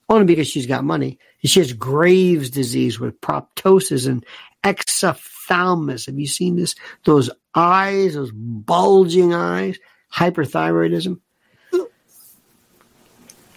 only 0.09 0.25
because 0.25 0.49
she's 0.49 0.67
got 0.67 0.85
money. 0.85 1.19
She 1.45 1.61
has 1.61 1.73
Graves' 1.73 2.51
disease 2.51 2.99
with 2.99 3.21
proptosis 3.21 4.07
and 4.07 4.25
exophthalmos. 4.65 6.07
Have 6.07 6.19
you 6.19 6.27
seen 6.27 6.57
this? 6.57 6.75
Those 7.05 7.31
eyes, 7.55 8.15
those 8.15 8.33
bulging 8.33 9.35
eyes, 9.35 9.79
hyperthyroidism. 10.13 11.21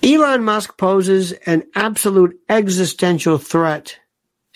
Elon 0.04 0.44
Musk 0.44 0.78
poses 0.78 1.32
an 1.32 1.64
absolute 1.74 2.40
existential 2.48 3.38
threat 3.38 3.98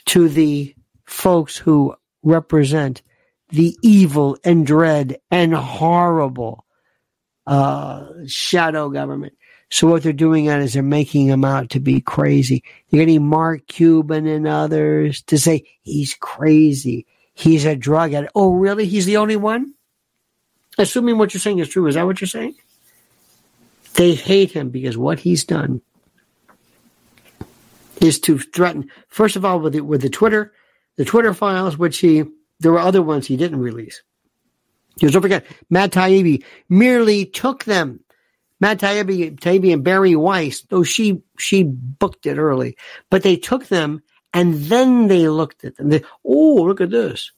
to 0.06 0.30
the 0.30 0.76
folks 1.06 1.58
who 1.58 1.96
represent 2.24 3.02
the 3.50 3.76
evil 3.82 4.38
and 4.44 4.66
dread 4.66 5.18
and 5.32 5.54
horrible 5.54 6.66
uh, 7.48 8.08
shadow 8.28 8.90
government. 8.90 9.34
So 9.72 9.88
what 9.88 10.04
they're 10.04 10.14
doing 10.14 10.48
at 10.48 10.62
is 10.62 10.74
they're 10.74 10.84
making 10.84 11.28
him 11.28 11.46
out 11.46 11.72
to 11.72 11.80
be 11.80 12.02
crazy. 12.02 12.64
You're 12.90 13.06
getting 13.06 13.28
Mark 13.28 13.68
Cuban 13.68 14.26
and 14.28 14.48
others 14.48 15.22
to 15.24 15.38
say 15.38 15.64
he's 15.82 16.16
crazy. 16.16 17.06
He's 17.34 17.66
a 17.66 17.76
drug 17.76 18.14
addict. 18.14 18.32
Oh, 18.36 18.52
really? 18.52 18.86
He's 18.86 19.06
the 19.06 19.18
only 19.18 19.36
one? 19.36 19.74
Assuming 20.78 21.18
what 21.18 21.34
you're 21.34 21.42
saying 21.42 21.60
is 21.60 21.70
true, 21.70 21.88
is 21.88 21.96
that 21.96 22.06
what 22.06 22.20
you're 22.20 22.28
saying? 22.28 22.56
They 23.94 24.14
hate 24.14 24.52
him 24.52 24.70
because 24.70 24.98
what 24.98 25.20
he's 25.20 25.44
done 25.44 25.82
is 28.02 28.20
to 28.22 28.40
threaten. 28.40 28.90
First 29.08 29.36
of 29.36 29.46
all, 29.46 29.60
with 29.60 29.74
the, 29.74 29.82
with 29.82 30.02
the 30.02 30.10
Twitter, 30.10 30.54
the 31.00 31.06
Twitter 31.06 31.34
files, 31.34 31.78
which 31.78 32.00
he 32.00 32.26
there 32.60 32.74
were 32.74 32.80
other 32.80 33.02
ones 33.02 33.26
he 33.26 33.38
didn't 33.38 33.62
release. 33.62 34.04
Because 34.96 35.14
don't 35.14 35.22
forget, 35.22 35.46
Matt 35.70 35.92
Taibbi 35.92 36.44
merely 36.68 37.26
took 37.26 37.64
them. 37.64 38.02
Matt 38.60 38.80
Taibbi, 38.80 39.40
Taibbi 39.40 39.72
and 39.72 39.82
Bari 39.82 40.18
Weiss, 40.18 40.64
though 40.64 40.84
she 40.84 41.22
she 41.38 41.64
booked 41.64 42.26
it 42.26 42.38
early, 42.38 42.76
but 43.10 43.24
they 43.24 43.38
took 43.38 43.68
them 43.68 44.04
and 44.34 44.56
then 44.56 45.08
they 45.08 45.30
looked 45.30 45.64
at 45.64 45.78
them. 45.78 45.88
They, 45.88 46.04
oh, 46.26 46.64
look 46.64 46.82
at 46.82 46.90
this. 46.90 47.32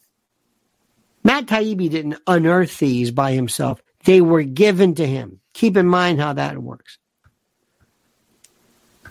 Matt 1.23 1.45
Taibbi 1.45 1.87
didn't 1.87 2.17
unearth 2.25 2.79
these 2.79 3.11
by 3.11 3.33
himself. 3.33 3.79
They 4.05 4.21
were 4.21 4.41
given 4.41 4.95
to 4.95 5.05
him. 5.05 5.39
Keep 5.53 5.77
in 5.77 5.85
mind 5.85 6.19
how 6.19 6.33
that 6.33 6.57
works. 6.57 6.97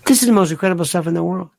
This 0.06 0.22
is 0.22 0.26
the 0.26 0.34
most 0.34 0.50
incredible 0.50 0.86
stuff 0.86 1.06
in 1.06 1.14
the 1.14 1.22
world. 1.22 1.50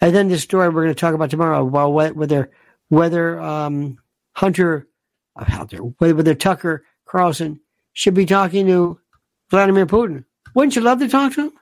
And 0.00 0.14
then 0.14 0.28
this 0.28 0.42
story 0.42 0.68
we're 0.68 0.84
going 0.84 0.94
to 0.94 1.00
talk 1.00 1.14
about 1.14 1.30
tomorrow 1.30 1.66
about 1.66 1.90
whether 1.90 2.50
whether 2.88 3.40
um, 3.40 3.98
Hunter, 4.32 4.86
uh, 5.36 5.44
Hunter 5.44 5.78
whether, 5.78 6.14
whether 6.14 6.34
Tucker 6.34 6.84
Carlson 7.06 7.60
should 7.92 8.14
be 8.14 8.26
talking 8.26 8.66
to 8.66 8.98
Vladimir 9.50 9.86
Putin. 9.86 10.24
Wouldn't 10.54 10.76
you 10.76 10.82
love 10.82 10.98
to 11.00 11.08
talk 11.08 11.32
to 11.34 11.44
him? 11.44 11.52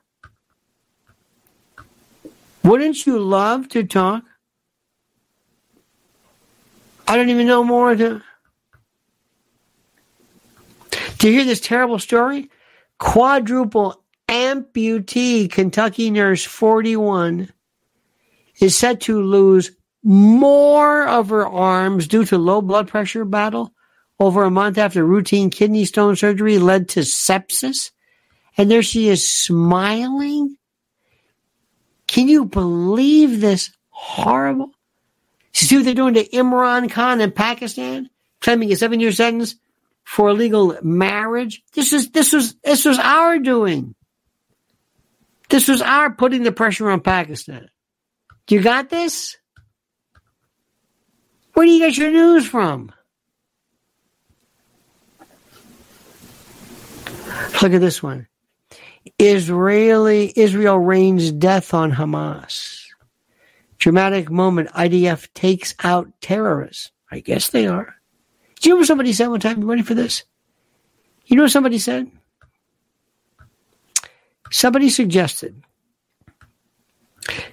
Wouldn't 2.65 3.07
you 3.07 3.19
love 3.19 3.69
to 3.71 3.85
talk? 3.85 4.25
I 7.07 7.17
don't 7.17 7.31
even 7.31 7.47
know 7.47 7.65
more 7.65 7.95
to. 7.95 8.23
You 11.23 11.31
hear 11.31 11.45
this 11.45 11.61
terrible 11.61 12.01
story? 12.01 12.51
Quadruple 12.99 14.03
amputee 14.29 15.51
Kentucky 15.51 16.11
nurse 16.11 16.45
41 16.45 17.49
is 18.61 18.77
set 18.77 19.01
to 19.03 19.21
lose 19.21 19.73
more 20.03 21.07
of 21.07 21.29
her 21.29 21.47
arms 21.47 22.09
due 22.09 22.25
to 22.27 22.39
low 22.39 22.61
blood 22.61 22.89
pressure 22.89 23.25
battle 23.25 23.73
over 24.19 24.45
a 24.45 24.51
month 24.51 24.79
after 24.79 25.05
routine 25.05 25.51
kidney 25.51 25.85
stone 25.85 26.17
surgery 26.17 26.59
led 26.59 26.89
to 26.91 27.01
sepsis. 27.01 27.91
And 28.57 28.71
there 28.71 28.83
she 28.83 29.09
is 29.09 29.29
smiling. 29.29 30.57
Can 32.07 32.29
you 32.29 32.45
believe 32.45 33.41
this 33.41 33.71
horrible? 33.89 34.71
See 35.55 35.77
what 35.77 35.85
they're 35.85 35.95
doing 35.95 36.15
to 36.15 36.29
Imran 36.29 36.91
Khan 36.91 37.21
in 37.21 37.31
Pakistan, 37.31 38.11
claiming 38.41 38.73
a 38.73 38.77
seven-year 38.77 39.13
sentence 39.13 39.55
for 40.05 40.31
illegal 40.31 40.77
marriage. 40.83 41.63
This 41.75 41.93
is 41.93 42.11
this 42.11 42.33
was 42.33 42.55
this 42.65 42.85
was 42.85 42.99
our 42.99 43.39
doing. 43.39 43.95
This 45.49 45.69
was 45.69 45.83
our 45.83 46.11
putting 46.15 46.43
the 46.43 46.53
pressure 46.53 46.91
on 46.91 47.01
Pakistan. 47.01 47.69
You 48.49 48.61
got 48.61 48.91
this? 48.91 49.37
Where 51.55 51.67
do 51.67 51.73
you 51.73 51.81
get 51.81 51.97
your 51.97 52.11
news 52.11 52.47
from? 52.47 52.93
Look 57.63 57.73
at 57.73 57.81
this 57.81 58.03
one. 58.03 58.27
Israeli 59.19 60.33
Israel 60.37 60.79
rains 60.79 61.33
death 61.33 61.75
on 61.75 61.93
Hamas. 61.93 62.87
Dramatic 63.79 64.31
moment. 64.31 64.71
IDF 64.71 65.29
takes 65.35 65.75
out 65.83 66.09
terrorists. 66.21 66.91
I 67.11 67.21
guess 67.21 67.51
they 67.51 67.67
are. 67.67 67.95
Do 68.61 68.69
you 68.69 68.75
know 68.75 68.79
what 68.79 68.87
somebody 68.87 69.13
said 69.13 69.29
one 69.29 69.41
time? 69.41 69.61
You 69.61 69.69
ready 69.69 69.83
for 69.83 69.95
this? 69.95 70.25
You 71.27 71.37
know 71.37 71.43
what 71.43 71.53
somebody 71.53 71.79
said? 71.79 72.11
Somebody 74.51 74.89
suggested 74.89 75.63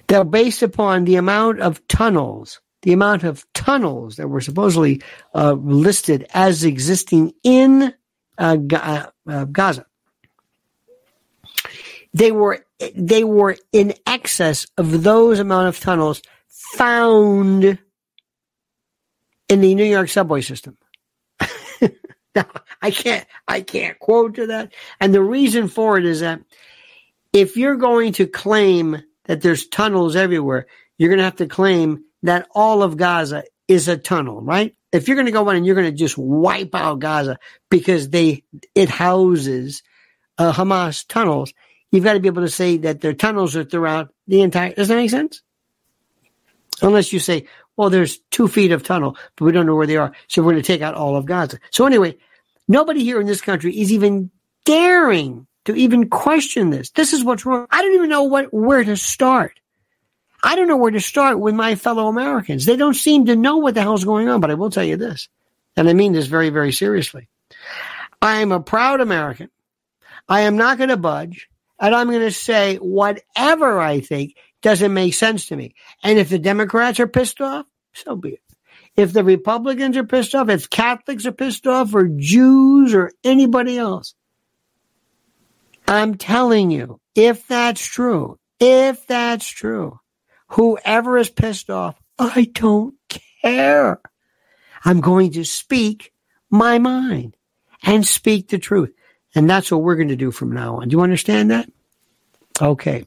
that 0.06 0.16
are 0.16 0.24
based 0.24 0.62
upon 0.62 1.04
the 1.04 1.16
amount 1.16 1.60
of 1.60 1.86
tunnels, 1.88 2.60
the 2.82 2.92
amount 2.92 3.24
of 3.24 3.46
tunnels 3.54 4.16
that 4.16 4.28
were 4.28 4.40
supposedly 4.40 5.02
uh, 5.34 5.52
listed 5.52 6.26
as 6.34 6.64
existing 6.64 7.32
in 7.42 7.94
uh, 8.38 8.56
uh, 8.72 9.06
uh 9.28 9.44
Gaza, 9.44 9.86
they 12.12 12.32
were 12.32 12.64
they 12.94 13.24
were 13.24 13.56
in 13.72 13.94
excess 14.06 14.66
of 14.76 15.02
those 15.02 15.38
amount 15.38 15.68
of 15.68 15.78
tunnels 15.78 16.22
found 16.48 17.78
in 19.48 19.60
the 19.60 19.74
New 19.74 19.84
York 19.84 20.08
subway 20.08 20.40
system. 20.40 20.76
I 22.82 22.90
can't 22.90 23.26
I 23.46 23.60
can't 23.60 23.98
quote 23.98 24.36
to 24.36 24.46
that. 24.48 24.72
And 25.00 25.12
the 25.12 25.22
reason 25.22 25.68
for 25.68 25.98
it 25.98 26.04
is 26.04 26.20
that 26.20 26.40
if 27.32 27.56
you're 27.56 27.76
going 27.76 28.12
to 28.14 28.26
claim 28.26 29.02
that 29.30 29.42
there's 29.42 29.68
tunnels 29.68 30.16
everywhere, 30.16 30.66
you're 30.98 31.08
going 31.08 31.18
to 31.18 31.24
have 31.24 31.36
to 31.36 31.46
claim 31.46 32.02
that 32.24 32.48
all 32.52 32.82
of 32.82 32.96
Gaza 32.96 33.44
is 33.68 33.86
a 33.86 33.96
tunnel, 33.96 34.40
right? 34.40 34.74
If 34.90 35.06
you're 35.06 35.14
going 35.14 35.26
to 35.26 35.32
go 35.32 35.48
in 35.50 35.56
and 35.56 35.64
you're 35.64 35.76
going 35.76 35.86
to 35.86 35.96
just 35.96 36.18
wipe 36.18 36.74
out 36.74 36.98
Gaza 36.98 37.38
because 37.70 38.10
they 38.10 38.42
it 38.74 38.88
houses 38.88 39.84
uh, 40.36 40.52
Hamas 40.52 41.06
tunnels, 41.06 41.54
you've 41.92 42.02
got 42.02 42.14
to 42.14 42.18
be 42.18 42.26
able 42.26 42.42
to 42.42 42.48
say 42.48 42.78
that 42.78 43.02
their 43.02 43.12
tunnels 43.12 43.54
are 43.54 43.62
throughout 43.62 44.12
the 44.26 44.40
entire. 44.42 44.74
Does 44.74 44.88
that 44.88 44.96
make 44.96 45.10
sense? 45.10 45.42
Unless 46.82 47.12
you 47.12 47.20
say, 47.20 47.46
well, 47.76 47.88
there's 47.88 48.18
two 48.32 48.48
feet 48.48 48.72
of 48.72 48.82
tunnel, 48.82 49.16
but 49.36 49.44
we 49.44 49.52
don't 49.52 49.66
know 49.66 49.76
where 49.76 49.86
they 49.86 49.96
are, 49.96 50.10
so 50.26 50.42
we're 50.42 50.54
going 50.54 50.62
to 50.62 50.66
take 50.66 50.82
out 50.82 50.96
all 50.96 51.14
of 51.14 51.24
Gaza. 51.24 51.60
So 51.70 51.86
anyway, 51.86 52.16
nobody 52.66 53.04
here 53.04 53.20
in 53.20 53.28
this 53.28 53.42
country 53.42 53.78
is 53.78 53.92
even 53.92 54.32
daring 54.64 55.46
to 55.64 55.74
even 55.74 56.08
question 56.08 56.70
this. 56.70 56.90
This 56.90 57.12
is 57.12 57.24
what's 57.24 57.44
wrong. 57.44 57.66
I 57.70 57.82
don't 57.82 57.94
even 57.94 58.08
know 58.08 58.24
what 58.24 58.52
where 58.52 58.84
to 58.84 58.96
start. 58.96 59.60
I 60.42 60.56
don't 60.56 60.68
know 60.68 60.76
where 60.76 60.90
to 60.90 61.00
start 61.00 61.38
with 61.38 61.54
my 61.54 61.74
fellow 61.74 62.08
Americans. 62.08 62.64
They 62.64 62.76
don't 62.76 62.94
seem 62.94 63.26
to 63.26 63.36
know 63.36 63.58
what 63.58 63.74
the 63.74 63.82
hell's 63.82 64.04
going 64.04 64.28
on, 64.28 64.40
but 64.40 64.50
I 64.50 64.54
will 64.54 64.70
tell 64.70 64.84
you 64.84 64.96
this, 64.96 65.28
and 65.76 65.88
I 65.88 65.92
mean 65.92 66.12
this 66.12 66.26
very, 66.26 66.48
very 66.48 66.72
seriously. 66.72 67.28
I 68.22 68.40
am 68.40 68.52
a 68.52 68.60
proud 68.60 69.00
American. 69.00 69.50
I 70.28 70.42
am 70.42 70.56
not 70.56 70.78
going 70.78 70.88
to 70.90 70.96
budge, 70.96 71.48
and 71.78 71.94
I'm 71.94 72.08
going 72.08 72.20
to 72.20 72.30
say 72.30 72.76
whatever 72.76 73.80
I 73.80 74.00
think 74.00 74.36
doesn't 74.62 74.94
make 74.94 75.14
sense 75.14 75.46
to 75.46 75.56
me. 75.56 75.74
And 76.02 76.18
if 76.18 76.28
the 76.28 76.38
Democrats 76.38 77.00
are 77.00 77.06
pissed 77.06 77.40
off, 77.40 77.66
so 77.92 78.16
be 78.16 78.30
it. 78.30 78.40
If 78.96 79.12
the 79.12 79.24
Republicans 79.24 79.96
are 79.96 80.04
pissed 80.04 80.34
off, 80.34 80.48
if 80.48 80.70
Catholics 80.70 81.26
are 81.26 81.32
pissed 81.32 81.66
off, 81.66 81.94
or 81.94 82.08
Jews, 82.08 82.94
or 82.94 83.12
anybody 83.24 83.78
else, 83.78 84.14
I'm 85.90 86.14
telling 86.14 86.70
you, 86.70 87.00
if 87.16 87.48
that's 87.48 87.84
true, 87.84 88.38
if 88.60 89.08
that's 89.08 89.48
true, 89.48 89.98
whoever 90.46 91.18
is 91.18 91.30
pissed 91.30 91.68
off, 91.68 92.00
I 92.16 92.44
don't 92.44 92.94
care. 93.42 94.00
I'm 94.84 95.00
going 95.00 95.32
to 95.32 95.44
speak 95.44 96.12
my 96.48 96.78
mind 96.78 97.36
and 97.82 98.06
speak 98.06 98.48
the 98.48 98.58
truth. 98.58 98.92
And 99.34 99.50
that's 99.50 99.72
what 99.72 99.82
we're 99.82 99.96
going 99.96 100.08
to 100.08 100.16
do 100.16 100.30
from 100.30 100.52
now 100.52 100.76
on. 100.76 100.86
Do 100.86 100.96
you 100.96 101.02
understand 101.02 101.50
that? 101.50 101.68
Okay. 102.62 103.04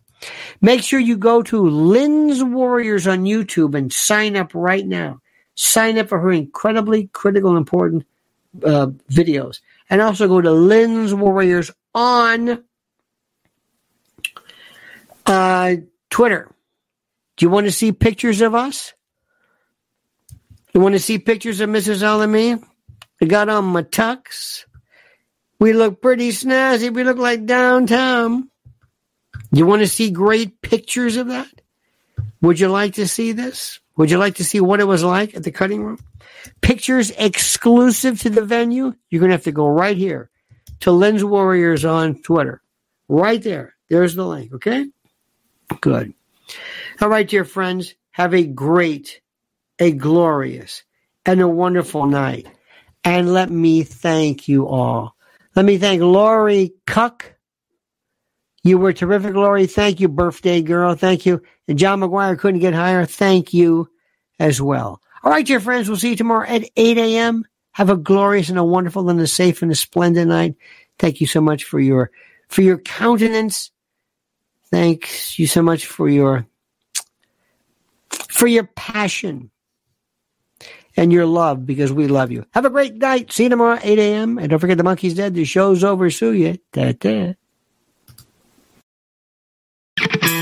Make 0.60 0.84
sure 0.84 1.00
you 1.00 1.16
go 1.16 1.42
to 1.42 1.62
Lynn's 1.62 2.44
Warriors 2.44 3.08
on 3.08 3.24
YouTube 3.24 3.76
and 3.76 3.94
sign 3.94 4.36
up 4.36 4.52
right 4.54 4.86
now. 4.86 5.22
Sign 5.56 5.98
up 5.98 6.10
for 6.10 6.20
her 6.20 6.34
incredibly 6.34 7.08
critical, 7.08 7.56
important 7.56 8.06
uh, 8.62 8.88
videos. 9.10 9.62
And 9.90 10.02
also 10.02 10.28
go 10.28 10.42
to 10.42 10.52
Lynn's 10.52 11.14
Warriors 11.14 11.72
on 11.96 12.66
uh, 15.26 15.76
Twitter. 16.10 16.54
Do 17.38 17.46
you 17.46 17.50
want 17.50 17.66
to 17.66 17.72
see 17.72 17.92
pictures 17.92 18.42
of 18.42 18.56
us? 18.56 18.94
You 20.74 20.82
want 20.82 20.94
to 20.94 21.00
see 21.00 21.20
pictures 21.20 21.60
of 21.60 21.70
Mrs. 21.70 22.02
Alameen? 22.02 22.64
I 23.22 23.26
got 23.26 23.50
on 23.50 23.66
my 23.66 23.84
tux. 23.84 24.66
We 25.60 25.74
look 25.74 26.02
pretty 26.02 26.30
snazzy. 26.30 26.94
We 26.94 27.04
look 27.04 27.18
like 27.18 27.46
downtown. 27.46 28.50
You 29.52 29.66
want 29.66 29.82
to 29.82 29.88
see 29.88 30.10
great 30.12 30.62
pictures 30.62 31.16
of 31.16 31.28
that? 31.28 31.50
Would 32.42 32.60
you 32.60 32.68
like 32.68 32.96
to 32.96 33.08
see 33.08 33.32
this? 33.32 33.80
Would 33.96 34.10
you 34.10 34.18
like 34.18 34.36
to 34.36 34.44
see 34.44 34.60
what 34.60 34.80
it 34.80 34.86
was 34.86 35.04
like 35.04 35.36
at 35.36 35.44
the 35.44 35.52
cutting 35.52 35.84
room? 35.84 36.00
Pictures 36.62 37.12
exclusive 37.12 38.20
to 38.22 38.30
the 38.30 38.42
venue? 38.42 38.94
You're 39.10 39.20
going 39.20 39.30
to 39.30 39.36
have 39.36 39.44
to 39.44 39.52
go 39.52 39.68
right 39.68 39.96
here 39.96 40.30
to 40.82 40.92
Lynn's 40.92 41.24
Warriors 41.24 41.86
on 41.86 42.22
Twitter. 42.24 42.62
Right 43.08 43.42
there. 43.42 43.76
There's 43.90 44.16
the 44.16 44.26
link, 44.26 44.54
okay? 44.56 44.88
Good. 45.82 46.14
All 47.02 47.10
right, 47.10 47.28
dear 47.28 47.46
friends, 47.46 47.96
have 48.12 48.34
a 48.34 48.46
great, 48.46 49.22
a 49.80 49.92
glorious, 49.92 50.84
and 51.26 51.42
a 51.42 51.48
wonderful 51.48 52.06
night. 52.06 52.48
And 53.04 53.34
let 53.34 53.50
me 53.52 53.84
thank 53.84 54.48
you 54.48 54.68
all. 54.68 55.16
Let 55.56 55.66
me 55.66 55.78
thank 55.78 56.02
Laurie 56.02 56.74
Cuck 56.88 57.34
You 58.64 58.78
were 58.78 58.94
terrific, 58.94 59.36
Lori. 59.36 59.68
Thank 59.68 60.00
you, 60.00 60.08
birthday 60.08 60.62
girl. 60.62 60.96
Thank 60.96 61.26
you. 61.26 61.42
And 61.68 61.78
John 61.78 62.00
McGuire 62.02 62.40
couldn't 62.40 62.62
get 62.62 62.74
higher. 62.74 63.06
Thank 63.06 63.54
you 63.54 63.90
as 64.40 64.62
well. 64.62 65.02
All 65.24 65.32
right, 65.32 65.46
dear 65.46 65.60
friends, 65.60 65.90
we'll 65.90 65.98
see 65.98 66.12
you 66.12 66.16
tomorrow 66.16 66.48
at 66.48 66.70
8 66.78 66.98
a.m. 66.98 67.46
Have 67.74 67.90
a 67.90 67.98
glorious 67.98 68.50
and 68.50 68.60
a 68.60 68.64
wonderful 68.64 69.10
and 69.10 69.20
a 69.20 69.28
safe 69.28 69.62
and 69.62 69.72
a 69.72 69.76
splendid 69.76 70.30
night. 70.30 70.56
Thank 71.00 71.22
you 71.22 71.28
so 71.28 71.42
much 71.42 71.66
for 71.66 71.80
your 71.80 72.12
for 72.50 72.62
your 72.62 72.78
countenance. 72.78 73.72
Thanks 74.74 75.38
you 75.38 75.46
so 75.46 75.62
much 75.62 75.86
for 75.86 76.10
your 76.10 76.48
for 78.10 78.48
your 78.48 78.64
passion 78.64 79.52
and 80.98 81.14
your 81.14 81.28
love 81.28 81.64
because 81.64 81.94
we 81.94 82.08
love 82.08 82.32
you. 82.32 82.44
Have 82.56 82.66
a 82.66 82.72
great 82.72 82.96
night. 82.96 83.32
See 83.32 83.44
you 83.44 83.50
tomorrow, 83.50 83.78
8 83.84 84.00
a.m. 84.00 84.40
And 84.40 84.50
don't 84.50 84.58
forget 84.58 84.80
the 84.80 84.84
monkey's 84.84 85.14
dead. 85.14 85.36
The 85.36 85.46
show's 85.46 85.84
over. 85.84 86.10
Sue 86.10 86.34
you. 86.34 86.58